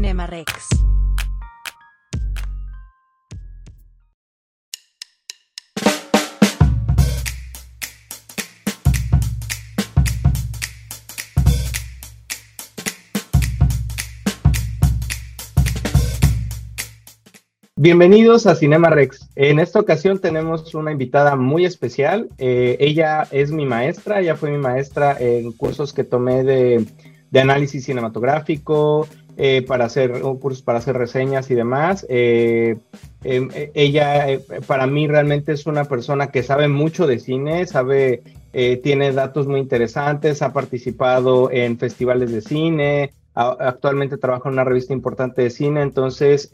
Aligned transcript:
Cinema 0.00 0.26
Rex. 0.26 0.54
Bienvenidos 17.76 18.46
a 18.46 18.54
Cinema 18.54 18.88
Rex. 18.88 19.28
En 19.36 19.58
esta 19.58 19.80
ocasión 19.80 20.18
tenemos 20.18 20.74
una 20.74 20.92
invitada 20.92 21.36
muy 21.36 21.66
especial. 21.66 22.30
Eh, 22.38 22.78
ella 22.80 23.28
es 23.30 23.52
mi 23.52 23.66
maestra, 23.66 24.20
ella 24.20 24.34
fue 24.34 24.50
mi 24.50 24.56
maestra 24.56 25.14
en 25.20 25.52
cursos 25.52 25.92
que 25.92 26.04
tomé 26.04 26.42
de, 26.42 26.86
análisis 27.38 27.84
cinematográfico, 27.84 29.06
eh, 29.42 29.62
para 29.62 29.86
hacer 29.86 30.20
cursos 30.20 30.62
para 30.62 30.78
hacer 30.78 30.96
reseñas 30.96 31.50
y 31.50 31.54
demás. 31.54 32.04
Eh, 32.08 32.76
em, 33.24 33.48
ella 33.74 34.26
para 34.66 34.86
mí 34.86 35.08
realmente 35.08 35.52
es 35.52 35.66
una 35.66 35.84
persona 35.84 36.30
que 36.30 36.42
sabe 36.42 36.68
mucho 36.68 37.06
de 37.06 37.18
cine, 37.18 37.66
sabe, 37.66 38.22
tiene 38.82 39.12
datos 39.12 39.46
muy 39.46 39.60
interesantes, 39.60 40.42
ha 40.42 40.52
participado 40.52 41.50
en 41.52 41.78
festivales 41.78 42.32
de 42.32 42.40
cine, 42.40 43.12
actualmente 43.34 44.18
trabaja 44.18 44.48
en 44.48 44.54
una 44.54 44.64
revista 44.64 44.92
importante 44.92 45.42
de 45.42 45.50
cine, 45.50 45.82
entonces 45.82 46.50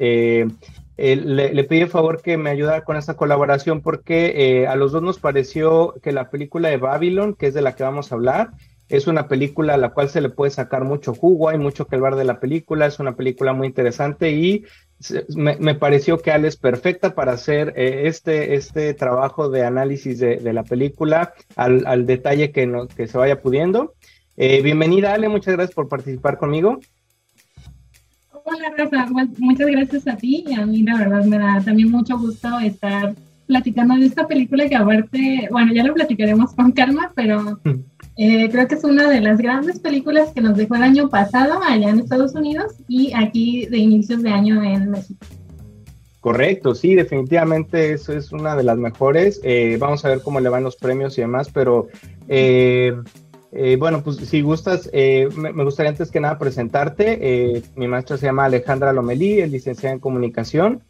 eh, 0.99 1.17
le, 1.17 1.53
le, 1.53 1.65
pedí 1.65 1.83
el 1.83 1.89
favor 1.89 2.23
que 2.23 2.39
me 2.39 2.49
ayudara 2.49 2.83
con 2.83 2.97
esta 2.97 3.17
colaboración 3.17 3.83
porque 3.83 4.63
eh, 4.63 4.67
a 4.67 4.77
los 4.77 4.93
dos 4.93 5.03
nos 5.03 5.19
pareció 5.19 5.95
que 6.03 6.11
la 6.11 6.31
película 6.31 6.71
de 6.71 6.79
Babylon, 6.79 7.35
que 7.35 7.49
es 7.49 7.55
de 7.55 7.61
la 7.61 7.75
que 7.75 7.83
vamos 7.83 8.11
a 8.11 8.15
hablar, 8.15 8.51
es 8.89 9.07
una 9.07 9.29
película 9.29 9.75
a 9.75 9.79
la 9.79 9.91
cual 9.91 10.09
se 10.09 10.21
le 10.21 10.29
puede 10.29 10.51
sacar 10.51 10.85
mucho 10.85 11.15
jugo, 11.15 11.49
hay 11.49 11.59
mucho 11.59 11.87
que 11.87 11.97
hablar 11.97 12.17
de 12.17 12.25
la 12.25 12.41
película, 12.41 12.87
es 12.87 12.99
una 12.99 13.17
película 13.17 13.53
muy 13.53 13.67
interesante 13.67 14.31
y 14.31 14.65
me, 15.35 15.75
pareció 15.75 16.19
que 16.19 16.31
Ale 16.31 16.49
es 16.49 16.57
perfecta 16.57 17.15
para 17.15 17.33
hacer 17.33 17.75
eh, 17.77 18.03
este, 18.07 18.55
este 18.55 18.95
trabajo 18.95 19.51
de 19.51 19.65
análisis 19.65 20.19
de, 20.19 20.53
la 20.53 20.63
película 20.63 21.35
al, 21.55 22.07
detalle 22.07 22.51
que, 22.53 22.87
que 22.97 23.07
se 23.07 23.19
vaya 23.19 23.43
pudiendo. 23.43 23.95
bienvenida 24.37 25.15
Ale, 25.15 25.29
muchas 25.29 25.55
gracias 25.55 25.75
por 25.75 25.89
participar 25.89 26.39
conmigo. 26.39 26.81
Hola 28.49 28.73
Rafa, 28.79 29.07
muchas 29.39 29.67
gracias 29.67 30.07
a 30.07 30.17
ti 30.17 30.45
y 30.47 30.55
a 30.55 30.65
mí 30.65 30.85
la 30.85 30.97
verdad 30.97 31.25
me 31.25 31.37
da 31.37 31.61
también 31.61 31.91
mucho 31.91 32.17
gusto 32.17 32.61
estar 32.61 33.15
platicando 33.47 33.97
de 33.97 34.07
esta 34.07 34.27
película 34.27 34.69
que 34.69 34.77
aparte, 34.77 35.49
bueno, 35.51 35.73
ya 35.73 35.85
lo 35.85 35.95
platicaremos 35.95 36.55
con 36.55 36.73
calma, 36.73 37.13
pero 37.15 37.59
mm. 37.65 37.85
Eh, 38.17 38.49
creo 38.51 38.67
que 38.69 38.75
es 38.75 38.85
una 38.85 39.09
de 39.09 39.21
las 39.21 39.39
grandes 39.39 39.79
películas 39.79 40.33
que 40.33 40.41
nos 40.41 40.57
dejó 40.57 40.75
el 40.77 40.83
año 40.83 41.09
pasado 41.09 41.61
allá 41.63 41.91
en 41.91 42.01
Estados 42.01 42.35
Unidos 42.35 42.75
y 42.89 43.13
aquí 43.15 43.67
de 43.67 43.79
inicios 43.79 44.23
de 44.23 44.31
año 44.31 44.63
en 44.63 44.91
México. 44.91 45.25
Correcto, 46.21 46.75
sí, 46.75 46.97
definitivamente 46.97 47.93
eso 47.93 48.13
es 48.13 48.33
una 48.33 48.57
de 48.57 48.65
las 48.65 48.77
mejores. 48.79 49.41
Eh, 49.45 49.77
vamos 49.79 50.05
a 50.05 50.09
ver 50.09 50.23
cómo 50.23 50.41
le 50.41 50.49
van 50.49 50.65
los 50.65 50.75
premios 50.75 51.17
y 51.19 51.21
demás, 51.21 51.51
pero 51.55 51.87
eh, 52.29 52.97
eh, 53.53 53.77
bueno, 53.79 54.03
pues 54.03 54.17
si 54.17 54.43
gustas, 54.43 54.91
eh, 54.93 55.29
me, 55.37 55.53
gustaría 55.63 55.91
antes 55.91 56.11
que 56.11 56.19
nada 56.19 56.39
presentarte. 56.39 57.63
Mi 57.77 57.87
maestra 57.87 58.17
se 58.17 58.27
llama 58.27 58.47
Alejandra 58.47 58.93
Lomelí, 58.93 59.41
es 59.41 59.51
licenciada 59.51 59.95
en 59.95 60.01
comunicación. 60.01 60.83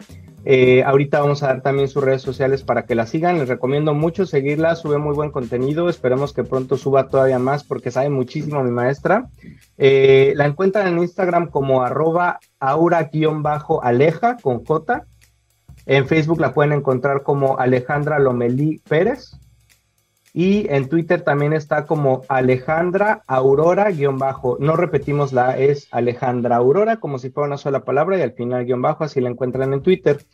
Ahorita 0.84 1.20
vamos 1.20 1.42
a 1.42 1.48
dar 1.48 1.62
también 1.62 1.88
sus 1.88 2.04
redes 2.04 2.22
sociales 2.22 2.62
para 2.62 2.86
que 2.86 2.94
la 2.94 3.06
sigan. 3.06 3.38
Les 3.38 3.48
recomiendo 3.48 3.94
mucho 3.94 4.26
seguirla, 4.26 4.76
sube 4.76 4.98
muy 4.98 5.14
buen 5.14 5.30
contenido. 5.30 5.88
Esperemos 5.88 6.32
que 6.32 6.44
pronto 6.44 6.76
suba 6.76 7.08
todavía 7.08 7.38
más 7.38 7.64
porque 7.64 7.90
sabe 7.90 8.10
muchísimo 8.10 8.62
mi 8.62 8.70
maestra. 8.70 9.28
la 9.76 10.46
encuentran 10.46 10.88
en 10.88 10.98
Instagram 10.98 11.48
como 11.48 11.82
arroba 11.82 12.38
aura-aleja 12.60 14.36
con 14.40 14.64
J. 14.64 15.04
En 15.86 16.06
Facebook 16.06 16.40
la 16.40 16.52
pueden 16.52 16.72
encontrar 16.72 17.22
como 17.22 17.58
Alejandra 17.58 18.18
Lomelí 18.18 18.80
Pérez. 18.88 19.38
Y 20.38 20.66
en 20.68 20.90
Twitter 20.90 21.22
también 21.22 21.54
está 21.54 21.86
como 21.86 22.20
Alejandra 22.28 23.22
Aurora 23.26 23.90
guion 23.90 24.18
bajo. 24.18 24.58
No 24.60 24.76
repetimos 24.76 25.32
la 25.32 25.56
es 25.56 25.88
Alejandra 25.92 26.56
Aurora 26.56 26.96
como 26.96 27.18
si 27.18 27.30
fuera 27.30 27.46
una 27.46 27.56
sola 27.56 27.84
palabra 27.84 28.18
y 28.18 28.20
al 28.20 28.32
final 28.32 28.66
guion 28.66 28.82
bajo, 28.82 29.02
así 29.02 29.22
la 29.22 29.30
encuentran 29.30 29.72
en 29.72 29.80
Twitter. 29.80 30.26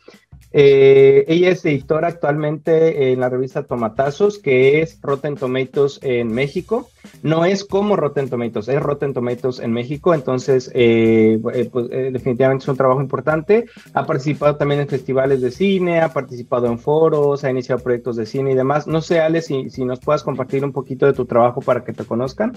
Eh, 0.51 1.25
ella 1.27 1.49
es 1.49 1.65
editora 1.65 2.07
actualmente 2.07 3.11
en 3.11 3.19
la 3.19 3.29
revista 3.29 3.63
Tomatazos, 3.63 4.37
que 4.37 4.81
es 4.81 4.99
Rotten 5.01 5.35
Tomatoes 5.35 5.99
en 6.03 6.31
México. 6.31 6.89
No 7.21 7.45
es 7.45 7.63
como 7.65 7.95
Rotten 7.95 8.29
Tomatoes, 8.29 8.67
es 8.67 8.81
Rotten 8.81 9.13
Tomatoes 9.13 9.59
en 9.59 9.73
México. 9.73 10.13
Entonces, 10.13 10.69
eh, 10.73 11.39
eh, 11.53 11.69
pues, 11.71 11.89
definitivamente 11.89 12.63
es 12.63 12.69
un 12.69 12.77
trabajo 12.77 13.01
importante. 13.01 13.65
Ha 13.93 14.05
participado 14.05 14.55
también 14.55 14.81
en 14.81 14.87
festivales 14.87 15.41
de 15.41 15.51
cine, 15.51 16.01
ha 16.01 16.13
participado 16.13 16.67
en 16.67 16.79
foros, 16.79 17.43
ha 17.43 17.49
iniciado 17.49 17.81
proyectos 17.81 18.15
de 18.15 18.25
cine 18.25 18.51
y 18.51 18.55
demás. 18.55 18.87
No 18.87 19.01
sé, 19.01 19.19
Ale, 19.19 19.41
si, 19.41 19.69
si 19.69 19.85
nos 19.85 19.99
puedas 19.99 20.23
compartir 20.23 20.63
un 20.63 20.71
poquito 20.71 21.05
de 21.05 21.13
tu 21.13 21.25
trabajo 21.25 21.61
para 21.61 21.83
que 21.83 21.93
te 21.93 22.05
conozcan. 22.05 22.53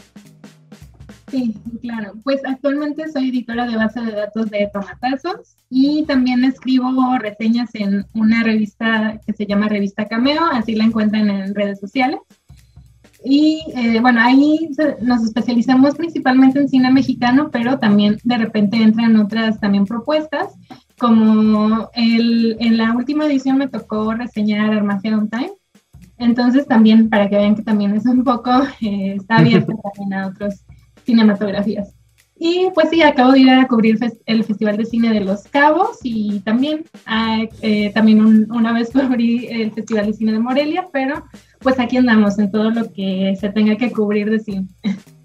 Sí, 1.37 1.55
claro. 1.83 2.15
Pues 2.25 2.41
actualmente 2.47 3.13
soy 3.13 3.29
editora 3.29 3.67
de 3.67 3.77
base 3.77 4.01
de 4.01 4.13
datos 4.13 4.49
de 4.49 4.71
Tomatazos 4.73 5.57
y 5.69 6.05
también 6.05 6.45
escribo 6.45 6.91
reseñas 7.19 7.75
en 7.75 8.07
una 8.15 8.43
revista 8.43 9.21
que 9.27 9.35
se 9.35 9.45
llama 9.45 9.69
Revista 9.69 10.09
Cameo, 10.09 10.43
así 10.51 10.75
la 10.75 10.85
encuentran 10.85 11.29
en 11.29 11.55
redes 11.55 11.79
sociales. 11.79 12.21
Y 13.23 13.61
eh, 13.77 14.01
bueno, 14.01 14.21
ahí 14.23 14.71
nos 15.03 15.25
especializamos 15.25 15.95
principalmente 15.97 16.59
en 16.59 16.71
cine 16.71 16.91
mexicano, 16.91 17.51
pero 17.53 17.79
también 17.79 18.17
de 18.25 18.39
repente 18.39 18.79
entran 18.79 19.17
otras 19.17 19.61
también 19.61 19.85
propuestas, 19.85 20.55
como 20.97 21.91
el, 21.93 22.57
en 22.61 22.79
la 22.79 22.95
última 22.95 23.27
edición 23.27 23.59
me 23.59 23.69
tocó 23.69 24.15
reseñar 24.15 24.73
Armageddon 24.73 25.29
Time. 25.29 25.53
Entonces 26.17 26.67
también, 26.67 27.11
para 27.11 27.29
que 27.29 27.37
vean 27.37 27.57
que 27.57 27.63
también 27.63 27.95
es 27.95 28.07
un 28.07 28.25
poco, 28.25 28.51
eh, 28.81 29.17
está 29.17 29.37
abierto 29.37 29.75
también 29.95 30.15
a 30.15 30.29
otros 30.29 30.65
cinematografías. 31.07 31.95
Y 32.39 32.69
pues 32.75 32.91
sí, 32.91 33.03
acabo 33.03 33.33
de 33.33 33.41
ir 33.41 33.51
a 33.51 33.67
cubrir 33.67 33.99
el 34.27 34.45
Festival 34.45 34.77
de 34.77 34.85
Cine 34.85 35.11
de 35.11 35.21
Los 35.21 35.45
Cabos 35.45 36.01
y 36.03 36.41
también, 36.41 36.85
ah, 37.07 37.43
eh, 37.63 37.91
también 37.95 38.51
una 38.53 38.75
vez 38.75 38.91
cubrí 38.93 39.47
el 39.47 39.73
Festival 39.73 40.07
de 40.07 40.13
Cine 40.13 40.33
de 40.33 40.39
Morelia, 40.39 40.87
pero 40.93 41.25
pues 41.61 41.81
aquí 41.81 41.97
andamos 41.97 42.39
en 42.39 42.51
todo 42.51 42.71
lo 42.71 42.93
que 42.93 43.35
se 43.41 43.49
tenga 43.49 43.77
que 43.77 43.91
cubrir 43.91 44.29
de 44.31 44.41
cine. 44.41 44.67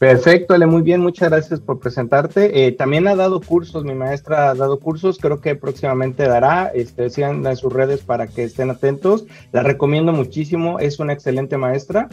Perfecto, 0.00 0.54
Ale, 0.54 0.64
muy 0.64 0.80
bien, 0.80 1.02
muchas 1.02 1.28
gracias 1.28 1.60
por 1.60 1.78
presentarte. 1.78 2.66
Eh, 2.66 2.72
también 2.72 3.06
ha 3.06 3.14
dado 3.14 3.38
cursos, 3.38 3.84
mi 3.84 3.92
maestra 3.92 4.48
ha 4.48 4.54
dado 4.54 4.80
cursos, 4.80 5.18
creo 5.18 5.42
que 5.42 5.56
próximamente 5.56 6.26
dará, 6.26 6.68
este, 6.74 7.10
sigan 7.10 7.46
en 7.46 7.56
sus 7.58 7.70
redes 7.70 8.00
para 8.00 8.26
que 8.26 8.44
estén 8.44 8.70
atentos. 8.70 9.26
La 9.52 9.62
recomiendo 9.62 10.14
muchísimo, 10.14 10.78
es 10.78 11.00
una 11.00 11.12
excelente 11.12 11.58
maestra. 11.58 12.08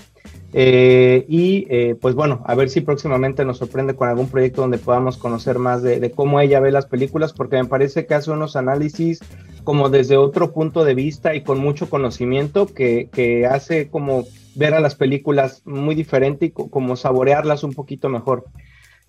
Eh, 0.52 1.26
y 1.30 1.66
eh, 1.70 1.96
pues 1.96 2.14
bueno, 2.14 2.44
a 2.46 2.56
ver 2.56 2.70
si 2.70 2.82
próximamente 2.82 3.46
nos 3.46 3.60
sorprende 3.60 3.96
con 3.96 4.10
algún 4.10 4.28
proyecto 4.28 4.64
donde 4.64 4.80
podamos 4.80 5.16
conocer 5.16 5.58
más 5.58 5.82
de, 5.82 6.12
cómo 6.12 6.42
ella 6.42 6.60
ve 6.60 6.74
las 6.74 6.88
películas, 6.88 7.32
porque 7.32 7.56
me 7.56 7.70
parece 7.70 8.06
que 8.06 8.16
hace 8.16 8.32
unos 8.32 8.58
análisis 8.58 9.22
como 9.68 9.90
desde 9.90 10.16
otro 10.16 10.54
punto 10.54 10.86
de 10.86 10.96
vista 10.96 11.36
y 11.36 11.44
con 11.44 11.60
mucho 11.60 11.90
conocimiento 11.90 12.68
que, 12.68 13.10
que 13.12 13.46
hace 13.46 13.90
como 13.90 14.24
ver 14.56 14.74
a 14.74 14.80
las 14.80 14.96
películas 14.96 15.62
muy 15.66 15.94
diferente 15.94 16.46
y 16.46 16.52
como 16.52 16.96
saborearlas 16.96 17.66
un 17.66 17.74
poquito 17.74 18.08
mejor. 18.08 18.46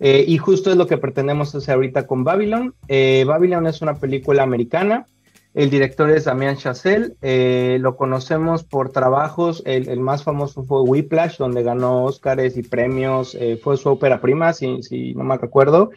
Eh, 0.01 0.25
y 0.27 0.37
justo 0.37 0.69
es 0.69 0.75
lo 0.75 0.85
que 0.85 0.97
pretendemos 0.97 1.55
hacer 1.55 1.75
ahorita 1.75 2.05
con 2.07 2.25
Babylon. 2.25 2.75
Eh, 2.89 3.23
Babylon 3.25 3.67
es 3.67 3.81
una 3.81 3.95
película 4.01 4.43
americana. 4.43 5.05
El 5.53 5.69
director 5.69 6.09
es 6.09 6.25
Damián 6.25 6.57
Chazelle. 6.57 7.13
Eh, 7.21 7.77
lo 7.79 7.95
conocemos 7.95 8.65
por 8.65 8.91
trabajos. 8.91 9.63
El, 9.65 10.01
más 10.01 10.25
famoso 10.25 10.65
fue 10.65 10.81
Whiplash, 10.81 11.37
donde 11.37 11.63
ganó 11.63 12.03
Oscars 12.03 12.57
y 12.57 12.63
premios. 12.63 13.37
fue 13.63 13.77
su 13.77 13.87
ópera 13.87 14.19
prima, 14.19 14.51
si, 14.51 14.83
si 14.83 15.13
no 15.13 15.23
me 15.23 15.37
recuerdo. 15.37 15.91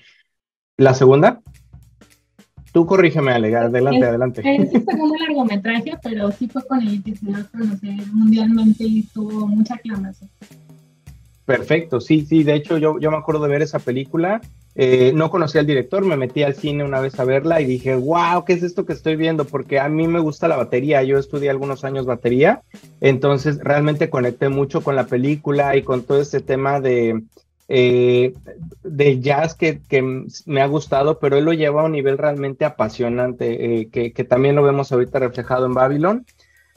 La 0.77 0.95
segunda. 0.95 1.43
Tú 2.73 2.87
corrígeme, 2.87 3.33
Ale, 3.33 3.55
adelante, 3.55 4.05
adelante. 4.05 4.43
Es 4.45 4.73
el 4.73 4.85
segundo 4.85 5.15
largometraje, 5.17 5.93
pero 6.03 6.33
sí 6.33 6.49
fue 6.49 6.67
con 6.67 6.81
el 6.81 7.03
que 7.03 7.15
se 7.15 7.27
dio 7.27 7.37
a 7.37 7.45
conocer 7.45 7.95
mundialmente 8.13 8.85
y 8.85 9.03
tuvo 9.03 9.47
mucha 9.47 9.75
aclamación. 9.75 10.31
Perfecto, 11.45 12.01
sí, 12.01 12.25
sí, 12.25 12.45
de 12.45 12.55
hecho 12.55 12.79
yo, 12.79 12.99
yo 12.99 13.11
me 13.11 13.17
acuerdo 13.19 13.43
de 13.43 13.51
ver 13.51 13.63
esa 13.63 13.79
película, 13.79 14.41
eh, 14.75 15.13
no 15.15 15.29
conocía 15.29 15.61
al 15.61 15.67
director, 15.67 16.03
me 16.05 16.17
metí 16.17 16.43
al 16.45 16.55
cine 16.55 16.85
una 16.85 17.01
vez 17.01 17.19
a 17.21 17.25
verla 17.25 17.61
y 17.61 17.67
dije, 17.67 17.95
wow, 17.95 18.45
¿qué 18.47 18.55
es 18.55 18.63
esto 18.63 18.87
que 18.87 18.95
estoy 18.95 19.17
viendo? 19.17 19.45
Porque 19.45 19.79
a 19.79 19.89
mí 19.89 20.07
me 20.07 20.21
gusta 20.21 20.49
la 20.49 20.57
batería, 20.57 21.03
yo 21.03 21.19
estudié 21.19 21.51
algunos 21.51 21.85
años 21.85 22.07
batería, 22.07 22.63
entonces 23.01 23.59
realmente 23.59 24.09
conecté 24.09 24.49
mucho 24.49 24.83
con 24.83 24.97
la 24.97 25.07
película 25.07 25.77
y 25.77 25.83
con 25.83 26.05
todo 26.05 26.23
este 26.23 26.41
tema 26.41 26.81
de, 26.81 27.23
eh, 27.75 28.35
de 28.83 29.21
jazz 29.21 29.55
que, 29.55 29.81
me 30.45 30.61
ha 30.61 30.67
gustado, 30.67 31.19
pero 31.19 31.39
él 31.39 31.47
lo 31.47 31.55
lleva 31.55 31.81
a 31.81 31.85
un 31.87 31.93
nivel 31.93 32.19
realmente 32.19 32.67
apasionante, 32.67 33.81
eh, 33.81 33.89
que, 33.89 34.25
también 34.25 34.57
lo 34.57 34.63
vemos 34.63 34.93
ahorita 34.93 35.19
reflejado 35.19 35.65
en 35.65 35.73
Babylon. 35.73 36.27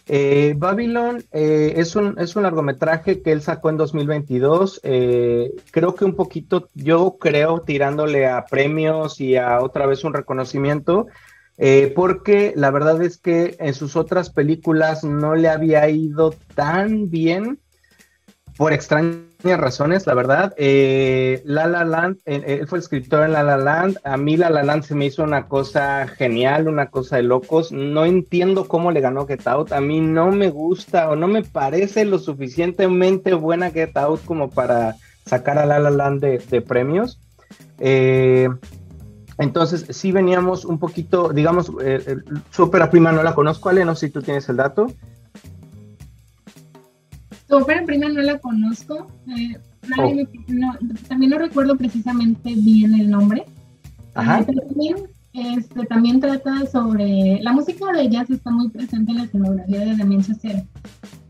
Eh, 0.08 0.54
Babylon 0.56 1.22
eh, 1.34 1.74
es, 1.76 1.98
un, 1.98 2.16
es 2.18 2.38
un 2.38 2.44
largometraje 2.44 3.22
que 3.22 3.34
él 3.34 3.42
sacó 3.42 3.70
en 3.70 3.76
2022. 3.76 4.80
Eh, 4.84 5.52
creo 5.72 5.96
que 5.96 6.06
un 6.06 6.16
poquito, 6.16 6.70
yo 6.76 7.18
creo, 7.20 7.60
tirándole 7.60 8.28
a 8.28 8.46
premios 8.46 9.20
y 9.20 9.36
a 9.36 9.60
otra 9.62 9.88
vez 9.88 10.06
un 10.06 10.14
reconocimiento, 10.14 11.08
porque 11.94 12.54
la 12.56 12.72
verdad 12.72 13.02
es 13.02 13.18
que 13.18 13.58
en 13.60 13.74
sus 13.74 13.98
otras 13.98 14.30
películas 14.30 15.04
no 15.04 15.36
le 15.36 15.50
había 15.50 15.90
ido 15.90 16.34
tan 16.54 17.10
bien 17.10 17.60
por 18.58 18.72
extrañas 19.46 19.60
razones, 19.60 20.08
la 20.08 20.16
verdad. 20.16 20.54
Eh, 20.58 21.42
la 21.46 21.68
La 21.68 21.86
Land, 21.86 22.18
eh, 22.26 22.58
él 22.62 22.68
fue 22.68 22.80
escritor 22.80 23.24
en 23.24 23.34
La 23.34 23.44
La 23.44 23.58
Land. 23.58 24.00
A 24.04 24.18
mí 24.18 24.38
La 24.38 24.50
La 24.50 24.64
Land 24.64 24.84
se 24.84 24.96
me 24.96 25.06
hizo 25.06 25.24
una 25.24 25.48
cosa 25.48 26.08
genial, 26.08 26.68
una 26.68 26.90
cosa 26.90 27.18
de 27.18 27.24
locos. 27.24 27.72
No 27.72 28.06
entiendo 28.06 28.68
cómo 28.68 28.92
le 28.92 29.02
ganó 29.02 29.28
Get 29.28 29.48
Out. 29.48 29.72
A 29.72 29.82
mí 29.82 30.00
no 30.02 30.32
me 30.32 30.50
gusta 30.50 31.12
o 31.12 31.16
no 31.16 31.28
me 31.28 31.44
parece 31.44 32.06
lo 32.06 32.18
suficientemente 32.18 33.36
buena 33.36 33.70
Get 33.70 33.96
Out 33.98 34.26
como 34.26 34.50
para 34.50 34.96
sacar 35.26 35.60
a 35.60 35.68
La 35.68 35.80
La 35.80 35.92
Land 35.92 36.22
de, 36.22 36.62
premios. 36.62 37.20
Eh, 37.78 38.50
entonces, 39.38 39.86
sí 39.90 40.12
veníamos 40.12 40.66
un 40.66 40.80
poquito, 40.80 41.30
digamos, 41.30 41.72
su 42.50 42.64
ópera 42.64 42.90
prima 42.90 43.12
no 43.12 43.22
la 43.22 43.36
conozco, 43.36 43.70
Ale, 43.70 43.86
no 43.86 43.94
sé 43.94 44.08
si 44.08 44.14
tú 44.14 44.22
tienes 44.24 44.50
el 44.50 44.58
dato. 44.58 44.88
Tu 47.48 47.56
ópera 47.56 47.86
prima 47.86 48.10
no 48.10 48.22
la 48.22 48.40
conozco. 48.40 49.08
Eh, 49.28 49.58
oh. 49.98 50.14
también 51.08 51.32
no 51.32 51.38
recuerdo 51.38 51.76
precisamente 51.78 52.54
bien 52.56 52.94
el 52.96 53.10
nombre. 53.10 53.46
Ajá. 54.16 54.40
Eh, 54.40 54.46
también, 54.46 54.96
este, 55.34 55.86
también 55.86 56.20
trata 56.20 56.66
sobre. 56.66 57.40
La 57.42 57.54
música 57.54 57.92
de 57.92 58.10
jazz 58.10 58.30
está 58.30 58.50
muy 58.50 58.70
presente 58.70 59.12
en 59.12 59.18
la 59.18 59.24
escenografía 59.26 59.80
de 59.82 59.96
Damien 59.96 60.24
Chazelle. 60.24 60.66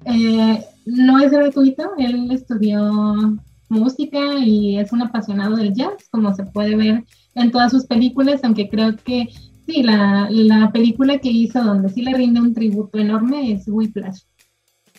Eh, 0.05 0.63
no 0.85 1.19
es 1.19 1.31
gratuito, 1.31 1.91
él 1.97 2.31
estudió 2.31 3.37
música 3.69 4.19
y 4.39 4.77
es 4.77 4.91
un 4.91 5.01
apasionado 5.01 5.55
del 5.55 5.73
jazz, 5.73 6.07
como 6.11 6.33
se 6.35 6.43
puede 6.43 6.75
ver 6.75 7.03
en 7.33 7.51
todas 7.51 7.71
sus 7.71 7.85
películas, 7.85 8.43
aunque 8.43 8.69
creo 8.69 8.95
que 8.95 9.27
sí, 9.65 9.83
la, 9.83 10.27
la 10.29 10.71
película 10.71 11.17
que 11.17 11.31
hizo 11.31 11.63
donde 11.63 11.89
sí 11.89 12.01
le 12.01 12.13
rinde 12.13 12.39
un 12.39 12.53
tributo 12.53 12.99
enorme 12.99 13.51
es 13.51 13.67
Whiplash. 13.67 14.21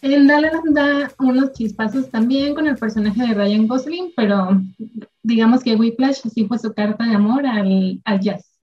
En 0.02 0.26
La 0.26 0.40
da 0.72 1.10
unos 1.18 1.52
chispazos 1.52 2.10
también 2.10 2.54
con 2.54 2.66
el 2.66 2.76
personaje 2.76 3.26
de 3.26 3.34
Ryan 3.34 3.66
Gosling, 3.66 4.12
pero 4.14 4.60
digamos 5.22 5.62
que 5.62 5.74
Whiplash 5.74 6.20
sí 6.32 6.46
fue 6.46 6.58
su 6.58 6.72
carta 6.74 7.04
de 7.04 7.14
amor 7.14 7.46
al, 7.46 8.00
jazz. 8.20 8.58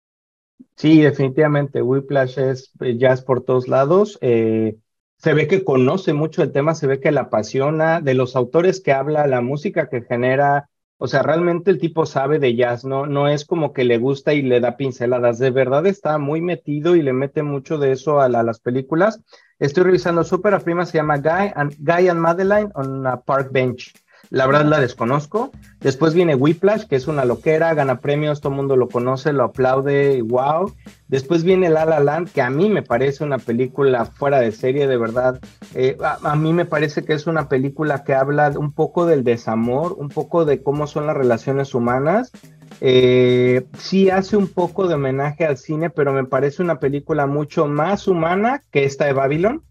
Sí, 0.76 1.00
definitivamente, 1.00 1.82
Whiplash 1.82 2.38
es 2.38 2.72
eh, 2.80 2.96
jazz 2.98 3.22
por 3.22 3.44
todos 3.44 3.68
lados. 3.68 4.18
Eh, 4.20 4.76
se 5.16 5.34
ve 5.34 5.46
que 5.46 5.64
conoce 5.64 6.12
mucho 6.12 6.42
el 6.42 6.52
tema, 6.52 6.74
se 6.74 6.86
ve 6.86 7.00
que 7.00 7.12
le 7.12 7.20
apasiona, 7.20 8.00
de 8.00 8.14
los 8.14 8.36
autores 8.36 8.80
que 8.80 8.92
habla, 8.92 9.26
la 9.26 9.40
música 9.40 9.88
que 9.88 10.02
genera, 10.02 10.68
o 10.98 11.08
sea, 11.08 11.22
realmente 11.22 11.70
el 11.70 11.78
tipo 11.78 12.06
sabe 12.06 12.38
de 12.38 12.54
jazz, 12.54 12.84
no, 12.84 13.06
no 13.06 13.28
es 13.28 13.44
como 13.44 13.72
que 13.72 13.84
le 13.84 13.98
gusta 13.98 14.34
y 14.34 14.42
le 14.42 14.60
da 14.60 14.76
pinceladas, 14.76 15.38
de 15.38 15.50
verdad 15.50 15.86
está 15.86 16.18
muy 16.18 16.40
metido 16.40 16.94
y 16.94 17.02
le 17.02 17.12
mete 17.12 17.42
mucho 17.42 17.78
de 17.78 17.92
eso 17.92 18.20
a 18.20 18.28
las 18.28 18.60
películas. 18.60 19.20
Estoy 19.58 19.84
revisando 19.84 20.24
su 20.24 20.36
ópera 20.36 20.60
prima, 20.60 20.86
se 20.86 20.98
llama 20.98 21.18
Guy 21.18 21.52
and, 21.54 21.74
Guy 21.78 22.08
and 22.08 22.20
Madeline 22.20 22.70
on 22.74 23.06
a 23.06 23.20
Park 23.20 23.50
Bench. 23.52 23.92
La 24.32 24.46
verdad 24.46 24.64
la 24.64 24.80
desconozco. 24.80 25.52
Después 25.80 26.14
viene 26.14 26.34
Whiplash, 26.34 26.86
que 26.86 26.96
es 26.96 27.06
una 27.06 27.26
loquera, 27.26 27.74
gana 27.74 28.00
premios, 28.00 28.40
todo 28.40 28.52
el 28.52 28.56
mundo 28.56 28.76
lo 28.76 28.88
conoce, 28.88 29.34
lo 29.34 29.44
aplaude, 29.44 30.22
wow. 30.22 30.72
Después 31.08 31.44
viene 31.44 31.68
La 31.68 31.84
La 31.84 32.00
Land, 32.00 32.30
que 32.32 32.40
a 32.40 32.48
mí 32.48 32.70
me 32.70 32.82
parece 32.82 33.24
una 33.24 33.36
película 33.36 34.06
fuera 34.06 34.40
de 34.40 34.50
serie, 34.52 34.86
de 34.86 34.96
verdad. 34.96 35.38
Eh, 35.74 35.98
a, 36.00 36.34
mí 36.34 36.54
me 36.54 36.64
parece 36.64 37.04
que 37.04 37.12
es 37.12 37.26
una 37.26 37.50
película 37.50 38.04
que 38.04 38.14
habla 38.14 38.50
un 38.56 38.72
poco 38.72 39.04
del 39.04 39.22
desamor, 39.22 39.92
un 39.98 40.08
poco 40.08 40.46
de 40.46 40.62
cómo 40.62 40.86
son 40.86 41.06
las 41.06 41.16
relaciones 41.16 41.74
humanas. 41.74 42.32
Eh, 42.80 43.66
sí 43.76 44.08
hace 44.08 44.38
un 44.38 44.48
poco 44.48 44.88
de 44.88 44.94
homenaje 44.94 45.44
al 45.44 45.58
cine, 45.58 45.90
pero 45.90 46.14
me 46.14 46.24
parece 46.24 46.62
una 46.62 46.80
película 46.80 47.26
mucho 47.26 47.66
más 47.66 48.08
humana 48.08 48.62
que 48.70 48.84
esta 48.84 49.04
de 49.04 49.12
Babylon. 49.12 49.62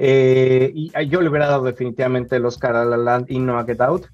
Eh, 0.00 0.70
y 0.74 0.90
yo 1.08 1.20
le 1.20 1.28
hubiera 1.28 1.48
dado 1.48 1.64
definitivamente 1.64 2.36
el 2.36 2.46
Oscar 2.46 2.76
a 2.76 2.84
La 2.84 2.96
Land 2.96 3.26
y 3.28 3.40
no 3.40 3.58
a 3.58 3.64
Get 3.64 3.80
Out. 3.80 4.06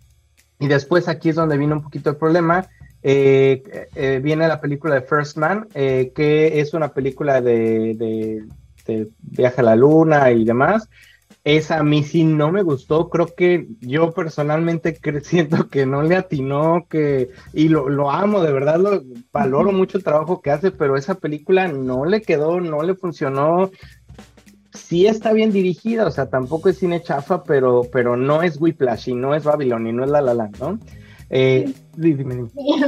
Y 0.58 0.68
después 0.68 1.08
aquí 1.08 1.28
es 1.28 1.36
donde 1.36 1.58
viene 1.58 1.74
un 1.74 1.82
poquito 1.82 2.10
el 2.10 2.16
problema. 2.16 2.66
Eh, 3.02 4.20
viene 4.22 4.48
la 4.48 4.62
película 4.62 4.94
de 4.94 5.02
First 5.02 5.36
Man, 5.36 5.68
que 5.74 6.60
es 6.60 6.72
una 6.72 6.88
película 6.88 7.42
de, 7.42 7.94
de, 8.86 9.08
viaje 9.20 9.60
a 9.60 9.64
la 9.64 9.76
luna 9.76 10.30
y 10.30 10.44
demás. 10.44 10.88
Esa 11.44 11.80
a 11.80 11.82
mí 11.82 12.02
sí 12.02 12.24
no 12.24 12.50
me 12.50 12.62
gustó. 12.62 13.10
Creo 13.10 13.26
que 13.26 13.68
yo 13.80 14.12
personalmente 14.12 14.98
siento 15.22 15.68
que 15.68 15.84
no 15.84 16.02
le 16.02 16.16
atinó, 16.16 16.86
que, 16.88 17.30
y 17.52 17.68
lo, 17.68 17.90
lo 17.90 18.10
amo, 18.10 18.40
de 18.40 18.52
verdad, 18.52 18.80
lo 18.80 19.02
valoro 19.30 19.70
mucho 19.70 19.98
el 19.98 20.04
trabajo 20.04 20.40
que 20.40 20.50
hace, 20.50 20.70
pero 20.70 20.96
esa 20.96 21.16
película 21.16 21.68
no 21.68 22.06
le 22.06 22.22
quedó, 22.22 22.60
no 22.60 22.82
le 22.82 22.94
funcionó. 22.94 23.70
Sí 24.74 25.06
está 25.06 25.32
bien 25.32 25.52
dirigida, 25.52 26.06
o 26.06 26.10
sea, 26.10 26.28
tampoco 26.28 26.68
es 26.68 26.78
cine 26.78 27.00
chafa, 27.00 27.44
pero, 27.44 27.82
pero 27.92 28.16
no 28.16 28.42
es 28.42 28.60
Whiplash 28.60 29.08
y 29.08 29.14
no 29.14 29.34
es 29.34 29.44
Babylon 29.44 29.86
y 29.86 29.92
no 29.92 30.04
es 30.04 30.10
La 30.10 30.20
La 30.20 30.34
Land, 30.34 30.58
¿no? 30.58 30.78
Eh, 31.30 31.72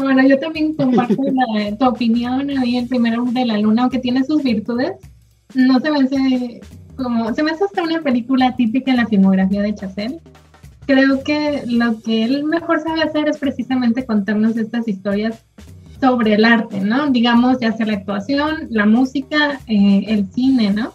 Bueno, 0.00 0.26
yo 0.26 0.38
también 0.38 0.74
comparto 0.74 1.16
tu 1.78 1.84
opinión. 1.86 2.50
ahí 2.50 2.76
el 2.76 2.88
primero 2.88 3.24
de 3.24 3.46
la 3.46 3.58
luna, 3.58 3.82
aunque 3.82 3.98
tiene 3.98 4.24
sus 4.24 4.42
virtudes, 4.42 4.92
no 5.54 5.80
se 5.80 5.90
vence 5.90 6.60
como, 6.96 7.32
se 7.34 7.42
me 7.42 7.52
hace 7.52 7.64
hasta 7.64 7.82
una 7.82 8.02
película 8.02 8.56
típica 8.56 8.90
en 8.90 8.96
la 8.98 9.06
filmografía 9.06 9.62
de 9.62 9.74
Chazelle. 9.74 10.20
Creo 10.86 11.22
que 11.22 11.62
lo 11.66 12.00
que 12.00 12.24
él 12.24 12.44
mejor 12.44 12.80
sabe 12.80 13.02
hacer 13.02 13.28
es 13.28 13.38
precisamente 13.38 14.06
contarnos 14.06 14.56
estas 14.56 14.86
historias 14.88 15.44
sobre 16.00 16.34
el 16.34 16.44
arte, 16.44 16.80
¿no? 16.80 17.10
Digamos, 17.10 17.58
ya 17.60 17.72
sea 17.72 17.86
la 17.86 17.94
actuación, 17.94 18.68
la 18.70 18.86
música, 18.86 19.60
eh, 19.66 20.04
el 20.08 20.26
cine, 20.32 20.70
¿no? 20.70 20.92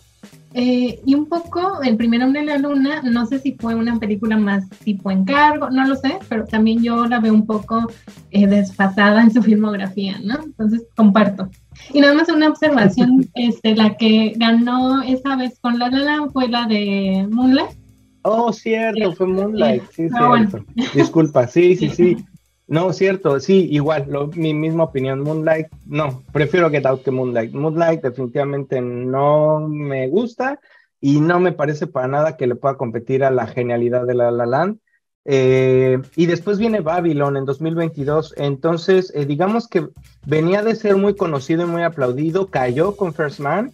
Eh, 0.53 0.99
y 1.05 1.15
un 1.15 1.27
poco, 1.27 1.81
El 1.81 1.95
primer 1.95 2.23
hombre 2.23 2.41
en 2.41 2.47
la 2.47 2.57
luna, 2.57 3.01
no 3.03 3.25
sé 3.25 3.39
si 3.39 3.53
fue 3.53 3.73
una 3.73 3.97
película 3.99 4.37
más 4.37 4.67
tipo 4.83 5.09
encargo, 5.09 5.69
no 5.69 5.87
lo 5.87 5.95
sé, 5.95 6.19
pero 6.27 6.45
también 6.45 6.83
yo 6.83 7.05
la 7.05 7.19
veo 7.19 7.33
un 7.33 7.45
poco 7.45 7.87
eh, 8.31 8.47
desfasada 8.47 9.21
en 9.21 9.31
su 9.31 9.41
filmografía, 9.41 10.19
¿no? 10.23 10.43
Entonces, 10.43 10.83
comparto. 10.95 11.49
Y 11.93 12.01
nada 12.01 12.13
más 12.13 12.29
una 12.29 12.49
observación, 12.49 13.29
este, 13.35 13.75
la 13.75 13.95
que 13.95 14.33
ganó 14.35 15.01
esa 15.01 15.35
vez 15.37 15.57
con 15.59 15.79
La 15.79 15.89
La 15.89 16.27
fue 16.31 16.49
la 16.49 16.67
de 16.67 17.27
Moonlight. 17.31 17.77
Oh, 18.23 18.51
cierto, 18.51 19.13
fue 19.13 19.27
Moonlight, 19.27 19.83
sí, 19.91 20.07
ah, 20.13 20.35
cierto. 20.37 20.65
Disculpa, 20.93 21.47
sí, 21.47 21.75
sí, 21.75 21.89
sí. 21.89 22.17
No, 22.71 22.93
cierto, 22.93 23.37
sí, 23.41 23.67
igual, 23.69 24.07
mi 24.37 24.53
misma 24.53 24.85
opinión. 24.85 25.19
Moonlight, 25.19 25.67
no, 25.87 26.23
prefiero 26.31 26.69
Get 26.69 26.85
Out 26.85 27.03
que 27.03 27.11
Moonlight. 27.11 27.51
Moonlight 27.51 28.01
definitivamente 28.01 28.79
no 28.79 29.67
me 29.67 30.07
gusta 30.07 30.57
y 31.01 31.19
no 31.19 31.41
me 31.41 31.51
parece 31.51 31.85
para 31.87 32.07
nada 32.07 32.37
que 32.37 32.47
le 32.47 32.55
pueda 32.55 32.77
competir 32.77 33.25
a 33.25 33.29
la 33.29 33.45
genialidad 33.45 34.07
de 34.07 34.13
La 34.13 34.31
La 34.31 34.45
Land. 34.45 34.79
Eh, 35.25 36.01
y 36.15 36.27
después 36.27 36.59
viene 36.59 36.79
Babylon 36.79 37.35
en 37.35 37.43
2022. 37.43 38.35
Entonces, 38.37 39.11
eh, 39.17 39.25
digamos 39.25 39.67
que 39.67 39.89
venía 40.25 40.63
de 40.63 40.75
ser 40.75 40.95
muy 40.95 41.17
conocido 41.17 41.63
y 41.63 41.69
muy 41.69 41.83
aplaudido, 41.83 42.47
cayó 42.47 42.95
con 42.95 43.13
First 43.13 43.41
Man. 43.41 43.73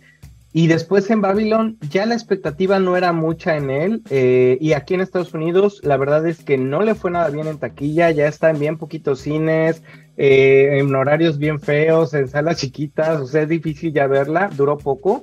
Y 0.58 0.66
después 0.66 1.08
en 1.12 1.22
Babylon 1.22 1.78
ya 1.88 2.08
la 2.08 2.16
expectativa 2.16 2.80
no 2.80 2.98
era 2.98 3.14
mucha 3.14 3.58
en 3.58 3.70
él. 3.70 4.02
Eh, 4.10 4.58
y 4.60 4.74
aquí 4.74 4.96
en 4.96 5.02
Estados 5.02 5.32
Unidos 5.36 5.82
la 5.84 5.98
verdad 5.98 6.26
es 6.26 6.44
que 6.44 6.58
no 6.58 6.82
le 6.82 6.96
fue 6.96 7.12
nada 7.12 7.30
bien 7.30 7.46
en 7.46 7.60
taquilla. 7.60 8.10
Ya 8.10 8.28
está 8.28 8.50
en 8.50 8.58
bien 8.58 8.80
poquitos 8.80 9.20
cines, 9.20 9.84
en 10.16 10.96
horarios 10.96 11.38
bien 11.38 11.60
feos, 11.60 12.16
en 12.16 12.28
salas 12.28 12.58
chiquitas. 12.58 13.22
O 13.22 13.28
sea, 13.28 13.44
es 13.44 13.50
difícil 13.50 13.94
ya 13.94 14.08
verla. 14.08 14.50
Duró 14.52 14.80
poco. 14.80 15.22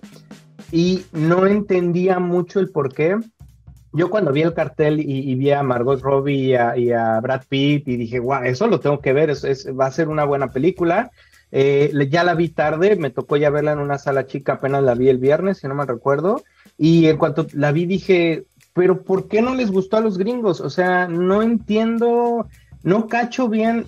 Y 0.71 1.03
no 1.11 1.49
entendía 1.49 2.21
mucho 2.21 2.61
el 2.61 2.71
por 2.71 2.95
qué 2.95 3.17
yo 3.93 4.11
cuando 4.11 4.31
vi 4.31 4.43
el 4.43 4.55
cartel 4.55 5.00
y, 5.00 5.35
vi 5.35 5.50
a 5.50 5.64
Margot 5.64 6.00
Robbie 6.00 6.57
y 6.76 6.93
a, 6.93 7.21
Brad 7.21 7.43
Pitt 7.49 7.87
y 7.88 7.97
dije, 7.97 8.19
wow, 8.19 8.43
eso 8.43 8.67
lo 8.67 8.81
tengo 8.81 9.00
que 9.00 9.12
ver, 9.12 9.31
es, 9.31 9.69
va 9.69 9.87
a 9.87 9.91
ser 9.93 10.09
una 10.09 10.25
buena 10.25 10.49
película. 10.49 11.12
Eh, 11.56 11.92
ya 12.11 12.25
la 12.25 12.34
vi 12.34 12.49
tarde, 12.49 12.96
me 12.96 13.11
tocó 13.11 13.37
ya 13.37 13.49
verla 13.49 13.70
en 13.70 13.78
una 13.78 13.96
sala 13.96 14.26
chica, 14.26 14.54
apenas 14.54 14.82
la 14.82 14.96
vi 14.96 15.08
el 15.08 15.18
viernes, 15.18 15.58
si 15.58 15.68
no 15.68 15.76
me 15.76 15.87
recuerdo. 15.87 16.42
Y 16.76 17.06
en 17.06 17.16
cuanto 17.16 17.46
la 17.52 17.70
vi 17.70 17.87
dije, 17.87 18.42
pero 18.73 19.02
¿por 19.02 19.28
qué 19.28 19.40
no 19.40 19.54
les 19.54 19.70
gustó 19.70 19.96
a 19.96 20.00
los 20.00 20.18
gringos? 20.18 20.61
O 20.61 20.68
sea, 20.68 21.06
no 21.06 21.42
entiendo, 21.42 22.49
no 22.82 23.06
cacho 23.06 23.49
bien. 23.49 23.87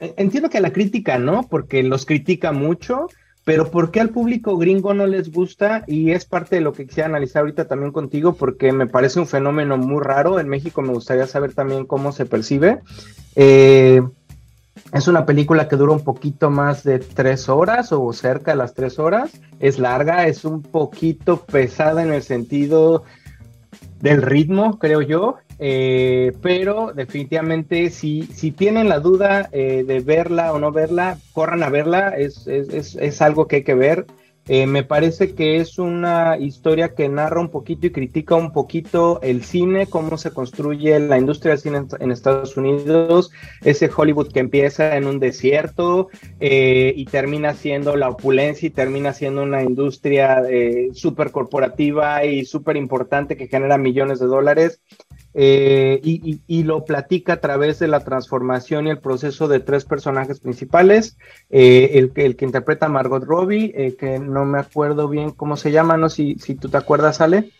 E, 0.00 0.14
entiendo 0.16 0.50
que 0.50 0.60
la 0.60 0.72
crítica, 0.72 1.16
¿no? 1.16 1.46
Porque 1.48 1.84
los 1.84 2.06
critica 2.06 2.50
mucho, 2.50 3.06
pero 3.44 3.70
¿por 3.70 3.92
qué 3.92 4.00
al 4.00 4.10
público 4.10 4.58
gringo 4.58 4.92
no 4.92 5.06
les 5.06 5.30
gusta? 5.30 5.84
Y 5.86 6.10
es 6.10 6.24
parte 6.24 6.56
de 6.56 6.62
lo 6.62 6.72
que 6.72 6.88
quisiera 6.88 7.08
analizar 7.08 7.42
ahorita 7.42 7.68
también 7.68 7.92
contigo, 7.92 8.34
porque 8.34 8.72
me 8.72 8.88
parece 8.88 9.20
un 9.20 9.28
fenómeno 9.28 9.76
muy 9.76 10.02
raro. 10.02 10.40
En 10.40 10.48
México 10.48 10.82
me 10.82 10.92
gustaría 10.92 11.28
saber 11.28 11.54
también 11.54 11.86
cómo 11.86 12.10
se 12.10 12.26
percibe. 12.26 12.80
Eh, 13.36 14.02
es 14.92 15.08
una 15.08 15.26
película 15.26 15.68
que 15.68 15.76
dura 15.76 15.92
un 15.92 16.04
poquito 16.04 16.50
más 16.50 16.84
de 16.84 16.98
tres 16.98 17.48
horas 17.48 17.92
o 17.92 18.12
cerca 18.12 18.52
de 18.52 18.56
las 18.56 18.74
tres 18.74 18.98
horas. 18.98 19.32
Es 19.58 19.78
larga, 19.78 20.26
es 20.26 20.44
un 20.44 20.62
poquito 20.62 21.44
pesada 21.44 22.02
en 22.02 22.12
el 22.12 22.22
sentido 22.22 23.04
del 24.00 24.22
ritmo, 24.22 24.78
creo 24.78 25.02
yo. 25.02 25.36
Eh, 25.58 26.32
pero 26.42 26.92
definitivamente 26.94 27.88
si, 27.88 28.24
si 28.24 28.52
tienen 28.52 28.90
la 28.90 29.00
duda 29.00 29.48
eh, 29.52 29.84
de 29.86 30.00
verla 30.00 30.52
o 30.52 30.58
no 30.58 30.70
verla, 30.70 31.18
corran 31.32 31.62
a 31.62 31.70
verla, 31.70 32.10
es, 32.10 32.46
es, 32.46 32.94
es, 32.94 33.22
algo 33.22 33.46
que 33.46 33.56
hay 33.56 33.64
que 33.64 33.74
ver. 33.74 34.06
Eh, 34.48 34.66
me 34.66 34.84
parece 34.84 35.34
que 35.34 35.56
es 35.56 35.78
una 35.78 36.36
historia 36.38 36.94
que 36.94 37.08
narra 37.08 37.40
un 37.40 37.50
poquito 37.50 37.86
y 37.86 37.90
critica 37.90 38.36
un 38.36 38.52
poquito 38.52 39.20
el 39.22 39.42
cine, 39.42 39.86
cómo 39.86 40.18
se 40.18 40.30
construye 40.30 40.98
la 41.00 41.18
industria 41.18 41.52
del 41.52 41.60
cine 41.60 41.86
en, 41.98 42.10
Estados 42.12 42.56
Unidos, 42.56 43.30
ese 43.62 43.90
Hollywood 43.94 44.32
que 44.32 44.40
empieza 44.40 44.96
en 44.96 45.06
un 45.06 45.18
desierto 45.18 46.08
y 46.40 47.04
termina 47.06 47.54
siendo 47.54 47.96
la 47.96 48.08
opulencia 48.08 48.66
y 48.66 48.70
termina 48.70 49.12
siendo 49.12 49.42
una 49.42 49.62
industria 49.62 50.42
súper 50.92 51.32
corporativa 51.32 52.24
y 52.24 52.44
súper 52.44 52.76
importante 52.76 53.36
que 53.36 53.48
genera 53.48 53.78
millones 53.78 54.20
de 54.20 54.26
dólares. 54.26 54.80
Eh, 55.38 56.00
y, 56.02 56.62
lo 56.62 56.86
platica 56.86 57.34
a 57.34 57.40
través 57.42 57.78
de 57.78 57.88
la 57.88 58.00
transformación 58.00 58.86
y 58.86 58.90
el 58.90 59.00
proceso 59.00 59.48
de 59.48 59.60
tres 59.60 59.84
personajes 59.84 60.40
principales, 60.40 61.18
eh, 61.50 61.90
el, 61.92 62.10
el, 62.14 62.36
que 62.36 62.46
interpreta 62.46 62.88
Margot 62.88 63.22
Robbie, 63.22 63.70
eh, 63.76 63.96
que 63.96 64.18
no 64.18 64.46
me 64.46 64.58
acuerdo 64.58 65.10
bien 65.10 65.32
cómo 65.32 65.58
se 65.58 65.72
llama, 65.72 65.98
no 65.98 66.08
si, 66.08 66.36
si 66.36 66.54
tú 66.54 66.70
te 66.70 66.78
acuerdas, 66.78 67.20
Ale. 67.20 67.50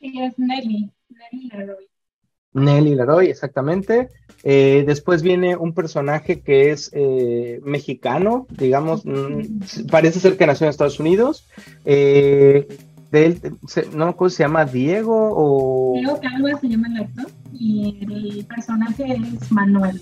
Sí, 0.00 0.14
es 0.18 0.38
Nelly, 0.38 0.90
Nelly 1.10 1.48
Leroy. 1.50 1.88
Nelly 2.54 2.94
Leroy, 2.94 3.26
exactamente. 3.28 4.08
después 4.42 5.20
viene 5.20 5.56
un 5.56 5.74
personaje 5.74 6.40
que 6.40 6.70
es 6.70 6.90
mexicano, 7.62 8.46
digamos, 8.48 9.04
mm, 9.04 9.86
parece 9.90 10.20
ser 10.20 10.38
que 10.38 10.46
nació 10.46 10.64
en 10.64 10.70
Estados 10.70 10.98
Unidos, 10.98 11.46
de 13.10 13.26
él, 13.26 13.40
no 13.92 14.04
me 14.06 14.10
acuerdo 14.10 14.30
si 14.30 14.36
se 14.36 14.42
llama 14.44 14.64
Diego 14.64 15.30
o... 15.32 15.94
Diego 15.94 16.20
Calva 16.20 16.58
se 16.60 16.68
llama 16.68 16.88
el 16.88 17.02
actor 17.04 17.26
y 17.52 17.98
el 18.02 18.46
personaje 18.46 19.14
es 19.14 19.50
Manuel 19.50 20.00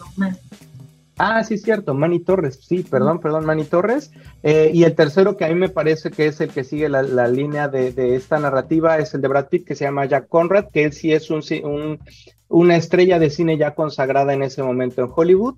Ah, 1.21 1.43
sí, 1.43 1.55
es 1.55 1.63
cierto, 1.63 1.95
Manny 1.95 2.21
Torres, 2.21 2.61
sí, 2.63 2.85
perdón, 2.89 3.19
perdón, 3.19 3.45
Manny 3.45 3.65
Torres. 3.65 4.13
Eh, 4.45 4.71
y 4.73 4.85
el 4.85 4.95
tercero 4.95 5.37
que 5.37 5.45
a 5.45 5.49
mí 5.49 5.57
me 5.57 5.69
parece 5.69 6.13
que 6.13 6.27
es 6.27 6.41
el 6.41 6.51
que 6.51 6.63
sigue 6.63 6.89
la, 6.89 7.03
línea 7.27 7.67
de, 7.67 8.15
esta 8.15 8.39
narrativa 8.39 8.99
es 8.99 9.15
el 9.15 9.21
de 9.21 9.29
Brad 9.29 9.49
Pitt, 9.49 9.67
que 9.67 9.75
se 9.75 9.85
llama 9.85 10.07
Jack 10.07 10.29
Conrad, 10.29 10.67
que 10.73 10.85
él 10.85 10.93
sí 10.93 11.13
es 11.13 11.31
un, 11.31 11.43
un, 11.65 11.99
una 12.47 12.77
estrella 12.77 13.19
de 13.19 13.31
cine 13.31 13.59
ya 13.59 13.75
consagrada 13.75 14.33
en 14.33 14.45
ese 14.45 14.63
momento 14.63 15.03
en 15.03 15.11
Hollywood. 15.13 15.57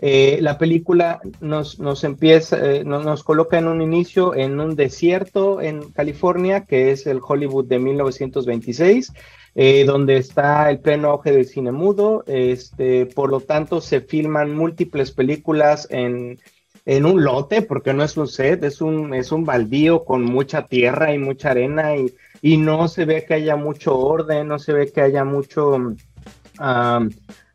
Eh, 0.00 0.38
la 0.40 0.56
película 0.56 1.20
nos, 1.40 1.78
nos 1.78 2.04
empieza, 2.04 2.58
eh, 2.58 2.84
nos, 2.84 3.22
coloca 3.22 3.58
en 3.58 3.68
un 3.68 3.82
inicio 3.82 4.34
en 4.34 4.58
un 4.60 4.76
desierto 4.76 5.60
en 5.60 5.90
California, 5.90 6.64
que 6.64 6.90
es 6.90 7.06
el 7.06 7.20
Hollywood 7.26 7.66
de 7.66 7.78
1926, 7.78 9.12
eh, 9.56 9.84
donde 9.84 10.16
está 10.16 10.70
el 10.70 10.78
pleno 10.78 11.10
auge 11.10 11.32
del 11.32 11.46
cine 11.46 11.72
mudo. 11.72 12.24
Este, 12.26 13.06
por 13.06 13.30
lo 13.30 13.40
tanto, 13.40 13.80
se 13.80 14.00
filman 14.00 14.54
múltiples 14.54 15.10
películas 15.10 15.86
en, 15.90 16.38
en 16.86 17.04
un 17.04 17.22
lote, 17.22 17.60
porque 17.60 17.92
no 17.92 18.02
es 18.02 18.16
un 18.16 18.28
set, 18.28 18.64
es 18.64 18.80
un, 18.80 19.12
es 19.12 19.32
un 19.32 19.44
baldío 19.44 20.04
con 20.04 20.24
mucha 20.24 20.66
tierra 20.66 21.12
y 21.12 21.18
mucha 21.18 21.50
arena 21.50 21.96
y, 21.96 22.14
y 22.40 22.56
no 22.56 22.88
se 22.88 23.04
ve 23.04 23.24
que 23.26 23.34
haya 23.34 23.56
mucho 23.56 23.98
orden, 23.98 24.48
no 24.48 24.58
se 24.58 24.72
ve 24.72 24.90
que 24.90 25.02
haya 25.02 25.24
mucho 25.24 25.94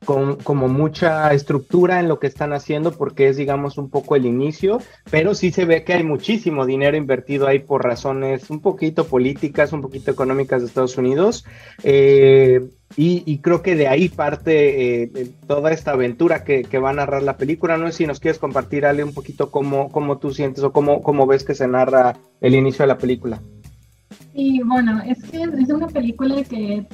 con 0.06 0.36
como 0.38 0.68
mucha 0.68 1.34
estructura 1.34 2.00
en 2.00 2.08
lo 2.08 2.20
que 2.20 2.28
están 2.28 2.54
haciendo 2.54 2.92
porque 2.92 3.28
es 3.28 3.38
digamos 3.38 3.78
un 3.78 3.90
poco 3.90 4.16
el 4.16 4.26
inicio, 4.26 4.80
pero 5.12 5.36
sí 5.36 5.52
se 5.52 5.66
ve 5.66 5.84
que 5.84 5.94
hay 5.94 6.04
muchísimo 6.04 6.66
dinero 6.66 6.96
invertido 6.96 7.48
ahí 7.48 7.60
por 7.60 7.84
razones 7.84 8.50
un 8.50 8.62
poquito 8.62 9.06
políticas, 9.08 9.74
un 9.74 9.82
poquito 9.82 10.12
económicas 10.12 10.62
de 10.62 10.68
Estados 10.68 10.98
Unidos. 10.98 11.46
Eh, 11.84 12.62
y, 12.98 13.40
creo 13.40 13.62
que 13.62 13.76
de 13.76 13.90
ahí 13.90 14.08
parte 14.08 15.04
eh, 15.04 15.32
toda 15.48 15.72
esta 15.72 15.92
aventura 15.92 16.46
que, 16.46 16.64
va 16.78 16.92
a 16.92 16.94
narrar 16.94 17.24
la 17.24 17.36
película. 17.36 17.78
No 17.78 17.88
sé 17.88 17.98
si 17.98 18.08
nos 18.08 18.22
quieres 18.22 18.40
compartir, 18.40 18.86
Ale, 18.86 19.04
un 19.04 19.14
poquito 19.14 19.52
cómo, 19.52 19.92
cómo 19.92 20.18
tú 20.18 20.32
sientes 20.34 20.64
o 20.64 20.72
cómo, 20.72 21.02
cómo 21.02 21.28
ves 21.28 21.44
que 21.44 21.56
se 21.56 21.68
narra 21.68 22.16
el 22.40 22.56
inicio 22.56 22.84
de 22.84 22.88
la 22.88 22.98
película. 22.98 23.42
Y 24.38 24.62
bueno, 24.64 25.02
es 25.08 25.24
que 25.24 25.44
es 25.44 25.70
una 25.70 25.88
película 25.88 26.44
que 26.44 26.86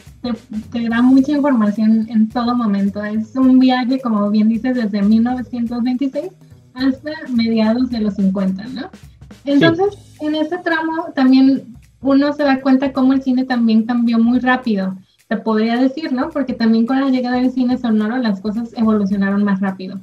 te, 0.71 0.87
da 0.89 1.01
mucha 1.01 1.31
información 1.31 2.07
en 2.07 2.29
todo 2.29 2.53
momento. 2.55 3.03
Es 3.03 3.35
un 3.35 3.57
viaje, 3.57 3.99
como 3.99 4.29
bien 4.29 4.47
dices, 4.47 4.75
desde 4.75 5.01
1926 5.01 6.31
hasta 6.75 7.11
mediados 7.33 7.89
de 7.89 7.99
los 8.01 8.13
50, 8.13 8.63
¿no? 8.67 8.89
Entonces, 9.45 9.87
en 10.19 10.35
ese 10.35 10.59
tramo 10.59 11.07
también 11.15 11.75
uno 12.01 12.31
se 12.31 12.43
da 12.43 12.61
cuenta 12.61 12.93
cómo 12.93 13.13
el 13.13 13.23
cine 13.23 13.43
también 13.43 13.87
cambió 13.87 14.19
muy 14.19 14.37
rápido, 14.37 14.95
te 15.27 15.35
podría 15.37 15.77
decir, 15.77 16.13
¿no? 16.13 16.29
Porque 16.29 16.53
también 16.53 16.85
con 16.85 17.01
la 17.01 17.09
llegada 17.09 17.37
del 17.37 17.51
cine 17.51 17.79
sonoro 17.79 18.17
las 18.17 18.39
cosas 18.39 18.71
evolucionaron 18.77 19.43
más 19.43 19.59
rápido. 19.61 19.99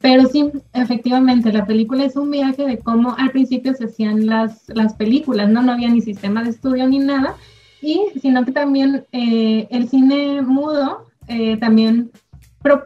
Pero 0.00 0.26
sí, 0.28 0.50
efectivamente, 0.72 1.52
la 1.52 1.66
película 1.66 2.04
es 2.04 2.16
un 2.16 2.30
viaje 2.30 2.64
de 2.64 2.78
cómo 2.78 3.14
al 3.18 3.30
principio 3.30 3.74
se 3.74 3.84
hacían 3.84 4.26
las, 4.26 4.68
las 4.68 4.94
películas, 4.94 5.50
¿no? 5.50 5.62
No 5.62 5.72
había 5.72 5.90
ni 5.90 6.00
sistema 6.00 6.42
de 6.42 6.50
estudio 6.50 6.88
ni 6.88 6.98
nada, 6.98 7.36
y 7.82 8.00
sino 8.20 8.44
que 8.44 8.52
también 8.52 9.04
eh, 9.12 9.68
el 9.70 9.88
cine 9.88 10.40
mudo 10.42 11.06
eh, 11.28 11.58
también, 11.58 12.10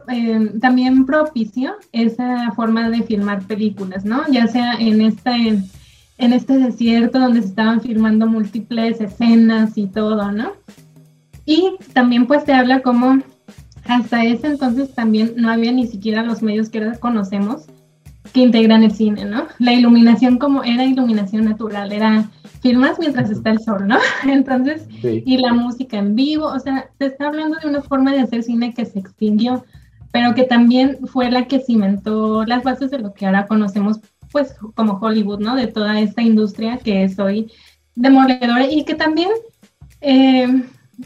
eh, 0.09 0.51
también 0.59 1.05
propició 1.05 1.75
esa 1.93 2.51
forma 2.51 2.89
de 2.89 3.03
filmar 3.03 3.43
películas, 3.47 4.03
¿no? 4.03 4.23
Ya 4.29 4.47
sea 4.47 4.73
en 4.73 4.99
este, 4.99 5.59
en 6.17 6.33
este 6.33 6.57
desierto 6.57 7.19
donde 7.19 7.41
se 7.41 7.47
estaban 7.47 7.79
filmando 7.81 8.27
múltiples 8.27 8.99
escenas 8.99 9.77
y 9.77 9.87
todo, 9.87 10.31
¿no? 10.33 10.51
Y 11.45 11.75
también 11.93 12.27
pues 12.27 12.43
te 12.43 12.53
habla 12.53 12.81
como 12.81 13.21
hasta 13.85 14.23
ese 14.25 14.47
entonces 14.47 14.93
también 14.93 15.33
no 15.37 15.49
había 15.49 15.71
ni 15.71 15.87
siquiera 15.87 16.23
los 16.23 16.41
medios 16.41 16.69
que 16.69 16.79
ahora 16.79 16.97
conocemos 16.97 17.65
que 18.33 18.41
integran 18.41 18.83
el 18.83 18.91
cine, 18.91 19.25
¿no? 19.25 19.47
La 19.59 19.73
iluminación 19.73 20.37
como 20.37 20.63
era 20.63 20.83
iluminación 20.83 21.45
natural, 21.45 21.91
era 21.91 22.29
filmas 22.61 22.97
mientras 22.99 23.29
está 23.29 23.51
el 23.51 23.59
sol, 23.59 23.87
¿no? 23.87 23.97
Entonces, 24.27 24.87
y 25.01 25.37
la 25.37 25.53
música 25.53 25.97
en 25.97 26.15
vivo, 26.15 26.47
o 26.47 26.59
sea, 26.59 26.89
se 26.97 27.05
está 27.05 27.27
hablando 27.27 27.57
de 27.59 27.69
una 27.69 27.81
forma 27.81 28.11
de 28.11 28.21
hacer 28.21 28.43
cine 28.43 28.73
que 28.73 28.85
se 28.85 28.99
extinguió, 28.99 29.63
pero 30.11 30.33
que 30.33 30.43
también 30.43 30.99
fue 31.05 31.29
la 31.29 31.47
que 31.47 31.59
cimentó 31.59 32.43
las 32.45 32.63
bases 32.63 32.89
de 32.91 32.99
lo 32.99 33.13
que 33.13 33.25
ahora 33.25 33.45
conocemos, 33.47 33.99
pues, 34.31 34.55
como 34.73 34.99
Hollywood, 34.99 35.39
¿no? 35.39 35.55
De 35.55 35.67
toda 35.67 35.99
esta 35.99 36.21
industria 36.21 36.77
que 36.77 37.03
es 37.03 37.19
hoy 37.19 37.51
demoledora 37.95 38.65
y 38.69 38.83
que 38.83 38.95
también 38.95 39.29
eh, 40.01 40.47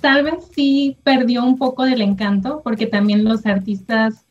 tal 0.01 0.23
vez 0.23 0.45
sí 0.55 0.97
perdió 1.03 1.43
un 1.43 1.57
poco 1.57 1.83
del 1.83 2.01
encanto, 2.01 2.61
porque 2.63 2.87
también 2.87 3.23
los 3.23 3.45
artistas, 3.45 4.25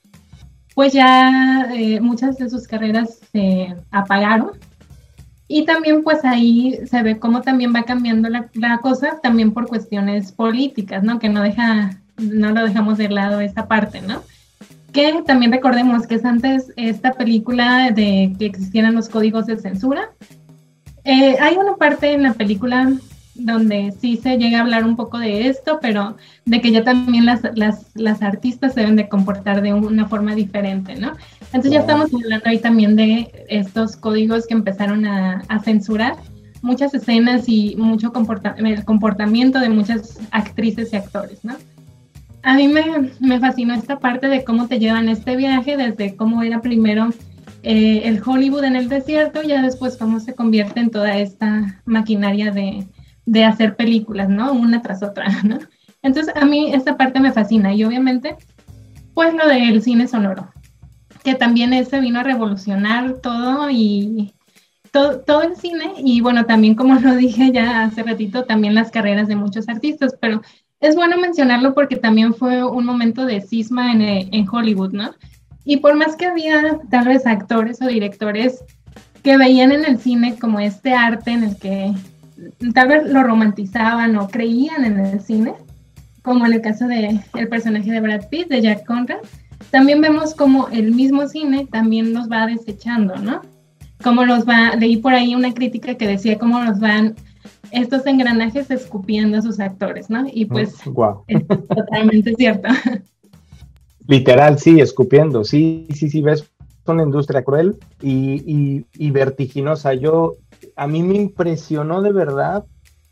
pues 0.75 0.93
ya 0.93 1.69
eh, 1.75 2.01
muchas 2.01 2.39
de 2.39 2.49
sus 2.49 2.67
carreras 2.67 3.19
se 3.33 3.75
apagaron. 3.91 4.53
Y 5.49 5.65
también 5.65 6.05
pues 6.05 6.25
ahí 6.25 6.79
se 6.87 7.03
ve 7.03 7.19
cómo 7.19 7.41
también 7.41 7.75
va 7.75 7.85
cambiando 7.85 8.29
la, 8.29 8.79
cosa, 8.79 9.19
también 9.23 9.53
por 9.53 9.67
cuestiones 9.67 10.31
políticas, 10.31 11.03
¿no? 11.03 11.19
Que 11.19 11.31
no 11.31 11.43
deja, 11.43 11.99
no 12.19 12.53
lo 12.53 12.65
dejamos 12.67 12.99
de 12.99 13.09
lado 13.09 13.41
esa 13.41 13.67
parte, 13.67 14.03
¿no? 14.03 14.23
Que 14.93 15.23
también 15.27 15.51
recordemos 15.51 16.07
que 16.07 16.17
es 16.17 16.25
antes 16.27 16.73
esta 16.77 17.13
película 17.13 17.91
de 17.91 18.35
que 18.39 18.45
existieran 18.45 18.95
los 18.95 19.09
códigos 19.09 19.47
de 19.47 19.57
censura. 19.57 20.11
Eh, 21.05 21.37
hay 21.41 21.57
una 21.57 21.77
parte 21.77 22.13
en 22.13 22.25
la 22.25 22.35
película 22.35 22.93
donde 23.39 23.95
sí 24.01 24.17
se 24.17 24.37
llega 24.37 24.59
a 24.59 24.63
hablar 24.63 24.85
un 24.85 24.97
poco 24.97 25.19
de 25.19 25.49
esto, 25.49 25.79
pero 25.81 26.17
de 26.45 26.61
que 26.61 26.73
ya 26.73 26.85
también 26.85 27.25
las, 27.25 27.41
las, 27.55 27.87
las 27.95 28.23
artistas 28.23 28.75
se 28.75 28.81
deben 28.81 28.97
de 28.97 29.09
comportar 29.09 29.63
de 29.63 29.73
una 29.73 30.07
forma 30.07 30.35
diferente, 30.35 30.97
¿no? 30.97 31.13
Entonces 31.41 31.73
ya 31.73 31.81
estamos 31.81 32.13
hablando 32.13 32.45
ahí 32.47 32.59
también 32.59 32.97
de 32.97 33.31
estos 33.49 33.97
códigos 33.97 34.47
que 34.47 34.55
empezaron 34.55 35.07
a, 35.07 35.43
a 35.49 35.61
censurar 35.61 36.17
muchas 36.63 36.93
escenas 36.95 37.49
y 37.49 37.77
mucho 37.77 38.13
comporta 38.13 38.55
el 38.59 38.85
comportamiento 38.85 39.61
de 39.61 39.69
muchas 39.69 40.19
actrices 40.31 40.93
y 40.93 40.97
actores, 40.97 41.45
¿no? 41.45 41.57
A 42.43 42.55
mí 42.55 42.69
me, 42.69 43.11
me, 43.21 43.41
fascinó 43.41 43.75
esta 43.75 43.99
parte 43.99 44.29
de 44.29 44.45
cómo 44.45 44.69
te 44.69 44.79
llevan 44.79 45.09
este 45.09 45.37
viaje, 45.37 45.77
desde 45.77 46.17
cómo 46.17 46.43
era 46.43 46.61
primero 46.61 47.11
eh, 47.63 48.03
el 48.05 48.23
Hollywood 48.25 48.65
en 48.65 48.77
el 48.77 48.89
desierto, 48.89 49.43
y 49.43 49.49
ya 49.49 49.63
después 49.63 49.97
cómo 49.97 50.21
se 50.21 50.35
convierte 50.35 50.81
en 50.81 50.91
toda 50.91 51.19
esta 51.19 51.81
maquinaria 51.85 52.53
de, 52.53 52.87
de 53.29 53.45
hacer 53.45 53.77
películas, 53.77 54.29
¿no? 54.29 54.53
Una 54.53 54.81
tras 54.81 55.03
otra, 55.03 55.29
¿no? 55.45 55.59
Entonces 56.03 56.35
a 56.35 56.45
mí 56.45 56.73
esta 56.73 56.97
parte 56.97 57.21
me 57.21 57.33
fascina 57.33 57.75
y 57.75 57.85
obviamente 57.85 58.37
pues 59.15 59.35
lo 59.35 59.47
del 59.49 59.83
cine 59.83 60.07
sonoro, 60.07 60.49
que 61.25 61.35
también 61.35 61.73
ese 61.73 62.01
vino 62.01 62.21
a 62.21 62.23
revolucionar 62.23 63.15
todo 63.21 63.69
y 63.69 64.33
todo, 64.93 65.21
todo 65.21 65.43
el 65.43 65.57
cine 65.57 65.95
y 65.99 66.21
bueno, 66.21 66.47
también 66.47 66.75
como 66.75 66.95
lo 66.95 67.17
dije 67.17 67.51
ya 67.53 67.83
hace 67.83 68.03
ratito, 68.03 68.45
también 68.45 68.75
las 68.75 68.91
carreras 68.91 69.29
de 69.29 69.37
muchos 69.37 69.69
artistas, 69.69 70.17
pero 70.21 70.41
es 70.81 70.95
bueno 70.95 71.19
mencionarlo 71.19 71.75
porque 71.75 71.97
también 71.97 72.33
fue 72.33 72.65
un 72.65 72.85
momento 72.85 73.27
de 73.27 73.41
cisma 73.41 73.93
en, 73.93 74.01
en 74.01 74.49
Hollywood, 74.49 74.93
¿no? 74.93 75.11
Y 75.65 75.79
por 75.79 75.97
más 75.97 76.17
que 76.17 76.27
había 76.27 76.79
tal 76.89 77.09
vez 77.09 77.27
actores 77.27 77.83
o 77.83 77.87
directores 77.87 78.65
que 79.23 79.37
veían 79.37 79.73
en 79.73 79.85
el 79.85 79.99
cine 79.99 80.39
como 80.39 80.61
este 80.61 80.95
arte 80.95 81.33
en 81.33 81.43
el 81.43 81.59
que 81.59 81.93
tal 82.75 82.89
vez 82.89 83.09
lo 83.09 83.23
romantizaban 83.23 84.17
o 84.17 84.29
creían 84.29 84.85
en 84.85 84.99
el 84.99 85.21
cine, 85.21 85.55
como 86.23 86.47
en 86.47 86.53
el 86.55 86.61
caso 86.61 86.87
del 86.87 87.21
el 87.35 87.49
personaje 87.49 87.91
de 87.91 88.01
Brad 88.01 88.29
Pitt, 88.29 88.49
de 88.49 88.61
Jack 88.61 88.85
Conrad, 88.85 89.19
también 89.71 90.01
vemos 90.01 90.35
como 90.35 90.69
el 90.69 90.95
mismo 90.95 91.27
cine 91.29 91.67
también 91.71 92.13
nos 92.13 92.31
va 92.31 92.47
desechando, 92.47 93.17
¿no? 93.17 93.43
Cómo 94.03 94.25
los 94.25 94.47
va, 94.49 94.77
leí 94.77 94.99
por 94.99 95.13
ahí 95.13 95.35
una 95.35 95.53
crítica 95.53 95.97
que 95.97 96.07
decía 96.07 96.39
cómo 96.39 96.63
nos 96.63 96.79
van 96.79 97.17
estos 97.73 98.07
engranajes 98.07 98.71
escupiendo 98.71 99.39
a 99.39 99.43
sus 99.43 99.61
actores, 99.61 100.09
¿no? 100.09 100.27
Y 100.33 100.45
pues 100.45 100.77
wow. 100.85 101.25
es 101.29 101.47
totalmente 101.47 102.35
cierto. 102.35 102.69
Literal, 104.07 104.59
sí, 104.59 104.81
escupiendo, 104.81 105.45
sí, 105.45 105.87
sí, 105.95 106.09
sí, 106.09 106.23
ves 106.23 106.49
una 106.93 107.03
industria 107.03 107.45
cruel 107.45 107.77
y, 108.01 108.85
y, 108.95 109.11
vertiginosa. 109.11 109.95
Yo, 109.95 110.37
a 110.77 110.87
mí 110.87 111.03
me 111.03 111.17
impresionó 111.17 112.03
de 112.03 112.13
verdad 112.13 112.65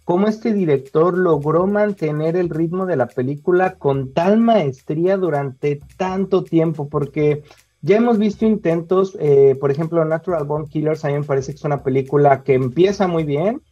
cómo 0.04 0.28
este 0.28 0.52
director 0.52 1.16
logró 1.16 1.66
mantener 1.66 2.36
el 2.36 2.50
ritmo 2.50 2.86
de 2.86 2.96
la 2.96 3.06
película 3.06 3.74
con 3.74 4.12
tal 4.12 4.38
maestría 4.38 5.16
durante 5.16 5.80
tanto 5.96 6.44
tiempo, 6.44 6.88
porque 6.88 7.42
ya 7.82 7.96
hemos 7.96 8.18
visto 8.18 8.46
intentos, 8.46 9.16
eh, 9.20 9.56
por 9.60 9.70
ejemplo, 9.70 10.04
Natural 10.04 10.44
Born 10.44 10.66
Killers, 10.66 11.04
a 11.04 11.08
mí 11.08 11.14
me 11.14 11.24
parece 11.24 11.52
que 11.52 11.56
es 11.56 11.64
una 11.64 11.82
película 11.82 12.42
que 12.42 12.54
empieza 12.54 13.06
muy 13.06 13.24
bien 13.24 13.62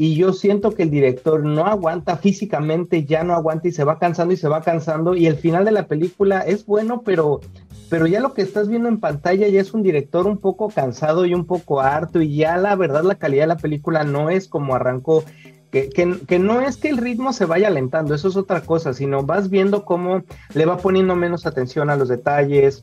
y 0.00 0.14
yo 0.14 0.32
siento 0.32 0.70
que 0.70 0.84
el 0.84 0.90
director 0.90 1.44
no 1.44 1.66
aguanta 1.66 2.16
físicamente, 2.16 3.04
ya 3.04 3.22
no 3.22 3.34
aguanta 3.34 3.68
y 3.68 3.72
se 3.72 3.84
va 3.84 3.98
cansando 3.98 4.32
y 4.32 4.38
se 4.38 4.48
va 4.48 4.62
cansando 4.62 5.14
y 5.14 5.26
el 5.26 5.36
final 5.36 5.66
de 5.66 5.72
la 5.72 5.88
película 5.88 6.40
es 6.40 6.64
bueno, 6.64 7.02
pero, 7.04 7.42
pero 7.90 8.06
ya 8.06 8.20
lo 8.20 8.32
que 8.32 8.40
estás 8.40 8.66
viendo 8.66 8.88
en 8.88 8.98
pantalla 8.98 9.46
ya 9.48 9.60
es 9.60 9.74
un 9.74 9.82
director 9.82 10.26
un 10.26 10.38
poco 10.38 10.70
cansado 10.70 11.26
y 11.26 11.34
un 11.34 11.44
poco 11.44 11.82
harto 11.82 12.22
y 12.22 12.34
ya 12.34 12.56
la 12.56 12.76
verdad 12.76 13.02
la 13.02 13.16
calidad 13.16 13.42
de 13.42 13.48
la 13.48 13.58
película 13.58 14.02
no 14.02 14.30
es 14.30 14.48
como 14.48 14.74
arrancó. 14.74 15.22
Que, 15.70 15.88
que, 15.88 16.18
que, 16.26 16.38
no 16.38 16.60
es 16.60 16.76
que 16.76 16.88
el 16.88 16.96
ritmo 16.96 17.32
se 17.32 17.44
vaya 17.44 17.68
alentando, 17.68 18.14
eso 18.14 18.28
es 18.28 18.36
otra 18.36 18.62
cosa, 18.62 18.92
sino 18.92 19.22
vas 19.22 19.50
viendo 19.50 19.84
cómo 19.84 20.24
le 20.52 20.66
va 20.66 20.78
poniendo 20.78 21.14
menos 21.14 21.46
atención 21.46 21.90
a 21.90 21.96
los 21.96 22.08
detalles, 22.08 22.82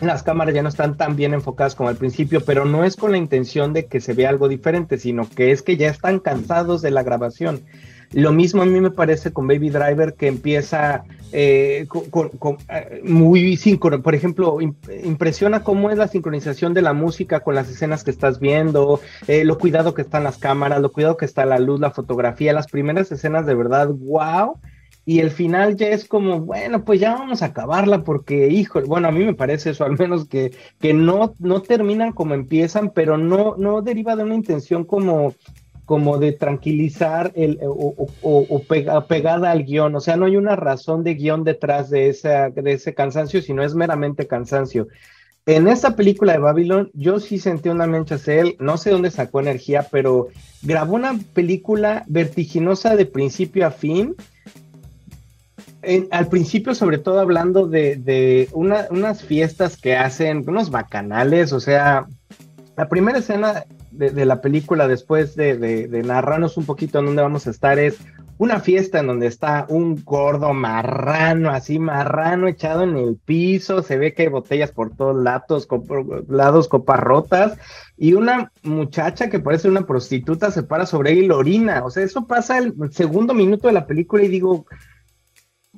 las 0.00 0.22
cámaras 0.22 0.54
ya 0.54 0.62
no 0.62 0.68
están 0.68 0.96
tan 0.96 1.16
bien 1.16 1.34
enfocadas 1.34 1.74
como 1.74 1.88
al 1.88 1.96
principio, 1.96 2.40
pero 2.44 2.64
no 2.64 2.84
es 2.84 2.96
con 2.96 3.12
la 3.12 3.18
intención 3.18 3.72
de 3.72 3.86
que 3.86 4.00
se 4.00 4.14
vea 4.14 4.30
algo 4.30 4.48
diferente, 4.48 4.98
sino 4.98 5.28
que 5.28 5.50
es 5.50 5.62
que 5.62 5.76
ya 5.76 5.90
están 5.90 6.20
cansados 6.20 6.82
de 6.82 6.90
la 6.90 7.02
grabación. 7.02 7.62
Lo 8.12 8.32
mismo 8.32 8.62
a 8.62 8.66
mí 8.66 8.80
me 8.80 8.90
parece 8.90 9.32
con 9.32 9.46
Baby 9.46 9.70
Driver 9.70 10.14
que 10.14 10.26
empieza 10.26 11.04
eh, 11.32 11.86
con, 11.88 12.58
eh, 12.68 13.00
muy 13.04 13.56
síncrono. 13.56 14.02
Por 14.02 14.14
ejemplo, 14.14 14.58
impresiona 14.60 15.62
cómo 15.62 15.90
es 15.90 15.98
la 15.98 16.08
sincronización 16.08 16.74
de 16.74 16.82
la 16.82 16.92
música 16.92 17.40
con 17.40 17.54
las 17.54 17.70
escenas 17.70 18.02
que 18.02 18.10
estás 18.10 18.40
viendo, 18.40 19.00
eh, 19.28 19.44
lo 19.44 19.58
cuidado 19.58 19.94
que 19.94 20.02
están 20.02 20.24
las 20.24 20.38
cámaras, 20.38 20.80
lo 20.80 20.90
cuidado 20.92 21.16
que 21.16 21.24
está 21.24 21.46
la 21.46 21.58
luz, 21.58 21.78
la 21.78 21.92
fotografía, 21.92 22.52
las 22.52 22.66
primeras 22.66 23.12
escenas 23.12 23.46
de 23.46 23.54
verdad, 23.54 23.88
wow 23.88 24.58
y 25.10 25.20
el 25.20 25.30
final 25.30 25.76
ya 25.76 25.88
es 25.88 26.04
como, 26.04 26.40
bueno, 26.40 26.84
pues 26.84 27.00
ya 27.00 27.14
vamos 27.14 27.42
a 27.42 27.46
acabarla 27.46 28.04
porque, 28.04 28.48
hijo, 28.48 28.80
bueno, 28.82 29.08
a 29.08 29.10
mí 29.10 29.24
me 29.24 29.34
parece 29.34 29.70
eso, 29.70 29.84
al 29.84 29.98
menos 29.98 30.28
que, 30.28 30.52
que 30.78 30.92
no, 30.92 31.34
no 31.38 31.62
terminan 31.62 32.12
como 32.12 32.34
empiezan, 32.34 32.92
pero 32.94 33.16
no, 33.16 33.56
no 33.56 33.82
deriva 33.82 34.14
de 34.14 34.24
una 34.24 34.34
intención 34.34 34.84
como, 34.84 35.34
como 35.90 36.18
de 36.18 36.30
tranquilizar 36.30 37.32
el, 37.34 37.58
o, 37.64 38.06
o, 38.22 39.02
pegada 39.08 39.50
al 39.50 39.64
guion, 39.64 39.96
o 39.96 39.98
sea, 39.98 40.16
no 40.16 40.26
hay 40.26 40.36
una 40.36 40.54
razón 40.54 41.02
de 41.02 41.14
guion 41.14 41.42
detrás 41.42 41.90
de, 41.90 42.08
esa, 42.08 42.48
de 42.50 42.74
ese 42.74 42.94
cansancio, 42.94 43.42
sino 43.42 43.64
es 43.64 43.74
meramente 43.74 44.28
cansancio. 44.28 44.86
En 45.46 45.66
esta 45.66 45.96
película 45.96 46.34
de 46.34 46.38
Babylon, 46.38 46.92
yo 46.94 47.18
sí 47.18 47.40
sentí 47.40 47.70
una 47.70 47.88
mancha 47.88 48.20
él, 48.28 48.54
no 48.60 48.76
sé 48.76 48.90
dónde 48.90 49.10
sacó 49.10 49.40
energía, 49.40 49.88
pero 49.90 50.28
grabó 50.62 50.94
una 50.94 51.18
película 51.34 52.04
vertiginosa 52.06 52.94
de 52.94 53.06
principio 53.06 53.66
a 53.66 53.72
fin, 53.72 54.14
al 56.12 56.28
principio, 56.28 56.76
sobre 56.76 56.98
todo 56.98 57.18
hablando 57.18 57.66
de, 57.66 58.48
unas 58.52 59.24
fiestas 59.24 59.76
que 59.76 59.96
hacen, 59.96 60.48
unos 60.48 60.70
bacanales, 60.70 61.52
o 61.52 61.58
sea, 61.58 62.06
la 62.76 62.88
primera 62.88 63.18
escena 63.18 63.64
de, 63.90 64.24
la 64.24 64.40
película, 64.40 64.88
después 64.88 65.36
de, 65.36 65.88
narrarnos 66.04 66.56
un 66.56 66.64
poquito 66.64 66.98
en 66.98 67.06
dónde 67.06 67.22
vamos 67.22 67.46
a 67.46 67.50
estar, 67.50 67.78
es 67.78 67.98
una 68.38 68.60
fiesta 68.60 69.00
en 69.00 69.06
donde 69.06 69.26
está 69.26 69.66
un 69.68 70.02
gordo 70.02 70.54
marrano, 70.54 71.50
así 71.50 71.78
marrano 71.78 72.48
echado 72.48 72.84
en 72.84 72.96
el 72.96 73.16
piso, 73.16 73.82
se 73.82 73.98
ve 73.98 74.14
que 74.14 74.22
hay 74.22 74.28
botellas 74.28 74.72
por 74.72 74.96
todos 74.96 75.22
lados, 75.22 75.68
lados 76.28 76.68
copas 76.68 77.00
rotas, 77.00 77.58
y 77.98 78.14
una 78.14 78.50
muchacha 78.62 79.28
que 79.28 79.40
parece 79.40 79.68
una 79.68 79.86
prostituta 79.86 80.50
se 80.50 80.62
para 80.62 80.86
sobre 80.86 81.12
él 81.12 81.18
y 81.18 81.26
lo 81.26 81.38
orina, 81.38 81.84
o 81.84 81.90
sea, 81.90 82.02
eso 82.02 82.26
pasa 82.26 82.58
el 82.58 82.74
segundo 82.92 83.34
minuto 83.34 83.66
de 83.66 83.74
la 83.74 83.86
película 83.86 84.22
y 84.22 84.28
digo, 84.28 84.64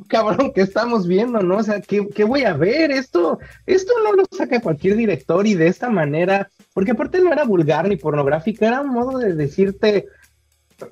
cabrón, 0.08 0.52
que 0.52 0.62
estamos 0.62 1.06
viendo, 1.06 1.40
¿no? 1.40 1.58
O 1.58 1.62
sea, 1.62 1.80
¿qué, 1.80 2.24
voy 2.24 2.44
a 2.44 2.54
ver? 2.54 2.90
Esto, 2.90 3.38
esto 3.66 3.92
no 4.04 4.12
lo 4.12 4.24
saca 4.30 4.60
cualquier 4.60 4.96
director 4.96 5.46
y 5.46 5.54
de 5.54 5.66
esta 5.66 5.90
manera, 5.90 6.50
porque 6.74 6.92
aparte 6.92 7.20
no 7.20 7.32
era 7.32 7.44
vulgar 7.44 7.88
ni 7.88 7.96
pornográfica, 7.96 8.68
era 8.68 8.80
un 8.80 8.90
modo 8.90 9.18
de 9.18 9.34
decirte, 9.34 10.06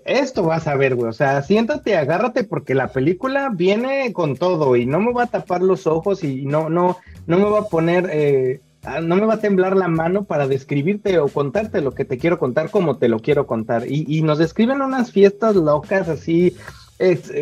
esto 0.04 0.42
vas 0.42 0.66
a 0.66 0.76
ver, 0.76 0.94
güey, 0.94 1.08
o 1.08 1.12
sea, 1.12 1.42
siéntate, 1.42 1.96
agárrate, 1.96 2.44
porque 2.44 2.74
la 2.74 2.88
película 2.88 3.50
viene 3.52 4.12
con 4.12 4.36
todo 4.36 4.76
y 4.76 4.86
no 4.86 5.00
me 5.00 5.12
va 5.12 5.24
a 5.24 5.28
tapar 5.28 5.62
los 5.62 5.86
ojos 5.86 6.22
y 6.24 6.44
no, 6.44 6.68
no, 6.68 6.98
no 7.26 7.38
me 7.38 7.44
va 7.44 7.60
a 7.60 7.68
poner, 7.68 8.08
eh, 8.12 8.60
no 9.02 9.16
me 9.16 9.26
va 9.26 9.34
a 9.34 9.40
temblar 9.40 9.76
la 9.76 9.88
mano 9.88 10.24
para 10.24 10.46
describirte 10.46 11.18
o 11.18 11.28
contarte 11.28 11.80
lo 11.80 11.92
que 11.92 12.04
te 12.04 12.18
quiero 12.18 12.38
contar 12.38 12.70
como 12.70 12.98
te 12.98 13.08
lo 13.08 13.20
quiero 13.20 13.46
contar. 13.46 13.86
Y, 13.86 14.04
y 14.06 14.22
nos 14.22 14.38
describen 14.38 14.82
unas 14.82 15.12
fiestas 15.12 15.56
locas 15.56 16.08
así, 16.08 16.56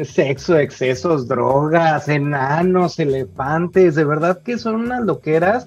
sexo, 0.05 0.57
excesos, 0.57 1.27
drogas, 1.27 2.09
enanos, 2.09 2.99
elefantes, 2.99 3.97
de 3.97 4.05
verdad 4.05 4.41
que 4.43 4.59
son 4.59 4.77
unas 4.77 5.05
loqueras 5.05 5.67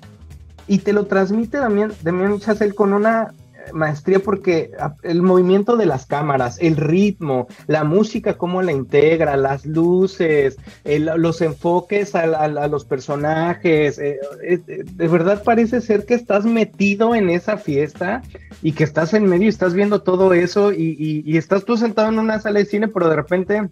y 0.71 0.77
te 0.77 0.93
lo 0.93 1.05
transmite 1.05 1.57
también, 1.57 1.91
también 2.01 2.39
Chazelle 2.39 2.73
con 2.73 2.93
una 2.93 3.33
maestría 3.73 4.19
porque 4.19 4.71
el 5.03 5.21
movimiento 5.21 5.75
de 5.75 5.85
las 5.85 6.05
cámaras, 6.05 6.59
el 6.61 6.77
ritmo, 6.77 7.49
la 7.67 7.83
música, 7.83 8.37
cómo 8.37 8.61
la 8.61 8.71
integra, 8.71 9.35
las 9.35 9.65
luces, 9.65 10.55
los 10.85 11.41
enfoques 11.41 12.15
a, 12.15 12.47
los 12.69 12.85
personajes, 12.85 13.99
eh, 13.99 14.21
eh, 14.43 14.59
de 14.65 15.07
verdad 15.09 15.43
parece 15.43 15.81
ser 15.81 16.05
que 16.05 16.13
estás 16.13 16.45
metido 16.45 17.15
en 17.15 17.29
esa 17.29 17.57
fiesta 17.57 18.21
y 18.61 18.71
que 18.71 18.85
estás 18.85 19.13
en 19.13 19.25
medio 19.25 19.47
y 19.47 19.49
estás 19.49 19.73
viendo 19.73 20.03
todo 20.03 20.33
eso 20.33 20.71
y, 20.71 21.37
estás 21.37 21.65
tú 21.65 21.75
sentado 21.75 22.07
en 22.07 22.17
una 22.17 22.39
sala 22.39 22.59
de 22.59 22.65
cine, 22.65 22.87
pero 22.87 23.09
de 23.09 23.17
repente 23.17 23.69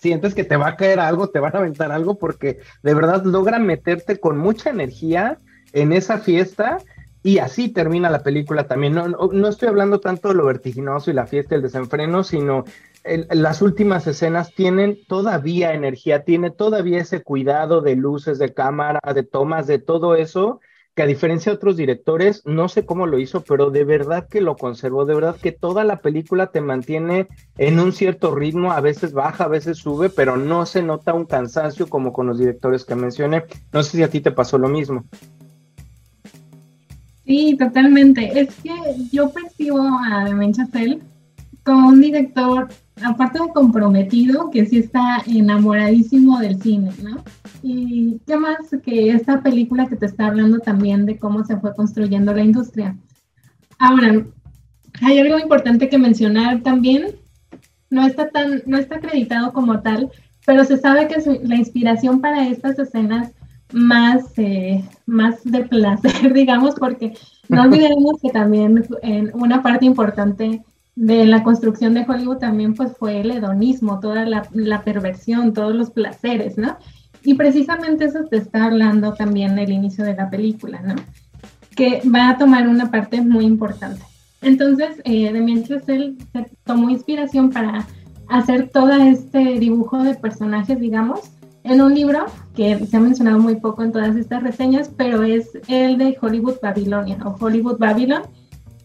sientes 0.00 0.36
que 0.36 0.44
te 0.44 0.56
va 0.56 0.68
a 0.68 0.76
caer 0.76 1.00
algo, 1.00 1.30
te 1.30 1.40
van 1.40 1.56
a 1.56 1.58
aventar 1.58 1.90
algo, 1.90 2.16
porque 2.16 2.60
de 2.84 2.94
verdad 2.94 3.24
logran 3.24 3.66
meterte 3.66 4.20
con 4.20 4.38
mucha 4.38 4.70
energía 4.70 5.40
en 5.72 5.92
esa 5.92 6.18
fiesta 6.18 6.78
y 7.22 7.38
así 7.38 7.68
termina 7.68 8.10
la 8.10 8.22
película 8.22 8.66
también. 8.66 8.94
No, 8.94 9.08
no, 9.08 9.48
estoy 9.48 9.68
hablando 9.68 10.00
tanto 10.00 10.28
de 10.28 10.34
lo 10.34 10.46
vertiginoso 10.46 11.10
y 11.10 11.14
la 11.14 11.26
fiesta 11.26 11.54
y 11.54 11.56
el 11.56 11.62
desenfreno, 11.62 12.24
sino 12.24 12.64
las 13.30 13.62
últimas 13.62 14.06
escenas 14.06 14.54
tienen 14.54 14.98
todavía 15.06 15.74
energía, 15.74 16.24
tiene 16.24 16.50
todavía 16.50 17.00
ese 17.00 17.22
cuidado 17.22 17.80
de 17.80 17.96
luces, 17.96 18.38
de 18.38 18.52
cámara, 18.52 19.00
de 19.14 19.22
tomas, 19.22 19.66
de 19.66 19.78
todo 19.78 20.14
eso 20.14 20.60
que 20.98 21.02
a 21.04 21.06
diferencia 21.06 21.52
de 21.52 21.56
otros 21.56 21.76
directores, 21.76 22.42
no 22.44 22.68
sé 22.68 22.84
cómo 22.84 23.06
lo 23.06 23.20
hizo, 23.20 23.44
pero 23.44 23.70
de 23.70 23.84
verdad 23.84 24.26
que 24.28 24.40
lo 24.40 24.56
conservó, 24.56 25.04
de 25.04 25.14
verdad 25.14 25.36
que 25.36 25.52
toda 25.52 25.84
la 25.84 26.00
película 26.00 26.48
te 26.48 26.60
mantiene 26.60 27.28
en 27.56 27.78
un 27.78 27.92
cierto 27.92 28.34
ritmo, 28.34 28.72
a 28.72 28.80
veces 28.80 29.12
baja, 29.12 29.44
a 29.44 29.48
veces 29.48 29.78
sube, 29.78 30.10
pero 30.10 30.36
no 30.36 30.66
se 30.66 30.82
nota 30.82 31.14
un 31.14 31.24
cansancio 31.24 31.88
como 31.88 32.12
con 32.12 32.26
los 32.26 32.36
directores 32.36 32.84
que 32.84 32.96
mencioné. 32.96 33.44
No 33.72 33.84
sé 33.84 33.98
si 33.98 34.02
a 34.02 34.10
ti 34.10 34.20
te 34.20 34.32
pasó 34.32 34.58
lo 34.58 34.66
mismo. 34.66 35.04
Sí, 37.28 37.56
totalmente. 37.58 38.40
Es 38.40 38.54
que 38.54 38.72
yo 39.12 39.30
percibo 39.30 39.82
a 39.82 40.24
Damien 40.24 40.54
Chazelle 40.54 41.00
como 41.62 41.88
un 41.88 42.00
director, 42.00 42.68
aparte 43.04 43.38
de 43.38 43.52
comprometido, 43.52 44.48
que 44.48 44.64
sí 44.64 44.78
está 44.78 45.22
enamoradísimo 45.26 46.38
del 46.38 46.58
cine, 46.62 46.90
¿no? 47.02 47.22
Y 47.62 48.18
qué 48.26 48.38
más 48.38 48.56
que 48.82 49.10
esta 49.10 49.42
película 49.42 49.86
que 49.88 49.96
te 49.96 50.06
está 50.06 50.28
hablando 50.28 50.60
también 50.60 51.04
de 51.04 51.18
cómo 51.18 51.44
se 51.44 51.58
fue 51.58 51.74
construyendo 51.74 52.32
la 52.32 52.42
industria. 52.42 52.96
Ahora, 53.78 54.24
hay 55.02 55.18
algo 55.18 55.38
importante 55.38 55.90
que 55.90 55.98
mencionar 55.98 56.62
también. 56.62 57.08
No 57.90 58.06
está 58.06 58.30
tan, 58.30 58.62
no 58.64 58.78
está 58.78 58.96
acreditado 58.96 59.52
como 59.52 59.80
tal, 59.82 60.10
pero 60.46 60.64
se 60.64 60.78
sabe 60.78 61.08
que 61.08 61.16
la 61.44 61.56
inspiración 61.56 62.22
para 62.22 62.48
estas 62.48 62.78
escenas 62.78 63.32
más, 63.72 64.24
eh, 64.36 64.84
más 65.06 65.42
de 65.44 65.64
placer, 65.64 66.32
digamos, 66.34 66.74
porque 66.74 67.14
no 67.48 67.62
olvidemos 67.62 68.20
que 68.22 68.30
también 68.30 68.84
en 69.02 69.30
una 69.34 69.62
parte 69.62 69.84
importante 69.86 70.62
de 70.96 71.26
la 71.26 71.44
construcción 71.44 71.94
de 71.94 72.04
Hollywood 72.08 72.38
también 72.38 72.74
pues 72.74 72.92
fue 72.96 73.20
el 73.20 73.30
hedonismo, 73.30 74.00
toda 74.00 74.24
la, 74.24 74.48
la 74.52 74.82
perversión, 74.82 75.52
todos 75.52 75.74
los 75.74 75.90
placeres, 75.90 76.58
¿no? 76.58 76.76
Y 77.22 77.34
precisamente 77.34 78.06
eso 78.06 78.24
te 78.24 78.38
está 78.38 78.64
hablando 78.64 79.14
también 79.14 79.58
el 79.58 79.70
inicio 79.70 80.04
de 80.04 80.14
la 80.14 80.30
película, 80.30 80.80
¿no? 80.82 80.94
Que 81.76 82.02
va 82.08 82.30
a 82.30 82.38
tomar 82.38 82.66
una 82.66 82.90
parte 82.90 83.20
muy 83.20 83.44
importante. 83.44 84.02
Entonces, 84.42 85.00
eh, 85.04 85.32
Chazelle 85.66 86.16
se 86.32 86.46
tomó 86.64 86.90
inspiración 86.90 87.50
para 87.50 87.86
hacer 88.28 88.70
todo 88.70 88.92
este 88.92 89.58
dibujo 89.58 90.02
de 90.02 90.14
personajes, 90.14 90.78
digamos, 90.78 91.32
en 91.68 91.82
un 91.82 91.94
libro 91.94 92.26
que 92.56 92.86
se 92.86 92.96
ha 92.96 93.00
mencionado 93.00 93.38
muy 93.38 93.56
poco 93.56 93.82
en 93.82 93.92
todas 93.92 94.16
estas 94.16 94.42
reseñas, 94.42 94.90
pero 94.96 95.22
es 95.22 95.50
el 95.68 95.98
de 95.98 96.16
Hollywood 96.20 96.56
Babylonian 96.62 97.22
o 97.26 97.36
Hollywood 97.38 97.78
Babylon, 97.78 98.22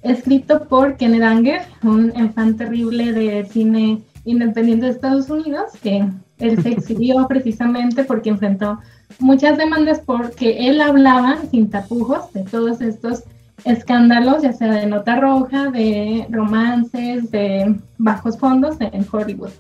escrito 0.02 0.68
por 0.68 0.98
Kenneth 0.98 1.24
Anger, 1.24 1.62
un 1.84 2.12
fan 2.34 2.58
terrible 2.58 3.14
de 3.14 3.46
cine 3.46 4.02
independiente 4.26 4.86
de 4.86 4.92
Estados 4.92 5.30
Unidos, 5.30 5.72
que 5.82 6.06
él 6.40 6.62
se 6.62 6.70
exhibió 6.70 7.28
precisamente 7.30 8.04
porque 8.04 8.30
enfrentó 8.30 8.80
muchas 9.20 9.58
demandas 9.58 10.02
porque 10.06 10.68
él 10.70 10.82
hablaba 10.82 11.38
sin 11.50 11.70
tapujos 11.70 12.34
de 12.34 12.44
todos 12.44 12.82
estos 12.82 13.24
escándalos, 13.66 14.44
ya 14.44 14.52
sea 14.52 14.74
de 14.74 14.88
nota 14.88 15.16
roja, 15.20 15.72
de 15.72 16.28
romances, 16.30 17.32
de 17.32 17.76
bajos 17.98 18.38
fondos 18.38 18.76
en 18.80 19.06
Hollywood. 19.10 19.52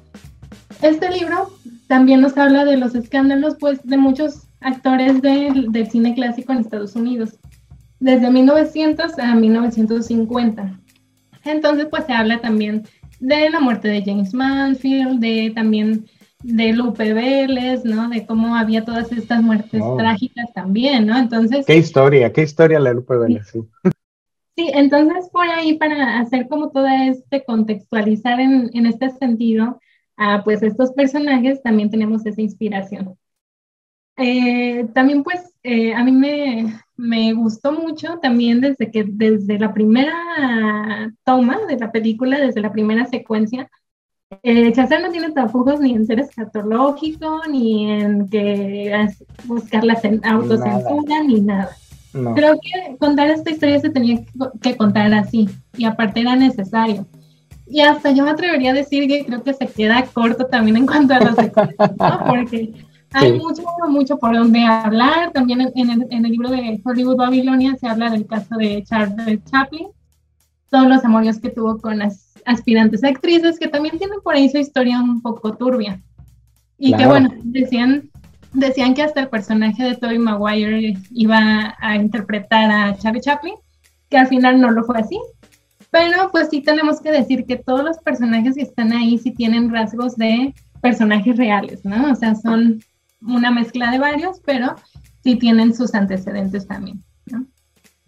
Este 0.81 1.09
libro 1.09 1.49
también 1.93 2.21
nos 2.21 2.35
habla 2.39 2.65
de 2.65 2.75
los 2.75 2.95
escándalos 2.95 3.55
pues, 3.59 3.79
de 3.83 3.97
muchos 3.97 4.47
actores 4.61 5.21
del 5.21 5.87
cine 5.91 6.15
clásico 6.15 6.51
en 6.51 6.57
Estados 6.57 6.95
Unidos, 6.95 7.37
desde 7.99 8.31
1900 8.31 9.19
a 9.19 9.35
1950. 9.35 10.79
Entonces, 11.45 11.85
pues 11.91 12.05
se 12.05 12.13
habla 12.13 12.41
también 12.41 12.81
de 13.19 13.47
la 13.51 13.59
muerte 13.59 13.89
de 13.89 14.01
James 14.03 14.33
Mansfield, 14.33 15.19
de 15.19 15.51
también 15.53 16.07
de 16.41 16.73
Lupe 16.73 17.13
Vélez, 17.13 17.85
¿no? 17.85 18.09
De 18.09 18.25
cómo 18.25 18.55
había 18.55 18.83
todas 18.83 19.11
estas 19.11 19.43
muertes 19.43 19.83
trágicas 19.95 20.51
también, 20.51 21.05
¿no? 21.05 21.15
Entonces... 21.15 21.63
Qué 21.63 21.77
historia, 21.77 22.33
qué 22.33 22.41
historia 22.41 22.79
la 22.79 22.91
Lupe 22.91 23.15
Vélez, 23.17 23.51
sí. 23.53 23.59
Sí, 24.55 24.71
entonces 24.73 25.29
por 25.31 25.47
ahí 25.47 25.77
para 25.77 26.19
hacer 26.19 26.47
como 26.47 26.71
todo 26.71 26.87
este, 26.87 27.43
contextualizar 27.43 28.39
en, 28.39 28.71
en 28.73 28.87
este 28.87 29.11
sentido 29.11 29.79
a 30.17 30.43
pues 30.43 30.63
estos 30.63 30.91
personajes, 30.91 31.61
también 31.61 31.89
tenemos 31.89 32.25
esa 32.25 32.41
inspiración. 32.41 33.17
Eh, 34.15 34.85
también 34.93 35.23
pues 35.23 35.55
eh, 35.63 35.93
a 35.95 36.03
mí 36.03 36.11
me, 36.11 36.79
me, 36.95 37.33
gustó 37.33 37.71
mucho 37.71 38.19
también 38.19 38.61
desde 38.61 38.91
que 38.91 39.05
desde 39.07 39.57
la 39.57 39.73
primera 39.73 40.13
toma 41.23 41.57
de 41.67 41.77
la 41.77 41.91
película, 41.91 42.37
desde 42.37 42.61
la 42.61 42.71
primera 42.71 43.05
secuencia, 43.05 43.69
eh, 44.41 44.71
Chazelle 44.71 45.03
no 45.03 45.11
tiene 45.11 45.31
tapujos 45.31 45.79
ni 45.79 45.93
en 45.93 46.05
ser 46.05 46.19
escatológico, 46.19 47.41
ni 47.49 47.91
en 47.91 48.27
que 48.29 49.07
buscar 49.45 49.83
la 49.83 49.99
autocensura, 50.23 51.23
ni 51.25 51.41
nada. 51.41 51.75
Creo 52.35 52.59
que 52.59 52.97
contar 52.97 53.29
esta 53.29 53.49
historia 53.49 53.79
se 53.79 53.89
tenía 53.89 54.23
que 54.61 54.77
contar 54.77 55.13
así, 55.13 55.49
y 55.77 55.85
aparte 55.85 56.21
era 56.21 56.35
necesario. 56.35 57.07
Y 57.65 57.81
hasta 57.81 58.11
yo 58.11 58.23
me 58.23 58.31
atrevería 58.31 58.71
a 58.71 58.75
decir 58.75 59.07
que 59.07 59.25
creo 59.25 59.43
que 59.43 59.53
se 59.53 59.67
queda 59.67 60.05
corto 60.05 60.45
también 60.45 60.77
en 60.77 60.85
cuanto 60.85 61.13
a 61.13 61.19
los 61.19 61.37
¿no? 61.37 62.25
Porque 62.27 62.73
hay 63.13 63.33
mucho, 63.33 63.63
mucho 63.89 64.17
por 64.17 64.35
donde 64.35 64.63
hablar. 64.65 65.31
También 65.31 65.61
en, 65.61 65.89
el, 65.89 66.07
en, 66.09 66.25
el, 66.25 66.31
libro 66.31 66.49
de 66.49 66.81
Hollywood 66.83 67.17
Babilonia 67.17 67.75
se 67.75 67.87
habla 67.87 68.09
del 68.09 68.25
caso 68.25 68.55
de 68.57 68.83
Charles 68.83 69.43
Chaplin, 69.45 69.87
todos 70.69 70.87
los 70.87 71.05
amorios 71.05 71.39
que 71.39 71.49
tuvo 71.49 71.77
con 71.79 71.99
las 71.99 72.33
aspirantes 72.45 73.03
actrices, 73.03 73.59
que 73.59 73.67
también 73.67 73.97
tienen 73.97 74.19
por 74.23 74.35
ahí 74.35 74.49
su 74.49 74.57
historia 74.57 74.99
un 74.99 75.21
poco 75.21 75.55
turbia. 75.55 76.01
Y 76.77 76.93
que 76.95 77.05
bueno, 77.05 77.29
decían, 77.43 78.09
decían 78.51 78.93
que 78.93 79.03
hasta 79.03 79.21
el 79.21 79.29
personaje 79.29 79.83
de 79.83 79.95
Tobey 79.95 80.17
Maguire 80.17 80.97
iba 81.11 81.75
a 81.79 81.95
interpretar 81.95 82.71
a 82.71 82.97
Charlie 82.97 83.21
Chaplin, 83.21 83.55
que 84.09 84.17
al 84.17 84.27
final 84.27 84.59
no 84.59 84.71
lo 84.71 84.83
fue 84.83 84.99
así. 84.99 85.19
Pero 85.93 86.31
pues 86.31 86.47
sí 86.49 86.61
tenemos 86.61 86.99
que 86.99 87.11
decir 87.11 87.45
que 87.45 87.55
todos 87.55 87.83
los 87.83 87.99
personajes 87.99 88.55
que 88.55 88.63
están 88.63 88.93
ahí 88.93 89.19
sí 89.19 89.29
tienen 89.29 89.71
rasgos 89.71 90.15
de 90.15 90.55
personajes 90.81 91.37
reales, 91.37 91.85
¿no? 91.85 92.11
O 92.11 92.15
sea, 92.15 92.33
son 92.33 92.83
una 93.21 93.51
mezcla 93.51 93.91
de 93.91 93.99
varios, 93.99 94.41
pero 94.43 94.73
sí 95.23 95.35
tienen 95.35 95.75
sus 95.75 95.93
antecedentes 95.93 96.65
también. 96.65 97.03
¿no? 97.27 97.45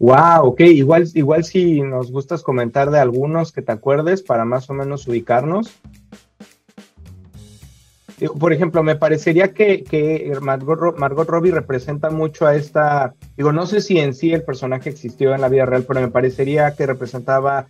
Wow, 0.00 0.48
ok, 0.48 0.62
igual, 0.62 1.06
igual 1.14 1.44
si 1.44 1.80
nos 1.80 2.10
gustas 2.10 2.42
comentar 2.42 2.90
de 2.90 2.98
algunos 2.98 3.52
que 3.52 3.62
te 3.62 3.70
acuerdes 3.70 4.20
para 4.20 4.44
más 4.44 4.68
o 4.68 4.74
menos 4.74 5.06
ubicarnos. 5.06 5.70
Por 8.38 8.52
ejemplo, 8.52 8.82
me 8.82 8.96
parecería 8.96 9.52
que, 9.52 9.84
que 9.84 10.32
Margot, 10.40 10.96
Margot 10.96 11.28
Robbie 11.28 11.52
representa 11.52 12.08
mucho 12.08 12.46
a 12.46 12.54
esta, 12.54 13.14
digo, 13.36 13.52
no 13.52 13.66
sé 13.66 13.80
si 13.82 13.98
en 13.98 14.14
sí 14.14 14.32
el 14.32 14.42
personaje 14.42 14.88
existió 14.88 15.34
en 15.34 15.42
la 15.42 15.50
vida 15.50 15.66
real, 15.66 15.84
pero 15.86 16.00
me 16.00 16.08
parecería 16.08 16.74
que 16.74 16.86
representaba 16.86 17.66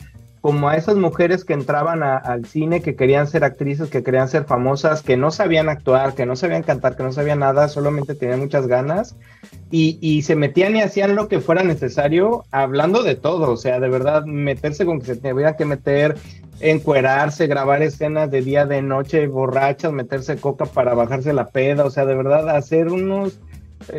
como 0.47 0.69
a 0.69 0.77
esas 0.77 0.95
mujeres 0.95 1.45
que 1.45 1.55
entraban 1.55 2.05
al 2.05 2.47
cine, 2.47 2.81
que 2.81 2.95
querían 2.95 3.27
ser 3.27 3.43
actrices, 3.43 3.91
que 3.91 4.05
querían 4.05 4.29
ser 4.29 4.45
famosas, 4.45 5.03
que 5.03 5.17
no 5.17 5.33
sabían 5.33 5.69
actuar, 5.69 6.15
que 6.15 6.25
no 6.25 6.37
sabían 6.37 6.63
cantar, 6.63 6.97
que 6.97 7.03
no 7.03 7.11
sabían 7.11 7.41
nada, 7.41 7.67
solamente 7.67 8.15
tenían 8.15 8.39
muchas 8.39 8.69
ganas 8.69 9.17
y, 9.73 10.23
se 10.23 10.37
metían 10.37 10.77
y 10.77 10.83
hacían 10.83 11.17
lo 11.17 11.27
que 11.27 11.41
fuera 11.41 11.65
necesario, 11.65 12.45
hablando 12.53 13.03
de 13.03 13.17
todo, 13.17 13.51
o 13.51 13.57
sea, 13.57 13.81
de 13.81 13.89
verdad, 13.89 14.25
meterse 14.25 14.87
con 14.87 15.01
que 15.01 15.07
se 15.07 15.17
tuvieran 15.17 15.57
que 15.57 15.65
meter, 15.65 16.17
encuerarse, 16.61 17.49
grabar 17.49 17.83
escenas 17.83 18.31
de 18.31 18.43
día, 18.43 18.67
de 18.67 18.83
noche, 18.83 19.27
borrachas, 19.27 19.93
meterse 19.93 20.37
coca 20.37 20.67
para 20.67 20.95
bajarse 20.95 21.33
la 21.33 21.49
peda, 21.49 21.85
o 21.85 21.91
sea, 21.91 22.07
de 22.07 22.15
verdad, 22.15 22.51
hacer 22.51 22.87
unos 22.87 23.41